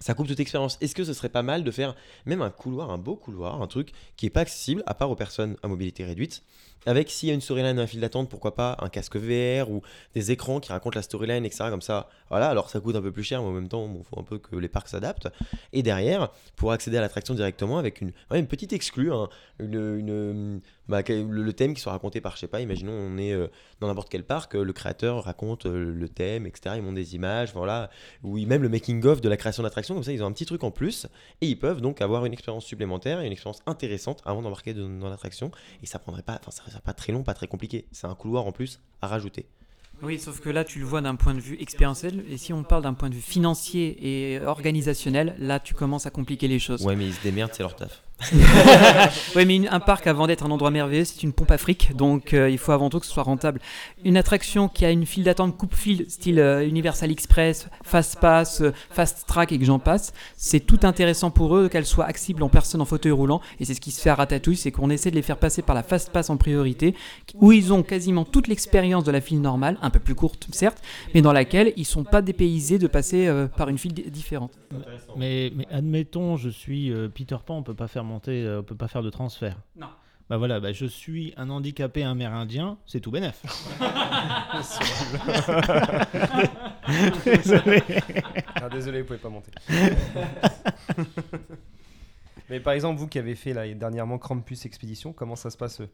[0.00, 0.78] ça coupe toute expérience.
[0.80, 3.66] Est-ce que ce serait pas mal de faire même un couloir, un beau couloir, un
[3.66, 6.42] truc qui est pas accessible à part aux personnes à mobilité réduite
[6.86, 9.82] avec s'il y a une storyline, un fil d'attente, pourquoi pas un casque VR ou
[10.14, 11.64] des écrans qui racontent la storyline, etc.
[11.70, 12.48] Comme ça, voilà.
[12.48, 14.38] Alors ça coûte un peu plus cher, mais en même temps, il faut un peu
[14.38, 15.28] que les parcs s'adaptent.
[15.72, 18.12] Et derrière, pour accéder à l'attraction directement avec une,
[18.46, 19.28] petite exclue, hein,
[19.58, 23.48] une- bah, le, thème qui soit raconté par, je sais pas, imaginons on est euh,
[23.80, 26.76] dans n'importe quel parc, euh, le créateur raconte euh, le thème, etc.
[26.76, 27.90] Ils montrent des images, voilà,
[28.22, 29.94] ou même le making of de la création d'attraction.
[29.94, 31.06] Comme ça, ils ont un petit truc en plus
[31.40, 34.88] et ils peuvent donc avoir une expérience supplémentaire et une expérience intéressante avant d'embarquer dans,
[34.88, 35.50] dans l'attraction.
[35.82, 37.86] Et ça prendrait pas, enfin, ça serait pas très long, pas très compliqué.
[37.92, 39.46] C'est un couloir en plus à rajouter.
[40.02, 42.62] Oui, sauf que là, tu le vois d'un point de vue expérientiel, et si on
[42.62, 43.98] parle d'un point de vue financier
[44.32, 46.84] et organisationnel, là, tu commences à compliquer les choses.
[46.86, 48.04] Ouais, mais ils se démerdent, c'est leur taf.
[49.36, 52.34] Oui, mais un parc, avant d'être un endroit merveilleux, c'est une pompe à fric, donc
[52.34, 53.60] euh, il faut avant tout que ce soit rentable.
[54.04, 58.72] Une attraction qui a une file d'attente coupe-fil, style euh, Universal Express, Fast Pass, euh,
[58.90, 62.48] Fast Track et que j'en passe, c'est tout intéressant pour eux qu'elle soit accessible en
[62.48, 65.10] personne en fauteuil roulant, et c'est ce qui se fait à Ratatouille, c'est qu'on essaie
[65.10, 66.94] de les faire passer par la Fast Pass en priorité,
[67.36, 70.82] où ils ont quasiment toute l'expérience de la file normale, un peu plus courte certes,
[71.14, 74.52] mais dans laquelle ils sont pas dépaysés de passer par une file di- différente.
[75.16, 78.74] Mais, mais admettons, je suis Peter Pan, on peut pas faire monter, euh, on peut
[78.74, 79.56] pas faire de transfert.
[79.76, 79.86] Non.
[80.28, 83.42] Bah voilà, bah je suis un handicapé amérindien, c'est tout bénef.
[87.24, 87.82] Désolé.
[88.56, 89.50] Ah, désolé, vous pouvez pas monter.
[92.50, 95.80] Mais par exemple, vous qui avez fait là, dernièrement Krampus Expédition, comment ça se passe
[95.80, 95.86] euh?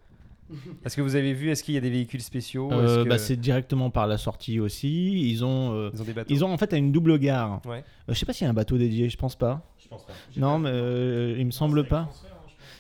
[0.85, 2.71] Est-ce que vous avez vu, est-ce qu'il y a des véhicules spéciaux?
[2.71, 5.31] Euh, que- bah, c'est directement par la sortie aussi.
[5.31, 7.63] Ils ont, euh, Ils ont des bateaux ils ont en fait une double gare.
[7.65, 7.79] Ouais.
[7.79, 9.63] Euh, je sais pas s'il y a un bateau dédié, je pense pas.
[9.99, 10.41] Je pense pas.
[10.41, 12.11] Non, mais euh, il me semble pas.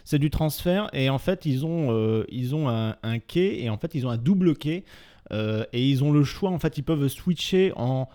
[0.04, 3.70] C'est du transfert et en fait ils ont euh, ils ont un, un quai et
[3.70, 4.84] en fait ils ont un double quai
[5.32, 8.06] euh, et ils ont le choix en fait ils peuvent switcher en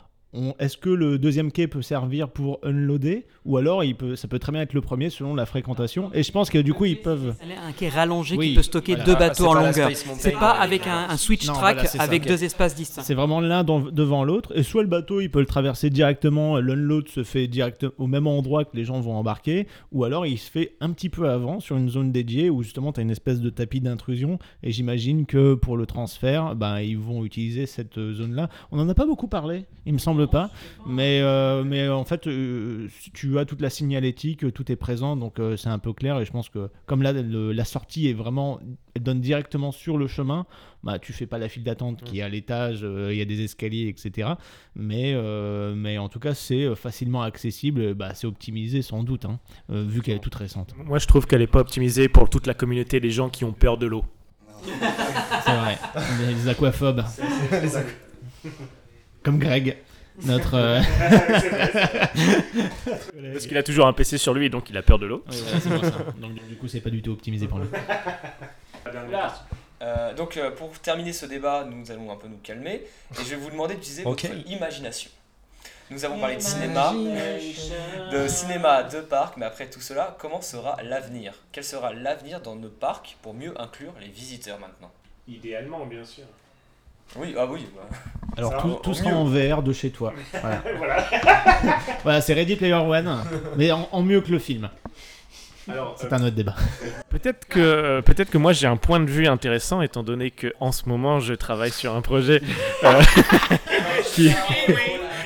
[0.60, 4.38] est-ce que le deuxième quai peut servir pour unloader ou alors il peut, ça peut
[4.38, 6.12] très bien être le premier selon la fréquentation.
[6.14, 7.34] Et je pense que du coup ils peuvent.
[7.42, 9.06] C'est un quai rallongé Oui, qui peut stocker voilà.
[9.06, 9.90] deux Ah, bateaux c'est en longueur.
[9.96, 13.02] C'est pas avec un- switch Non, track voilà, c'est ça, avec deux espaces distincts.
[13.02, 14.56] C'est vraiment l'un devant l'autre.
[14.56, 18.28] Et soit le bateau, il peut le traverser directement, l'unload se fait direct au même
[18.28, 21.60] endroit que les gens vont embarquer, ou alors il se fait un petit peu avant
[21.60, 24.38] sur une zone dédiée où justement tu as une espèce de tapis d'intrusion.
[24.64, 28.50] Et j'imagine que pour le transfert, ben, ils vont utiliser cette euh, zone-là.
[28.72, 30.50] On n'en a pas beaucoup parlé, il me semble pas.
[30.86, 35.16] Mais, euh, mais en fait, euh, tu as toute la signalétique, euh, tout est présent,
[35.16, 36.20] donc euh, c'est un peu clair.
[36.20, 38.60] Et je pense que comme là, le- la sortie est vraiment,
[38.96, 40.46] elle donne directement sur le chemin,
[40.84, 43.26] bah, tu fais pas la file d'attente qui est à l'étage, euh, il y a
[43.26, 44.30] des escaliers, etc.
[44.76, 49.26] Mais, euh, mais en tout cas, c'est euh, facilement accessible, bah, c'est optimisé sans doute,
[49.26, 49.40] hein,
[49.72, 50.74] euh, vu qu'elle est toute récente.
[50.86, 53.54] Moi, je trouve qu'elle est pas optimisée pour toute la communauté des gens qui ont
[53.54, 54.04] peur de l'eau.
[54.64, 55.78] C'est vrai,
[56.28, 57.04] les, les aquaphobes.
[59.24, 59.78] Comme Greg,
[60.26, 60.56] notre.
[60.56, 60.82] euh,
[63.34, 65.24] Parce qu'il a toujours un PC sur lui, donc il a peur de l'eau.
[65.30, 65.36] Ouais,
[65.66, 65.92] voilà.
[66.20, 67.68] Donc du coup, c'est pas du tout optimisé pour lui.
[69.82, 72.84] Euh, donc euh, pour terminer ce débat, nous allons un peu nous calmer
[73.18, 74.26] et je vais vous demander d'utiliser Ok.
[74.26, 75.10] votre imagination.
[75.90, 76.94] Nous avons parlé de cinéma,
[78.12, 81.34] de cinéma, de parcs, mais après tout cela, comment sera l'avenir?
[81.52, 84.92] Quel sera l'avenir dans nos parcs pour mieux inclure les visiteurs maintenant?
[85.28, 86.26] Idéalement, bien sûr.
[87.16, 87.98] Oui, ah oui, bah,
[88.38, 90.14] Alors tout, tout sera en VR de chez toi.
[90.42, 90.64] Voilà,
[92.04, 93.24] voilà c'est Ready Player One,
[93.58, 94.70] mais en, en mieux que le film.
[95.68, 96.56] Alors, C'est un autre débat.
[97.10, 100.72] Peut-être que, peut que moi j'ai un point de vue intéressant étant donné que en
[100.72, 102.42] ce moment je travaille sur un projet
[102.84, 103.02] euh,
[104.06, 104.32] qui,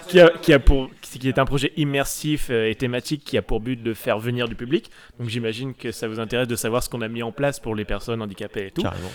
[0.08, 3.42] qui, a, qui, a pour, qui est un projet immersif euh, et thématique qui a
[3.42, 4.92] pour but de faire venir du public.
[5.18, 7.76] Donc j'imagine que ça vous intéresse de savoir ce qu'on a mis en place pour
[7.76, 8.82] les personnes handicapées et tout.
[8.82, 9.12] Carrément.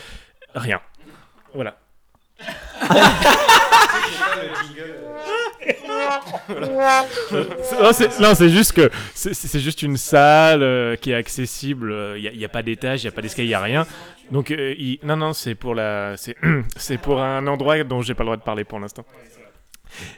[0.54, 0.80] Rien.
[1.52, 1.78] Voilà.
[7.80, 7.92] Non,
[8.34, 12.14] c'est- juste que c'est- juste une salle euh, qui est accessible.
[12.16, 13.86] Il n'y a, pas d'étage, il n'y a pas d'escalier, il n'y a rien.
[14.30, 16.14] Donc, euh, non, non, c'est pour la,
[16.76, 19.04] c'est pour un endroit dont j'ai pas le droit de parler pour l'instant.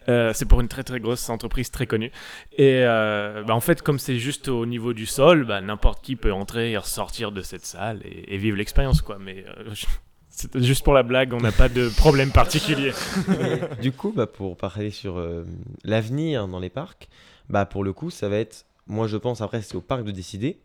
[0.09, 2.11] Euh, c'est pour une très très grosse entreprise très connue.
[2.59, 6.17] Et euh, bah, en fait, comme c'est juste au niveau du sol, bah, n'importe qui
[6.17, 9.19] peut entrer et ressortir de cette salle et, et vivre l'expérience, quoi.
[9.21, 9.71] Mais euh,
[10.55, 12.93] juste pour la blague, on n'a pas de problème particulier.
[13.83, 15.45] du coup, bah, pour parler sur euh,
[15.85, 17.09] l'avenir dans les parcs,
[17.49, 20.11] bah, pour le coup, ça va être, moi je pense, après c'est au parc de
[20.11, 20.61] décider.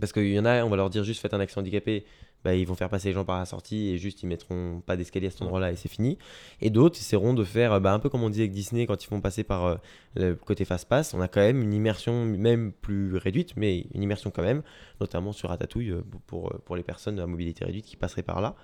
[0.00, 2.04] Parce qu'il y en a, on va leur dire juste faites un accès handicapé,
[2.44, 4.96] bah, ils vont faire passer les gens par la sortie et juste ils mettront pas
[4.96, 6.18] d'escalier à cet endroit-là et c'est fini.
[6.60, 9.06] Et d'autres essaieront de faire, bah, un peu comme on disait avec Disney quand ils
[9.06, 9.76] font passer par euh,
[10.14, 14.30] le côté fast-pass, on a quand même une immersion même plus réduite, mais une immersion
[14.30, 14.62] quand même,
[15.00, 18.54] notamment sur Ratatouille euh, pour, pour les personnes à mobilité réduite qui passeraient par là.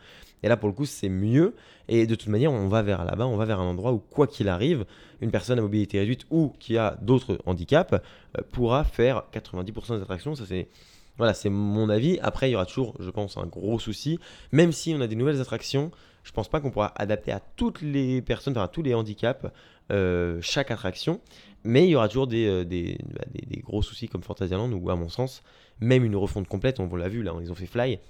[0.42, 1.54] Et là, pour le coup, c'est mieux.
[1.88, 4.26] Et de toute manière, on va vers là-bas, on va vers un endroit où, quoi
[4.26, 4.84] qu'il arrive,
[5.20, 10.02] une personne à mobilité réduite ou qui a d'autres handicaps euh, pourra faire 90% des
[10.02, 10.34] attractions.
[10.34, 10.68] Ça, c'est.
[11.16, 12.18] Voilà, c'est mon avis.
[12.22, 14.18] Après, il y aura toujours, je pense, un gros souci.
[14.50, 15.92] Même si on a des nouvelles attractions,
[16.24, 19.46] je pense pas qu'on pourra adapter à toutes les personnes, enfin à tous les handicaps,
[19.92, 21.20] euh, chaque attraction.
[21.62, 24.90] Mais il y aura toujours des, euh, bah, des- des gros soucis comme Fantasyland où,
[24.90, 25.42] à mon sens,
[25.80, 28.00] même une refonte complète, on l'a vu là, ils ont fait Fly.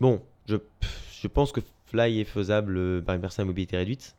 [0.00, 4.16] Bon, je, pense que Fly est faisable euh, par une personne à mobilité réduite.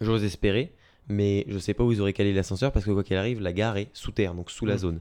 [0.00, 0.72] J'ose espérer,
[1.08, 3.52] mais je sais pas où ils auraient calé l'ascenseur parce que quoi qu'il arrive, la
[3.52, 5.00] gare est sous terre, donc sous la zone.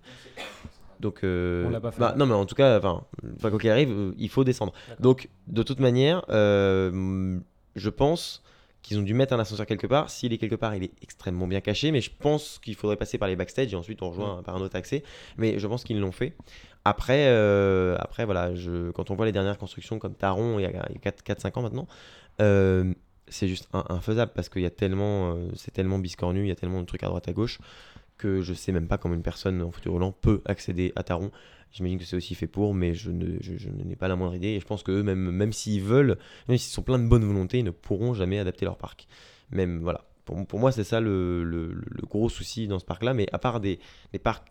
[0.99, 1.99] Donc, euh, On l'a pas fait.
[1.99, 3.03] bah, non, mais en tout cas, enfin,
[3.37, 4.73] enfin, quoi qu'il arrive, euh, il faut descendre.
[4.99, 7.39] Donc, de toute manière, euh,
[7.75, 8.43] je pense
[8.81, 10.09] qu'ils ont dû mettre un ascenseur quelque part.
[10.09, 13.17] S'il est quelque part, il est extrêmement bien caché, mais je pense qu'il faudrait passer
[13.17, 15.03] par les backstage et ensuite on rejoint par un autre accès.
[15.37, 16.33] Mais je pense qu'ils l'ont fait.
[16.89, 18.51] Après, euh, après voilà,
[18.95, 20.71] quand on voit les dernières constructions comme Taron il y a
[21.03, 21.87] 4-5 ans maintenant,
[22.41, 22.95] euh,
[23.27, 26.55] c'est juste infaisable parce qu'il y a tellement, euh, c'est tellement biscornu, il y a
[26.55, 27.59] tellement de trucs à droite à gauche
[28.17, 31.29] que je sais même pas comment une personne en fauteuil roulant peut accéder à Taron.
[31.71, 34.47] J'imagine que c'est aussi fait pour, mais je je, n'ai pas la moindre idée.
[34.49, 36.17] Et je pense qu'eux, même, même s'ils veulent,
[36.47, 39.07] même s'ils sont pleins de bonne volonté, ils ne pourront jamais adapter leur parc.
[39.51, 40.05] Même, voilà.
[40.25, 43.13] Pour, moi, c'est ça le, le- le gros souci dans ce parc-là.
[43.13, 43.79] Mais à part des,
[44.11, 44.47] des parcs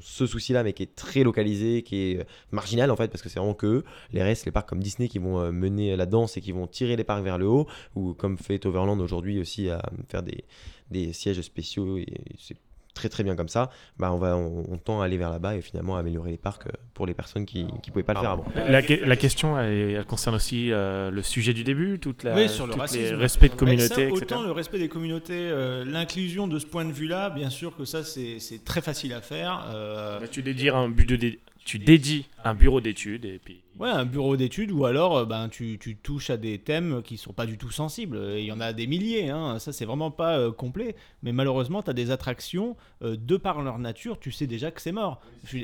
[0.00, 3.28] ce souci-là, mais qui est très localisé, qui est euh, marginal en fait, parce que
[3.28, 3.84] c'est vraiment que.
[4.12, 6.66] Les restes, les parcs comme Disney qui vont euh, mener la danse et qui vont
[6.66, 10.44] tirer les parcs vers le haut, ou comme fait Overland aujourd'hui aussi à faire des,
[10.90, 12.06] des sièges spéciaux, et
[12.38, 12.56] c'est
[13.00, 15.56] très très bien comme ça, bah on, va, on, on tend à aller vers là-bas
[15.56, 18.30] et finalement améliorer les parcs euh, pour les personnes qui ne pouvaient pas le faire
[18.32, 18.44] avant.
[18.68, 22.34] La, que- la question, elle, elle concerne aussi euh, le sujet du début, toute la,
[22.36, 23.00] Oui, sur le toutes racisme.
[23.02, 24.12] les respects de Ouais, communauté, ça, etc.
[24.22, 27.84] Autant le respect des communautés, euh, l'inclusion de ce point de vue-là, bien sûr que
[27.86, 29.64] ça c'est c'est très facile à faire.
[29.74, 33.60] euh, Bah, tu dédies un but de dé- tu dédies un bureau d'études et puis
[33.80, 37.16] Ouais, un bureau d'études ou alors euh, ben, tu, tu touches à des thèmes qui
[37.16, 38.18] sont pas du tout sensibles.
[38.36, 39.58] Il y en a des milliers, hein.
[39.58, 40.94] ça c'est vraiment pas euh, complet.
[41.22, 44.82] Mais malheureusement, tu as des attractions, euh, de par leur nature, tu sais déjà que
[44.82, 45.22] c'est mort.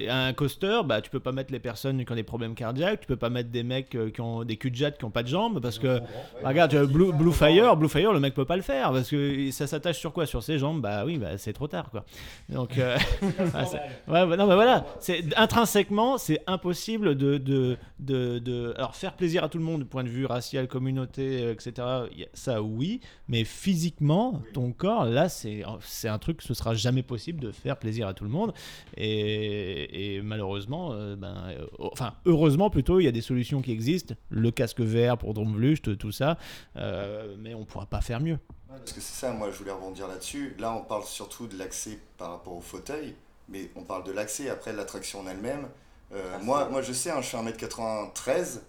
[0.08, 3.06] Un coaster, bah, tu peux pas mettre les personnes qui ont des problèmes cardiaques, tu
[3.06, 5.22] peux pas mettre des mecs euh, qui ont des culs de jatte qui ont pas
[5.22, 6.00] de jambes parce que.
[6.42, 9.10] Regarde, tu vois, Blue, Blue Fire, Blue Fire, le mec peut pas le faire parce
[9.10, 10.24] que ça s'attache sur quoi?
[10.24, 10.80] Sur ses jambes?
[10.80, 12.06] Bah oui, bah, c'est trop tard quoi.
[12.48, 12.70] Donc.
[13.54, 13.64] ah,
[14.08, 17.76] Ouais, bah non, mais voilà, c'est intrinsèquement, c'est impossible de, de,
[18.06, 21.42] de, de- alors faire plaisir à tout le monde du point de vue racial, communauté,
[21.42, 21.86] euh, etc.
[22.32, 27.40] Ça, oui, mais physiquement, ton corps, là, c'est c'est un truc, ce sera jamais possible
[27.40, 28.54] de faire plaisir à tout le monde.
[28.96, 33.72] Et, et malheureusement, euh, ben, euh, enfin, heureusement plutôt, il y a des solutions qui
[33.72, 36.38] existent, le casque vert pour Dromvlucht, tout ça,
[36.76, 38.38] euh, mais on pourra pas faire mieux.
[38.68, 40.54] Parce que c'est ça, moi je voulais rebondir là-dessus.
[40.58, 43.14] Là, on parle surtout de l'accès par rapport au fauteuil,
[43.48, 45.68] mais on parle de l'accès après l'attraction en elle-même.
[46.12, 48.60] Euh, moi, moi, je sais, hein, je fais 1m93.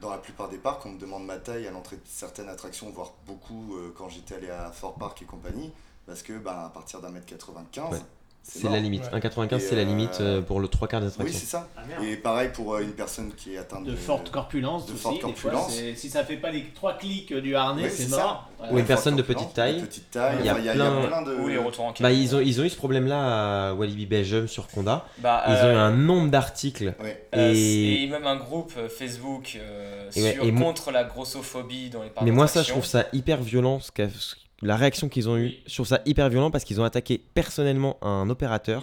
[0.00, 2.90] Dans la plupart des parcs, on me demande ma taille à l'entrée de certaines attractions,
[2.90, 5.72] voire beaucoup euh, quand j'étais allé à Fort Park et compagnie,
[6.06, 7.98] parce que bah, à partir d'un mètre 95, Ouais.
[8.46, 9.02] C'est la limite.
[9.12, 9.18] Ouais.
[9.20, 11.38] 1,95 Et, c'est la limite euh, euh, pour le trois quarts des Oui, attractions.
[11.40, 11.68] c'est ça.
[11.76, 15.02] Ah, Et pareil pour euh, une personne qui est atteinte de forte corpulence de aussi,
[15.02, 15.72] forte fois, corpulence.
[15.74, 18.84] c'est- si ça fait pas les trois clics du harnais Oui, c'est mort Ou une
[18.84, 19.80] personne de petite taille.
[19.80, 20.36] de petite taille.
[20.40, 21.34] Il y a il y a, plein- y a plein de.
[21.36, 24.46] Ou les retours en Bah, ils ont, ils ont eu ce problème-là à Walibi Belgium
[24.46, 25.06] sur Conda.
[25.18, 26.94] Bah, Ils ont eu euh, un nombre d'articles.
[27.02, 27.26] Ouais.
[27.34, 28.06] Euh, Et- et...
[28.08, 32.24] même un groupe euh, Facebook euh, ouais, sur, et contre la grossophobie dans les parcs
[32.24, 33.80] Mais moi, ça, je trouve ça hyper violent.
[33.80, 36.80] ce qu'a- ce- la réaction qu'ils ont eue, je trouve ça hyper violent parce qu'ils
[36.80, 38.82] ont attaqué personnellement un opérateur.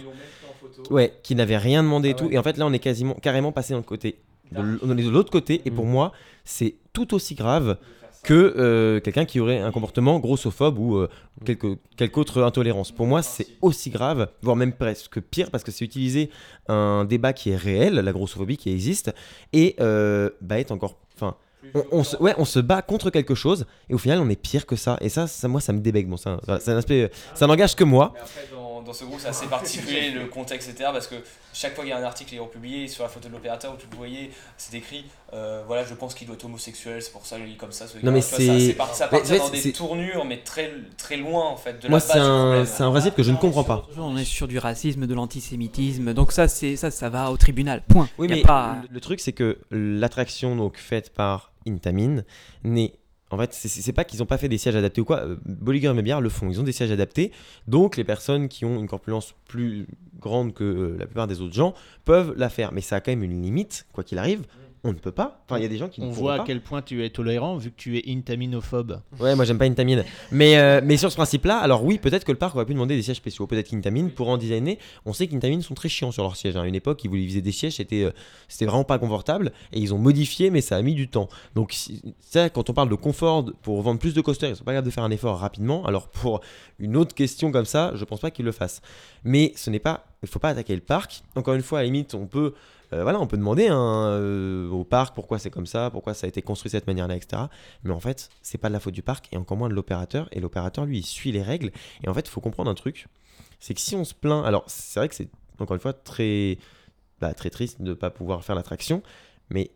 [0.90, 2.24] Ouais, qui n'avait rien demandé et Ah tout.
[2.26, 2.34] ouais.
[2.34, 4.18] Et en fait, là, on est quasiment carrément passé dans le côté.
[4.52, 5.60] De l'autre côté.
[5.64, 5.90] Et pour Mm.
[5.90, 6.12] moi,
[6.44, 7.76] c'est tout aussi grave
[8.22, 11.08] que euh, quelqu'un qui aurait un comportement grossophobe ou euh,
[11.44, 12.92] quelque, quelque autre intolérance.
[12.92, 16.30] Pour moi, c'est aussi grave, voire même presque pire, parce que c'est utiliser
[16.68, 19.12] un débat qui est réel, la grossophobie qui existe,
[19.52, 20.98] et euh, bah, être encore.
[21.16, 21.36] Enfin,
[21.74, 24.36] on, on se, ouais, on se bat contre quelque chose, et au final, on est
[24.36, 24.96] pire que ça.
[25.00, 26.08] Et ça, ça moi, ça me débègue.
[26.08, 27.10] Bon, c'est un aspect.
[27.34, 28.10] Ça n'engage que moi.
[28.14, 30.90] Mais après, dans, dans ce groupe, c'est assez particulier le contexte, etc.
[30.92, 31.14] Parce que
[31.52, 33.72] chaque fois qu'il y a un article qui est republié sur la photo de l'opérateur
[33.74, 37.10] où tu le voyais, c'est écrit euh, voilà, je pense qu'il doit être homosexuel, c'est
[37.12, 37.86] pour ça qu'il est comme ça.
[37.86, 41.82] ce Non, mais c'est- Ça, part dans des tournures, mais très, très loin en fait
[41.82, 43.86] de Moi, la c'est un, c'est un principe que je ne comprends pas.
[43.96, 47.82] On est sur du racisme, de l'antisémitisme, donc ça, c'est ça, ça va au tribunal.
[47.88, 48.08] Point.
[48.18, 48.76] Oui, Y a mais pas...
[48.82, 52.22] le, le truc, c'est que l'attraction donc faite par Intamin
[52.64, 52.94] n'est.
[53.30, 55.20] En fait, c'est- pas qu'ils n'ont pas fait des sièges adaptés ou quoi.
[55.20, 56.50] Euh, Bolliger et Biard le font.
[56.50, 57.32] Ils ont des sièges adaptés.
[57.66, 59.86] Donc, les personnes qui ont une corpulence plus
[60.20, 61.72] grande que euh, la plupart des autres gens
[62.04, 62.72] peuvent la faire.
[62.72, 64.42] Mais ça a quand même une limite, quoi qu'il arrive.
[64.84, 65.44] On ne peut pas.
[65.46, 66.44] Enfin, il y a des gens qui ne On pourront voit à pas.
[66.44, 69.00] quel point tu es tolérant vu que tu es intaminophobe.
[69.20, 70.02] Ouais, moi j'aime pas Intamin.
[70.32, 72.96] Mais, euh, mais sur ce principe-là, alors oui, peut-être que le parc aurait pu demander
[72.96, 73.46] des sièges spéciaux.
[73.46, 76.56] Peut-être qu'Intamin, pour en designer, on sait qu'Intamin sont très chiants sur leurs sièges.
[76.56, 78.10] À une époque, ils voulaient viser des sièges, c'était euh,
[78.48, 79.52] c'était vraiment pas confortable.
[79.72, 81.28] Et ils ont modifié, mais ça a mis du temps.
[81.54, 81.76] Donc,
[82.18, 84.86] ça, quand on parle de confort, pour vendre plus de coasters, ils sont pas capables
[84.88, 85.86] de faire un effort rapidement.
[85.86, 86.40] Alors, pour
[86.80, 88.82] une autre question comme ça, je pense pas qu'ils le fassent.
[89.22, 90.06] Mais ce n'est pas.
[90.24, 91.22] Il faut pas attaquer le parc.
[91.36, 92.54] Encore une fois, à la limite, on peut.
[92.92, 96.26] Euh, voilà, on peut demander hein, euh, au parc pourquoi c'est comme ça, pourquoi ça
[96.26, 97.42] a été construit de cette manière-là, etc.
[97.84, 100.28] Mais en fait, c'est pas de la faute du parc et encore moins de l'opérateur.
[100.32, 101.70] Et l'opérateur, lui, il suit les règles.
[102.04, 103.06] Et en fait, il faut comprendre un truc
[103.62, 104.44] c'est que si on se plaint.
[104.44, 105.28] Alors, c'est vrai que c'est
[105.60, 106.58] encore une fois très,
[107.20, 109.02] bah, très triste de ne pas pouvoir faire l'attraction,
[109.50, 109.70] mais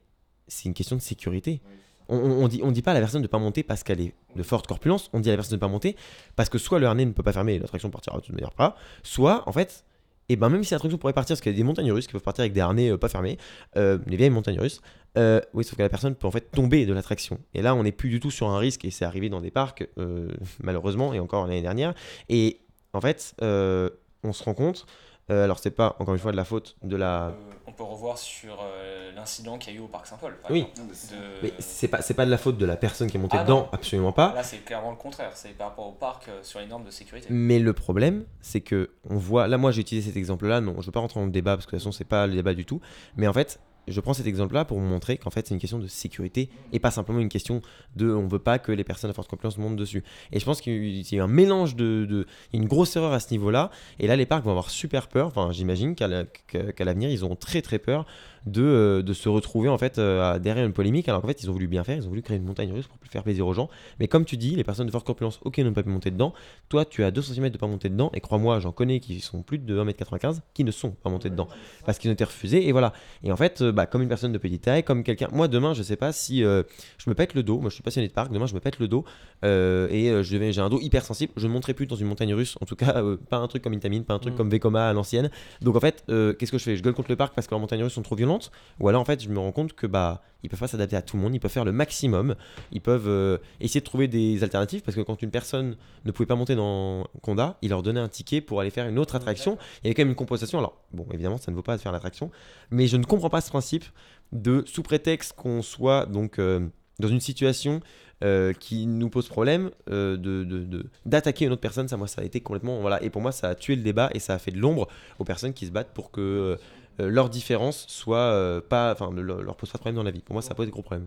[0.49, 1.63] c'est une question de sécurité.
[2.09, 4.01] On, on, dit, on dit pas à la personne de ne pas monter parce qu'elle
[4.01, 5.97] est de forte corpulence, on dit à la personne de ne pas monter
[6.35, 8.53] parce que soit le harnais ne peut pas fermer et l'attraction partira de toute manière
[8.53, 9.85] pas, soit en fait,
[10.29, 12.13] et ben même si l'attraction pourrait partir, parce qu'il y a des montagnes russes qui
[12.13, 13.39] peuvent partir avec des harnais euh, pas fermés,
[13.77, 14.81] euh, les vieilles montagnes russes,
[15.19, 17.39] euh, oui, sauf que la personne peut en fait tomber de l'attraction.
[17.55, 19.51] Et là, on n'est plus du tout sur un risque, et c'est arrivé dans des
[19.51, 20.29] parcs, euh,
[20.63, 21.95] malheureusement, et encore l'année dernière.
[22.29, 22.61] Et
[22.93, 24.87] en fait, on se rend compte,
[25.31, 27.27] euh, alors c'est pas encore une fois de la faute de la.
[27.29, 27.33] Euh,
[27.67, 30.37] on peut revoir sur euh, l'incident qu'il y a eu au parc Saint-Paul.
[30.41, 30.67] par Oui.
[30.71, 33.21] exemple, de- Mais c'est pas, c'est pas de la faute de la personne qui est
[33.21, 33.69] montée Ah dedans, non.
[33.73, 34.33] absolument pas.
[34.35, 35.33] Là, c'est clairement le contraire.
[35.35, 37.27] C'est par rapport au parc euh, sur les normes de sécurité.
[37.31, 39.49] Mais le problème, c'est que on voit.
[39.49, 40.61] Là, moi, j'ai utilisé cet exemple-là.
[40.61, 42.27] Non, je veux pas rentrer dans le débat parce que de toute façon, c'est pas
[42.27, 42.81] le débat du tout.
[43.17, 43.59] Mais en fait,
[43.89, 46.79] je prends cet exemple-là pour vous montrer qu'en fait, c'est une question de sécurité et
[46.79, 47.63] pas simplement une question
[47.95, 48.11] de.
[48.11, 50.03] On veut pas que les personnes à forte confiance montent dessus.
[50.33, 53.71] Et je pense qu'il y a un mélange de, une grosse erreur à ce niveau-là.
[53.99, 55.27] Et là, les parcs vont avoir super peur.
[55.29, 58.07] Enfin, j'imagine qu'à l'avenir, ils auront très très peur
[58.47, 61.09] de, euh, de se retrouver en fait euh, derrière une polémique.
[61.09, 61.97] Alors qu'en fait, ils ont voulu bien faire.
[61.97, 63.69] Ils ont voulu créer une montagne russe pour faire plaisir aux gens.
[64.01, 66.33] Mais comme tu dis, les personnes de forte corpulence, ok, n'ont pas pu monter dedans.
[66.69, 69.43] Toi, tu as 2 cm de pas monter dedans, et crois-moi, j'en connais qui sont
[69.43, 71.49] plus de 1m95 qui ne sont pas montés dedans
[71.85, 72.93] parce qu'ils ont été refusés, et voilà.
[73.23, 75.29] Et en fait, euh, bah, comme une personne de petite taille, comme quelqu'un.
[75.33, 76.63] Moi, demain, je sais pas si euh,
[76.99, 78.79] je me pète le dos, moi je suis passionné de parc, demain je me pète
[78.79, 79.05] le dos,
[79.45, 82.35] euh, et je j'ai un dos hyper sensible, je ne monterai plus dans une montagne
[82.35, 84.37] russe, en tout cas, euh, pas un truc comme Intamin, pas un truc Mm.
[84.37, 85.31] comme Vekoma à l'ancienne.
[85.63, 86.77] Donc en fait, qu'est-ce que je fais?
[86.77, 88.51] Je gueule contre le parc parce que leurs montagnes russes sont trop violentes différentes.
[88.81, 91.03] Ou alors en fait, je me rends compte que bah ils peuvent pas s'adapter à
[91.03, 92.37] tout le monde, ils peuvent faire le maximum,
[92.71, 96.27] ils peuvent euh, essayer de trouver des alternatives parce que quand une personne ne pouvait
[96.27, 99.59] pas monter dans Conda, il leur donnait un ticket pour aller faire une autre attraction.
[99.83, 100.59] Il y avait quand même une compensation.
[100.59, 102.31] Alors bon, évidemment, ça ne vaut pas de faire l'attraction,
[102.71, 103.85] mais je ne comprends pas ce principe
[104.33, 106.67] de sous prétexte qu'on soit donc euh,
[107.01, 107.81] dans une situation
[108.25, 112.25] euh, qui nous pose problème euh, de- d'attaquer une autre personne, ça moi ça a
[112.25, 114.51] été complètement voilà et pour moi ça a tué le débat et ça a fait
[114.53, 114.89] de l'ombre
[115.19, 116.59] aux personnes qui se battent pour que
[117.01, 119.97] euh, euh, leur différence soit euh, pas enfin ne leur, leur pose pas de problème
[119.97, 120.21] dans la vie.
[120.21, 121.07] Pour moi ça pose des gros problèmes.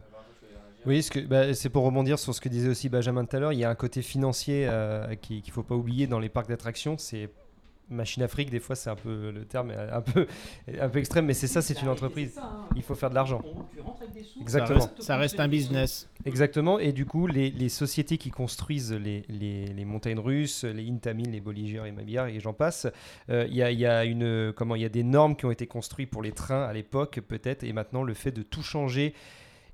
[0.86, 3.54] Oui, bah, c'est pour rebondir sur ce que disait aussi Benjamin tout à l'heure.
[3.54, 6.30] Il y a un côté financier euh, qui- qu'il ne faut pas oublier dans les
[6.30, 6.98] parcs d'attractions.
[6.98, 7.30] C'est
[7.90, 10.28] machine Afrique, des fois c'est un peu le terme est un peu,
[10.80, 12.40] un peu extrême, mais c'est ça, c'est une entreprise.
[12.76, 13.42] Il faut faire de l'argent.
[13.44, 14.80] Ça Exactement.
[14.80, 16.10] reste, ça reste un business.
[16.26, 20.90] Exactement, et du coup, les, les sociétés qui construisent les, les, les montagnes russes, les
[20.90, 22.88] Intamin, les Bolliger et Mabillard, et j'en passe,
[23.30, 25.46] euh, il y, a, il y, a une- comment, il y a des normes qui
[25.46, 28.64] ont été construites pour les trains à l'époque, peut-être, et maintenant le fait de tout
[28.64, 29.14] changer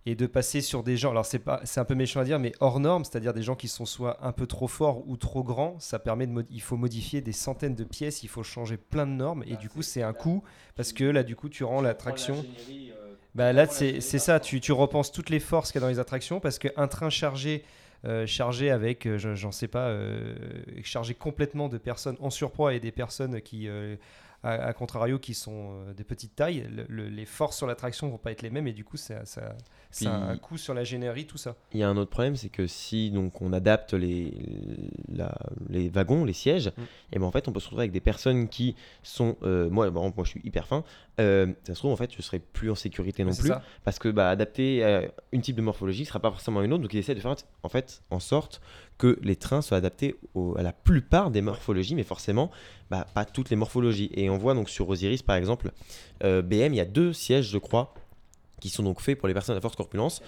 [0.05, 2.37] et de passer sur des gens, alors c'est pas, c'est un peu méchant à dire,
[2.39, 5.43] mais hors normes, c'est-à-dire des gens qui sont soit un peu trop forts ou trop
[5.43, 8.77] grands, ça permet de, mod- il faut modifier des centaines de pièces, il faut changer
[8.77, 10.43] plein de normes, et du coup c'est un coût,
[10.75, 12.35] parce que là du coup tu rends l'attraction...
[13.33, 15.91] Bah là, c'est c'est ça, tu, tu repenses toutes les forces qu'il y a dans
[15.91, 17.65] les attractions parce qu'un train chargé,
[18.05, 20.35] euh, chargé avec, euh, je- j'en sais pas, euh,
[20.83, 23.97] chargé complètement de personnes en surpoids et des personnes qui, euh,
[24.45, 28.09] à, à contrario, qui sont euh, de petite taille, le- le- les forces sur l'attraction
[28.09, 29.55] vont pas être les mêmes et du coup, ça, ça,
[29.91, 31.55] ça a Puis- un coût sur la générie, tout ça.
[31.73, 34.33] Il y a un autre problème, c'est que si donc on adapte les,
[35.09, 35.37] la-
[35.69, 36.81] les wagons, les sièges, Mm.
[37.13, 39.87] et ben en fait on peut se retrouver avec des personnes qui sont, euh, moi,
[39.87, 40.83] exemple, moi je suis hyper fin,
[41.19, 43.61] euh, ça se trouve en fait je serai plus en sécurité non plus, ça.
[43.83, 46.83] parce que bah, adapter à une type de morphologie ne sera pas forcément une autre,
[46.83, 48.61] donc ils essaient de faire en fait en sorte
[48.97, 50.15] que les trains soient adaptés
[50.57, 52.51] à la plupart des morphologies, mais forcément
[52.89, 54.09] bah, pas toutes les morphologies.
[54.13, 55.71] Et on voit donc sur Osiris par exemple,
[56.23, 57.93] euh, BM, il y a deux sièges je crois
[58.61, 60.21] qui sont donc faits pour les personnes à forte corpulence.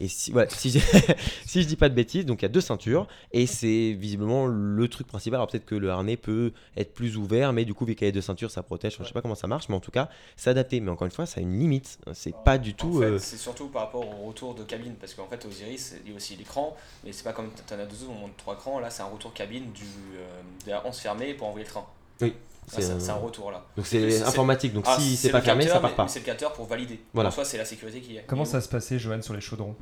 [0.00, 0.78] Et si, voilà, si, je,
[1.46, 4.46] si je dis pas de bêtises, donc il y a deux ceintures et c'est visiblement
[4.46, 5.36] le truc principal.
[5.36, 8.08] Alors peut-être que le harnais peut être plus ouvert, mais du coup, vu qu'il y
[8.08, 8.96] a deux ceintures, ça protège.
[8.98, 10.80] Je sais pas comment ça marche, mais en tout cas, c'est adapté.
[10.80, 11.98] Mais encore une fois, ça a une limite.
[12.12, 12.98] C'est pas du tout.
[12.98, 15.94] En fait, euh, c'est surtout par rapport au retour de cabine, parce qu'en fait, Osiris,
[16.04, 18.36] il y a aussi l'écran, mais c'est pas comme t'en as deux autres, on monte
[18.36, 19.84] trois crans, là c'est un retour cabine du,
[20.16, 21.86] euh, de la hanse fermée pour envoyer le train.
[22.20, 22.34] Oui,
[22.66, 23.64] c'est C'est un- c'est un retour là.
[23.76, 24.72] Donc C'est- informatique.
[24.72, 26.08] Donc Ah, si c'est pas fermé, capteur, ça part mais- pas.
[26.08, 27.00] C'est le capteur pour valider.
[27.12, 27.28] Voilà.
[27.28, 28.24] En soi, c'est la sécurité qui est.
[28.26, 29.76] Comment ça se passait, Johan, sur les chaudrons?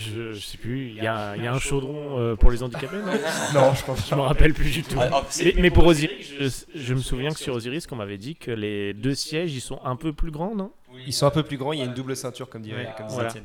[0.00, 2.50] Je, je sais plus, il y, a un- il y a un chaudron euh, pour
[2.50, 3.12] les handicapés, non?
[3.54, 4.98] Non, je pense Je me rappelle plus du tout.
[5.00, 6.48] Ah, ah, Mais, mais pour Osiris, je,
[6.78, 9.80] je me souviens que sur Osiris, qu'on m'avait dit que les deux sièges, ils sont
[9.82, 10.72] un peu plus grands, non?
[11.06, 12.92] Ils sont un peu plus grands, il y a une double ceinture, comme dirait, Ouais,
[12.98, 13.30] comme disait voilà.
[13.30, 13.44] Étienne.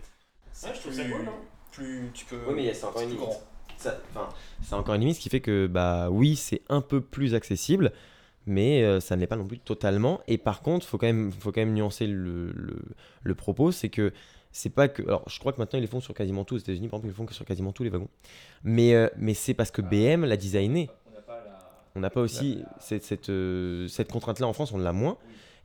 [0.51, 1.01] c'est plus,
[1.71, 2.39] plus tu peux.
[2.49, 3.41] Oui, mais c'est encore une grand.
[4.63, 7.91] C'est encore une limite, ce qui fait que bah oui, c'est un peu plus accessible,
[8.45, 10.21] mais euh, ça ne l'est pas non plus totalement.
[10.27, 12.51] Et par contre, faut quand même, faut quand même nuancer le,
[13.23, 14.11] le, propos, c'est que
[14.51, 16.55] c'est pas que, alors je crois que maintenant ils les font sur quasiment tous.
[16.55, 18.09] Aux États-Unis, par exemple, ils le font sur quasiment tous les wagons.
[18.63, 20.89] Mais euh, mais c'est parce que BM l'a designé.
[21.95, 25.17] On n'a pas aussi cette, cette, euh, cette contrainte-là en France, on l'a moins.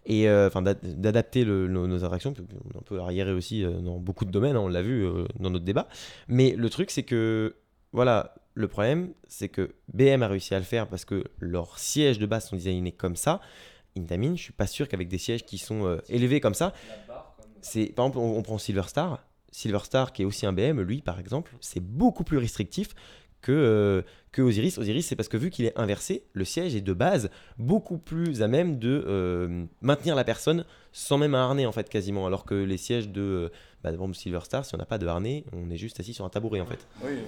[0.05, 2.43] Et enfin d'ad- d'adapter nos, nos attractions, puis
[2.75, 5.07] on peut arriérer aussi dans beaucoup de domaines, hein, on l'a vu
[5.39, 5.87] dans notre débat.
[6.27, 7.55] Mais le truc, c'est que
[7.93, 12.19] voilà, le problème, c'est que BM a réussi à le faire parce que leurs sièges
[12.19, 13.41] de base sont designés comme ça.
[13.97, 16.73] Intamin, je suis pas sûr qu'avec des sièges qui sont euh, élevés comme ça,
[17.61, 19.25] c'est par exemple, on, on prend Silver Star.
[19.51, 22.95] Silver Star, qui est aussi un BM, lui, par exemple, c'est beaucoup plus restrictif
[23.43, 24.79] que, euh, que Osiris.
[24.79, 27.29] Osiris, c'est parce que vu qu'il est inversé, le siège est de base
[27.59, 31.89] beaucoup plus à même de euh, maintenir la personne sans même un harnais, en fait,
[31.89, 32.27] quasiment.
[32.27, 33.49] Alors que les sièges de, euh,
[33.83, 36.31] bah, Silver Star, si on n'a pas de harnais, on est juste assis sur un
[36.31, 36.87] tabouret, en fait.
[37.03, 37.23] Oui, oui.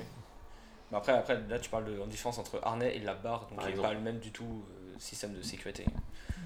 [0.94, 3.58] Mais après, après, là, tu parles de en différence entre harnais et la barre, donc
[3.68, 5.84] il n'est pas le même du tout euh, système de sécurité.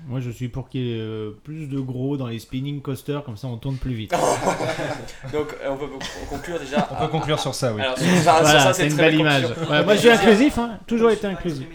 [0.06, 3.24] Moi, je suis pour qu'il y ait euh, plus de gros dans les spinning coasters,
[3.24, 4.12] comme ça on tourne plus vite.
[5.32, 5.88] Donc, euh, on peut
[6.30, 6.88] conclure déjà.
[6.92, 7.82] On peut conclure sur ça, oui.
[7.82, 9.44] Alors, sur ça, sur voilà, ça, c'est une belle image.
[9.68, 11.66] Ouais, moi, je suis inclusif, hein, toujours été inclusif.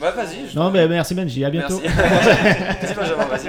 [0.00, 0.48] Ouais, vas-y.
[0.48, 1.80] je- Non, mais merci Benji, à bientôt.
[1.82, 3.48] Merci.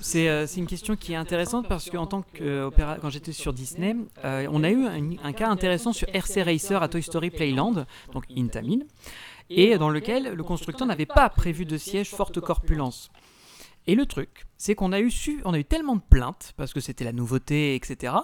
[0.00, 2.70] C'est euh, c'est une question qui est intéressante parce qu'en tant que euh,
[3.00, 6.82] quand j'étais sur Disney, euh, on a eu un, un cas intéressant sur RC Racer
[6.82, 7.84] à Toy Story Playland,
[8.16, 8.78] donc Intamin,
[9.50, 13.10] et dans lequel le constructeur n'avait pas prévu de siège forte corpulence.
[13.86, 16.72] Et le truc, c'est qu'on a eu su, on a eu tellement de plaintes parce
[16.72, 18.14] que c'était la nouveauté, etc.,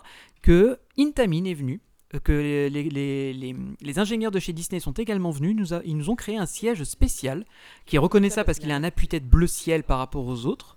[0.42, 1.80] que Intamin est venu.
[2.14, 5.72] euh, Que les, les- les- les- les ingénieurs de chez Disney sont également venus, nous
[5.72, 7.46] a- ils nous ont créé un siège spécial
[7.86, 10.76] qui est reconnaissable parce qu'il a un appui-tête bleu ciel par rapport aux autres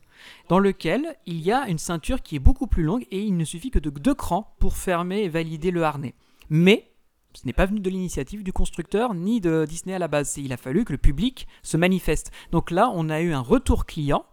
[0.49, 3.43] dans lequel il y a une ceinture qui est beaucoup plus longue et il ne
[3.43, 6.13] suffit que de deux crans pour fermer et valider le harnais.
[6.49, 6.89] Mais
[7.35, 10.37] ce n'est pas venu de l'initiative du constructeur ni de Disney à la base.
[10.37, 12.31] Il a fallu que le public se manifeste.
[12.51, 14.25] Donc là, on a eu un retour client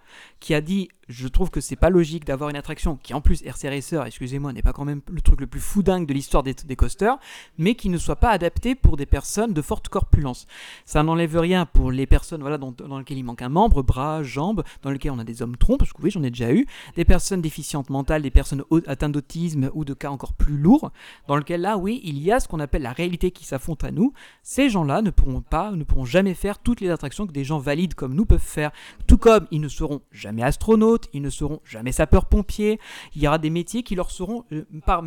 [0.43, 3.43] qui a dit je trouve que c'est pas logique d'avoir une attraction qui en plus
[3.43, 6.43] RC Racer, excusez-moi, n'est pas quand même le truc le plus fou dingue de l'histoire
[6.43, 7.19] des, des coasters,
[7.59, 10.47] mais qui ne soit pas adapté pour des personnes de forte corpulence.
[10.85, 14.23] Ça n'enlève rien pour les personnes voilà, dans, dans lesquelles il manque un membre, bras,
[14.23, 16.67] jambes, dans lesquelles on a des hommes troncs, parce que oui, j'en ai déjà eu,
[16.97, 20.93] des personnes déficientes mentales, des personnes atteintes d'autisme ou de cas encore plus lourds,
[21.29, 23.91] dans lequel là, oui, il y a ce qu'on appelle la réalité qui s'affronte à
[23.91, 24.13] nous.
[24.43, 27.59] Ces gens-là ne pourront pas, ne pourront jamais faire toutes les attractions que des gens
[27.59, 28.71] valides comme nous peuvent faire.
[29.07, 32.79] Tout comme ils ne seront jamais astronautes, ils ne seront jamais sapeurs-pompiers.
[33.15, 35.05] Il y aura des métiers qui leur seront euh, par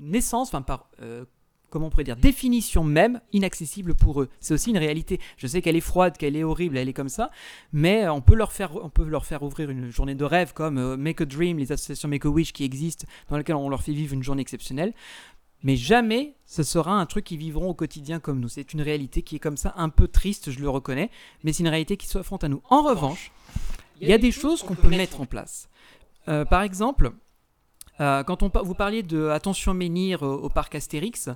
[0.00, 1.24] naissance, enfin par euh,
[1.70, 4.28] comment on pourrait dire, définition même inaccessible pour eux.
[4.40, 5.20] C'est aussi une réalité.
[5.36, 7.30] Je sais qu'elle est froide, qu'elle est horrible, elle est comme ça,
[7.72, 10.78] mais on peut leur faire, on peut leur faire ouvrir une journée de rêve comme
[10.78, 13.82] euh, Make a Dream, les associations Make a Wish qui existent, dans lesquelles on leur
[13.82, 14.94] fait vivre une journée exceptionnelle.
[15.62, 18.48] Mais jamais ce sera un truc qu'ils vivront au quotidien comme nous.
[18.48, 21.10] C'est une réalité qui est comme ça, un peu triste, je le reconnais,
[21.42, 22.62] mais c'est une réalité qui s'affronte à nous.
[22.70, 23.32] En revanche,
[24.00, 25.68] il y a des choses qu'on peut mettre en place.
[26.28, 27.12] Euh, par exemple,
[28.00, 31.30] euh, quand on, vous parliez de Attention Menhir au, au parc Astérix,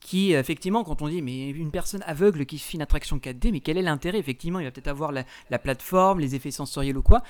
[0.00, 3.60] qui effectivement, quand on dit mais une personne aveugle qui fait une attraction 4D, mais
[3.60, 7.02] quel est l'intérêt Effectivement, il va peut-être avoir la, la plateforme, les effets sensoriels ou
[7.02, 7.22] quoi.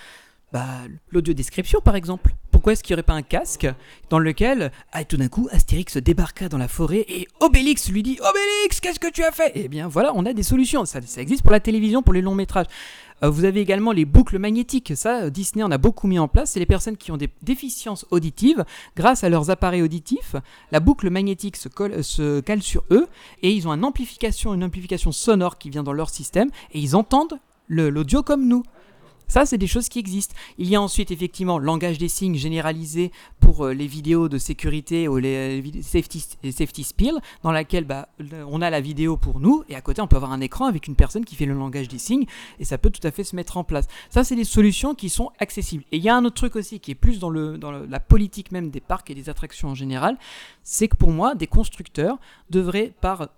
[0.53, 0.81] Bah,
[1.11, 2.35] l'audio description par exemple.
[2.63, 3.67] Pourquoi est-ce qu'il n'y aurait pas un casque
[4.09, 8.21] dans lequel, ah, tout d'un coup, Astérix débarqua dans la forêt et Obélix lui dit
[8.21, 9.51] Obélix, qu'est-ce que tu as fait?
[9.57, 10.85] Eh bien voilà, on a des solutions.
[10.85, 12.67] Ça, existe pour la télévision, pour les longs métrages.
[13.25, 14.93] Euh, vous avez également les boucles magnétiques.
[14.95, 16.53] Ça, euh, Disney en a beaucoup mis en place.
[16.53, 18.65] C'est les personnes qui ont des déficiences auditives.
[18.95, 20.37] Grâce à leurs appareils auditifs,
[20.71, 23.09] la boucle magnétique se, colle- euh, se cale sur eux
[23.43, 26.95] et ils ont une amplification, une amplification sonore qui vient dans leur système et ils
[26.95, 28.63] entendent l'audio comme nous.
[29.33, 30.35] Ça, c'est des choses qui existent.
[30.59, 35.09] Il y a ensuite effectivement langage des signes généralisé pour euh, les vidéos de sécurité
[35.09, 36.53] ou les, euh, safety, les
[37.43, 38.11] dans laquelle bah,
[38.47, 40.87] on a la vidéo pour nous et à côté on peut avoir un écran avec
[40.87, 42.27] une personne qui fait le langage des signes
[42.61, 43.87] et ça peut tout à fait se mettre en place.
[44.11, 45.85] Ça, c'est des solutions qui sont accessibles.
[45.93, 48.69] Et il y a un autre truc aussi qui est plus dans, la politique même
[48.69, 50.19] des parcs et des attractions en général,
[50.63, 52.19] c'est que pour moi, des constructeurs
[52.51, 53.29] devraient par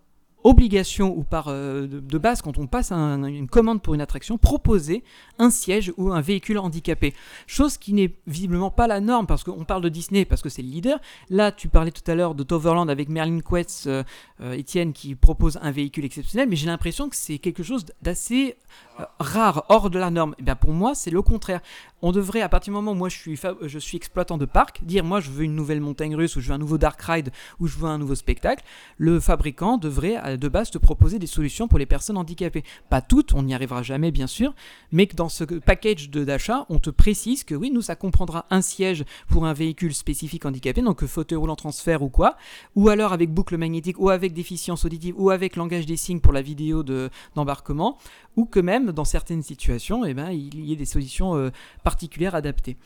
[0.44, 4.36] obligation ou par euh, de, base quand on passe un- une commande pour une attraction
[4.38, 5.02] proposer
[5.38, 7.14] un siège ou un véhicule handicapé.
[7.46, 10.62] Chose qui n'est visiblement pas la norme parce qu'on parle de Disney parce que c'est
[10.62, 11.00] le leader.
[11.30, 14.02] Là tu parlais tout à l'heure de Toverland avec Merlin Quetz euh,
[14.42, 14.62] euh,
[14.94, 18.56] qui propose un véhicule exceptionnel mais j'ai l'impression que c'est quelque chose d'assez
[19.00, 20.34] euh, rare hors de la norme.
[20.38, 21.60] Et bien pour moi c'est le contraire.
[22.02, 24.84] On devrait à partir du moment où moi je suis, je suis exploitant de parc
[24.84, 27.30] dire moi je veux une nouvelle montagne russe ou je veux un nouveau dark ride
[27.60, 28.62] ou je veux un nouveau spectacle
[28.98, 32.64] le fabricant devrait de base te proposer des solutions pour les personnes handicapées.
[32.90, 34.54] Pas toutes, on n'y arrivera jamais bien sûr,
[34.92, 38.46] mais que dans ce package de- d'achat, on te précise que oui, nous ça comprendra
[38.50, 42.36] un siège pour un véhicule spécifique handicapé, donc euh, fauteuil roulant transfert ou quoi,
[42.74, 46.32] ou alors avec boucle magnétique, ou avec déficience auditive, ou avec langage des signes pour
[46.32, 47.98] la vidéo de- d'embarquement,
[48.36, 51.50] ou que même dans certaines situations, eh ben, il y ait des solutions euh,
[51.82, 52.76] particulières adaptées.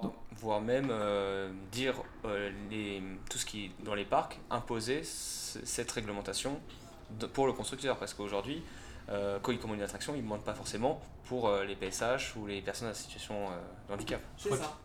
[0.00, 1.94] voire, voire même euh, dire
[2.24, 6.58] euh, les, tout ce qui est dans les parcs, imposer ce- cette réglementation
[7.18, 7.96] de- pour le constructeur.
[7.98, 8.62] Parce qu'aujourd'hui,
[9.10, 12.36] euh, quand il commande une attraction, il ne demande pas forcément pour euh, les PSH
[12.36, 13.56] ou les personnes en situation euh,
[13.88, 14.20] de handicap.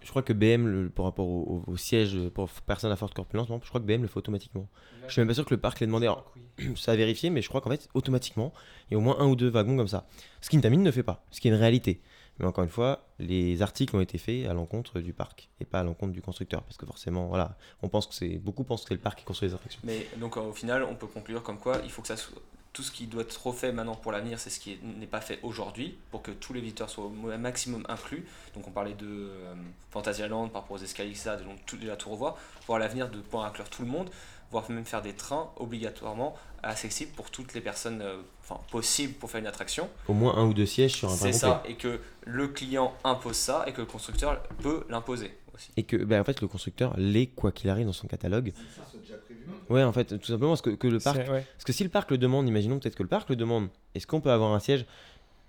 [0.01, 3.13] Je crois que BM, le- par rapport au, au- au siège pour personnes à forte
[3.13, 4.67] corpulence, non, je crois que BM le fait automatiquement.
[5.07, 6.05] Je suis même pas sûr que le parc l'ait demandé.
[6.05, 6.33] Alors,
[6.77, 8.53] ça a vérifié, mais je crois qu'en fait, automatiquement,
[8.89, 10.05] il y a au moins un ou deux wagons comme ça.
[10.41, 12.01] Ce qu'Intamin ne fait pas, ce qui est une réalité.
[12.39, 15.79] Mais encore une fois, les articles ont été faits à l'encontre du parc et pas
[15.81, 16.63] à l'encontre du constructeur.
[16.63, 18.39] Parce que forcément, voilà, on pense que c'est.
[18.39, 19.81] Beaucoup pensent que c'est le parc qui construit les attractions.
[19.83, 22.41] Mais donc euh, au final, on peut conclure comme quoi il faut que ça soit-
[22.73, 25.21] tout ce qui doit être refait maintenant pour l'avenir, c'est ce qui est- n'est pas
[25.21, 28.25] fait aujourd'hui, pour que tous les visiteurs soient au maximum inclus.
[28.55, 29.53] Donc on parlait de euh,
[29.91, 32.35] Fantasyland par rapport aux escaliers, ça, de donc tout, déjà tout revoir,
[32.65, 34.09] pour à l'avenir de pouvoir inclure tout le monde,
[34.53, 39.29] voire même faire des trains obligatoirement accessibles pour toutes les personnes, euh, enfin possibles pour
[39.31, 39.89] faire une attraction.
[40.07, 43.35] Au moins un ou deux sièges sur un C'est ça, et que le client impose
[43.35, 45.71] ça et que le constructeur peut l'imposer aussi.
[45.75, 48.53] Et que, ben, en fait, le constructeur l'est, quoi qu'il arrive, dans son catalogue.
[49.69, 51.17] Ouais, en fait, tout simplement parce que, que le parc.
[51.17, 51.45] Ouais.
[51.55, 54.05] Parce que si le parc le demande, imaginons peut-être que le parc le demande, est-ce
[54.05, 54.85] qu'on peut avoir un siège?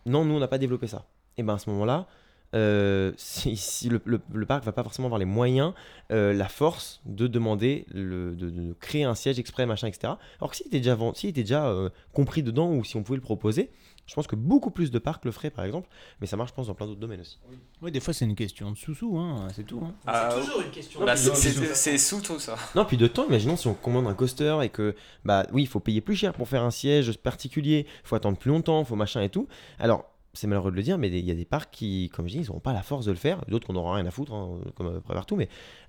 [0.07, 1.07] Non, nous on n'a pas développé ça.
[1.37, 2.07] Et ben à ce moment-là,
[2.55, 5.73] euh, si, si le, le, le parc va pas forcément avoir les moyens,
[6.13, 10.15] euh, la force de demander, le, de, de créer un siège exprès, machin, etc.
[10.41, 13.71] Alors que s'il était déjà, était euh, compris dedans ou si on pouvait le proposer,
[14.07, 15.89] je pense que beaucoup plus de parcs le feraient par exemple,
[16.21, 17.39] mais ça marche, je pense, dans plein d'autres domaines aussi.
[17.81, 19.81] Oui, des fois c'est une question de sous-sous, hein, c'est tout.
[19.83, 19.95] hein.
[20.07, 20.29] Ah,
[20.63, 21.03] une question.
[21.05, 21.65] bah, c'est- Non, c'est bisous.
[21.73, 22.57] c'est sous tout ça.
[22.75, 24.95] Non, puis de temps, imaginons si on commande un coaster et que,
[25.25, 28.37] bah oui, il faut payer plus cher pour faire un siège particulier, il faut attendre
[28.37, 29.49] plus longtemps, il faut machin et tout.
[29.79, 30.05] Alors,
[30.35, 32.41] c'est malheureux de le dire, mais il y a des parcs qui, comme je dis,
[32.41, 34.61] ils n'auront pas la force de le faire, d'autres qu'on n'aura rien à foutre, hein,
[34.75, 35.49] comme à peu près partout, mais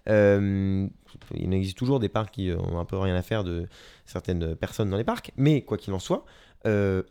[0.09, 0.87] euh,
[1.33, 3.67] il existe toujours des parcs qui ont un peu rien à faire de
[4.05, 6.25] certaines personnes dans les parcs, mais quoi qu'il en soit,
[6.65, 7.03] euh,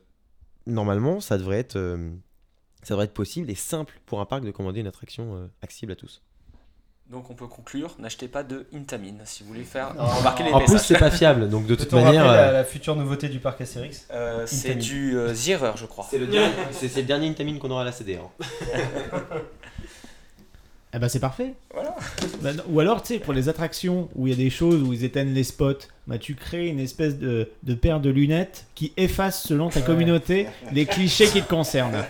[0.66, 1.76] normalement, ça devrait être.
[1.76, 2.12] euh,
[2.82, 5.92] ça devrait être possible et simple pour un parc de commander une attraction euh, accessible
[5.92, 6.22] à tous.
[7.10, 10.06] Donc on peut conclure, n'achetez pas de Intamin si vous voulez faire Non.
[10.06, 10.86] remarquer les En plus, messages.
[10.88, 12.24] c'est pas fiable, donc de toute manière.
[12.24, 16.06] la, euh, la future nouveauté du parc Astérix Euh, c'est du euh, Zierer, je crois.
[16.10, 16.50] C'est le dernier,
[16.82, 18.22] le dernier Intamin qu'on aura à la CDR.
[20.94, 21.54] Eh ben c'est parfait.
[21.72, 21.96] Voilà.
[22.40, 24.92] Bah, ou alors, tu sais, pour les attractions où il y a des choses où
[24.92, 28.92] ils éteignent les spots, bah, tu crées une espèce de, de paire de lunettes qui
[28.96, 32.04] efface selon ta communauté les clichés qui te concernent.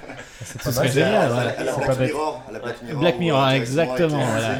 [0.44, 0.94] C'est pas serait mal.
[0.94, 1.14] génial.
[1.14, 1.50] à la, voilà.
[1.50, 2.12] à la C'est Black pas bête.
[2.12, 3.00] Mirror, à la Black Mirror.
[3.00, 4.58] Black Mirror, où, exactement, voilà.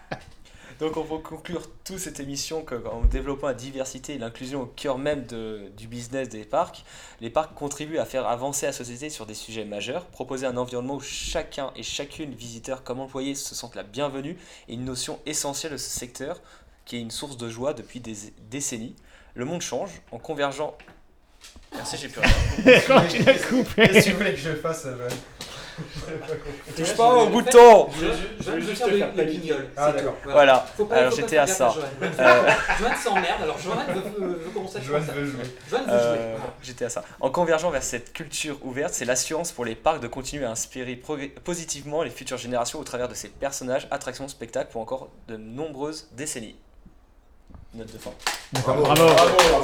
[0.79, 4.67] Donc on peut conclure toute cette émission que, en développant la diversité et l'inclusion au
[4.67, 6.85] cœur même de- du business des parcs,
[7.23, 10.97] les parcs contribuent à faire avancer la société sur des sujets majeurs, proposer un environnement
[10.97, 14.37] où chacun et chacune, visiteur comme employé, se sentent la bienvenue
[14.69, 16.41] et une notion essentielle de ce secteur
[16.85, 18.15] qui est une source de joie depuis des
[18.51, 18.95] décennies.
[19.35, 20.77] Le monde change en convergeant...
[21.75, 22.81] Merci, j'ai plus rien.
[22.87, 23.89] Quand tu l'as coupé.
[23.89, 25.09] Qu'est-ce que tu voulais que je fasse euh,
[26.77, 27.89] Touche pas au bouton
[28.41, 29.69] Je viens de faire le guignol.
[29.77, 30.17] Ah, d'accord.
[30.25, 30.67] Voilà.
[30.91, 31.75] Alors, j'étais à ça.
[32.03, 33.77] Euh, Johan s'emmerde, alors Johan
[34.19, 35.21] veut, commencer à Joanne faire ça.
[35.21, 35.43] veut jouer.
[35.71, 36.37] Johan veut Euh, jouer.
[36.63, 37.05] J'étais à ça.
[37.21, 40.97] En convergeant vers cette culture ouverte, c'est l'assurance pour les parcs de continuer à inspirer
[41.45, 46.09] positivement les futures générations au travers de ces personnages, attractions, spectacles pour encore de nombreuses
[46.13, 46.57] décennies.
[47.75, 48.11] Note de fin.
[48.53, 48.77] D'accord.
[48.77, 49.07] Bravo.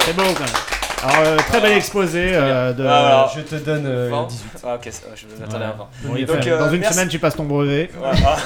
[0.04, 0.81] C'est beau quand même.
[1.02, 2.84] Alors, euh, très bel exposé euh, de.
[2.86, 3.30] Ah.
[3.34, 4.26] Je te donne euh, 20.
[4.28, 4.50] 18.
[4.64, 5.70] Ah, ok, ça, je m'attendais Ouais.
[5.70, 5.88] à 20.
[6.04, 6.94] Bon, il Donc, fait- euh, dans une merci.
[6.94, 7.90] semaine, tu passes ton brevet.
[7.96, 8.12] Voilà.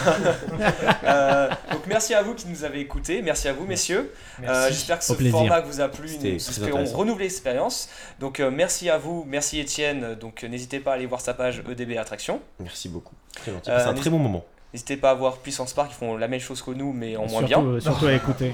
[1.05, 4.13] Euh, donc merci à vous qui nous avez écoutés, merci à vous messieurs.
[4.47, 4.67] Euh.
[4.69, 5.39] J'espère que ce Au plaisir.
[5.39, 6.97] format vous a plu, C'était nous très espérons intéressant.
[6.99, 7.89] renouveler l'expérience.
[8.21, 11.35] Donc euh, merci à vous, merci Étienne, donc euh, n'hésitez pas à aller voir sa
[11.35, 12.41] page EDB Attraction.
[12.61, 13.15] Merci beaucoup.
[13.35, 13.71] Très gentil.
[13.71, 14.45] Euh, C'est un très bon moment.
[14.73, 17.21] N'hésitez pas à voir Puissance Park, ils font la même chose que nous mais en
[17.27, 17.61] moins surtout, bien.
[17.65, 18.53] euh, surtout à écouter.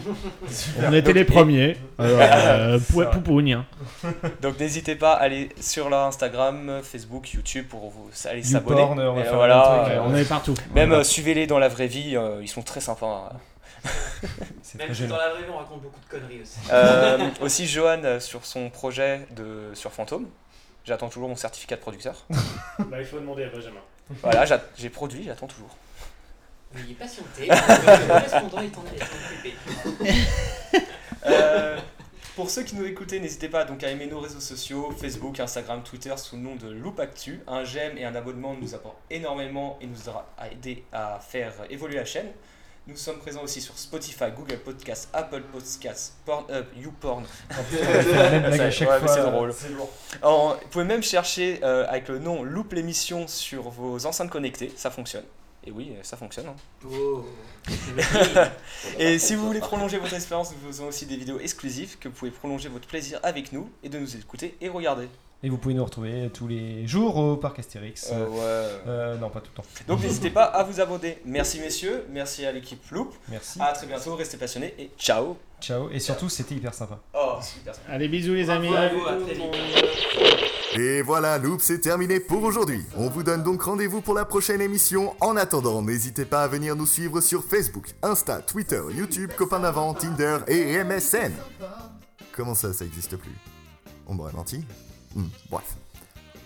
[0.78, 1.76] On était Donc, les premiers.
[1.98, 2.78] Euh,
[3.12, 3.66] poupougne, hein.
[4.42, 8.82] Donc n'hésitez pas à aller sur leur Instagram, Facebook, YouTube pour vous aller s'abonner.
[9.32, 10.54] Voilà, euh, on est partout.
[10.74, 13.32] Même euh, suivez-les dans la vraie vie, euh, ils sont très sympas.
[14.62, 16.58] C'est Même si dans la vraie vie, on raconte beaucoup de conneries aussi.
[16.72, 20.26] Euh, aussi Johan euh, sur son projet de sur Fantôme.
[20.84, 22.26] J'attends toujours mon certificat de producteur.
[22.78, 23.80] Bah, il faut demander à Benjamin.
[24.22, 25.76] Voilà, j'a- j'ai produit, j'attends toujours.
[26.74, 29.54] Veuillez patienter, le correspondant est en est en occupé.
[31.24, 31.78] Euh,
[32.34, 35.82] pour ceux qui nous écoutaient, n'hésitez pas donc à aimer nos réseaux sociaux, Facebook, Instagram,
[35.84, 37.40] Twitter sous le nom de Loop Actu.
[37.46, 41.96] Un j'aime et un abonnement nous apportent énormément et nous aura aidé à faire évoluer
[41.96, 42.26] la chaîne.
[42.88, 47.24] Nous sommes présents aussi sur Spotify, Google Podcasts, Apple Podcasts, Pornhub, YouPorn.
[47.50, 49.08] À ouais, mais fois.
[49.08, 49.50] c'est drôle.
[49.52, 54.90] Vous pouvez même chercher euh, avec le nom Loop l'émission sur vos enceintes connectées, ça
[54.90, 55.24] fonctionne.
[55.64, 56.46] Et oui, ça fonctionne.
[56.46, 56.56] hein.
[56.90, 57.24] Oh.
[58.98, 62.14] Et si vous voulez prolonger votre expérience, nous faisons aussi des vidéos exclusives que vous
[62.14, 65.08] pouvez prolonger votre plaisir avec nous et de nous écouter et regarder.
[65.44, 68.10] Et vous pouvez nous retrouver tous les jours au parc Astérix.
[68.12, 68.80] Euh, ouais.
[68.86, 69.68] Euh, non, pas tout le temps.
[69.88, 71.18] Donc n'hésitez pas à vous abonner.
[71.24, 73.12] Merci messieurs, merci à l'équipe Loop.
[73.28, 73.60] Merci.
[73.60, 75.36] À très bientôt, restez passionnés et ciao.
[75.60, 75.90] Ciao.
[75.90, 77.00] Et surtout, c'était hyper sympa.
[77.14, 77.74] Oh, super.
[77.88, 78.68] Allez, bisous les amis.
[78.68, 80.51] Bravo, à très vite.
[80.74, 82.82] Et voilà, Loop, c'est terminé pour aujourd'hui.
[82.96, 85.14] On vous donne donc rendez-vous pour la prochaine émission.
[85.20, 89.92] En attendant, n'hésitez pas à venir nous suivre sur Facebook, Insta, Twitter, YouTube, Copain d'avant,
[89.92, 91.32] Tinder et MSN.
[92.34, 93.34] Comment ça, ça existe plus?
[94.06, 94.64] On m'aurait menti
[95.14, 95.64] Hmm, Bref.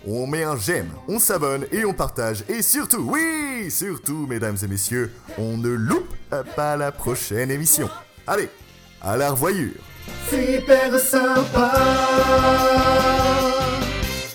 [0.05, 2.43] On met un j'aime, on s'abonne et on partage.
[2.49, 6.13] Et surtout, oui, surtout, mesdames et messieurs, on ne loupe
[6.55, 7.89] pas la prochaine émission.
[8.27, 8.49] Allez,
[9.01, 9.71] à la revoyure.
[10.29, 11.71] Super sympa.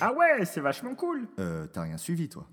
[0.05, 1.29] Ah ouais, c'est vachement cool.
[1.39, 2.45] Euh, t'as rien suivi, toi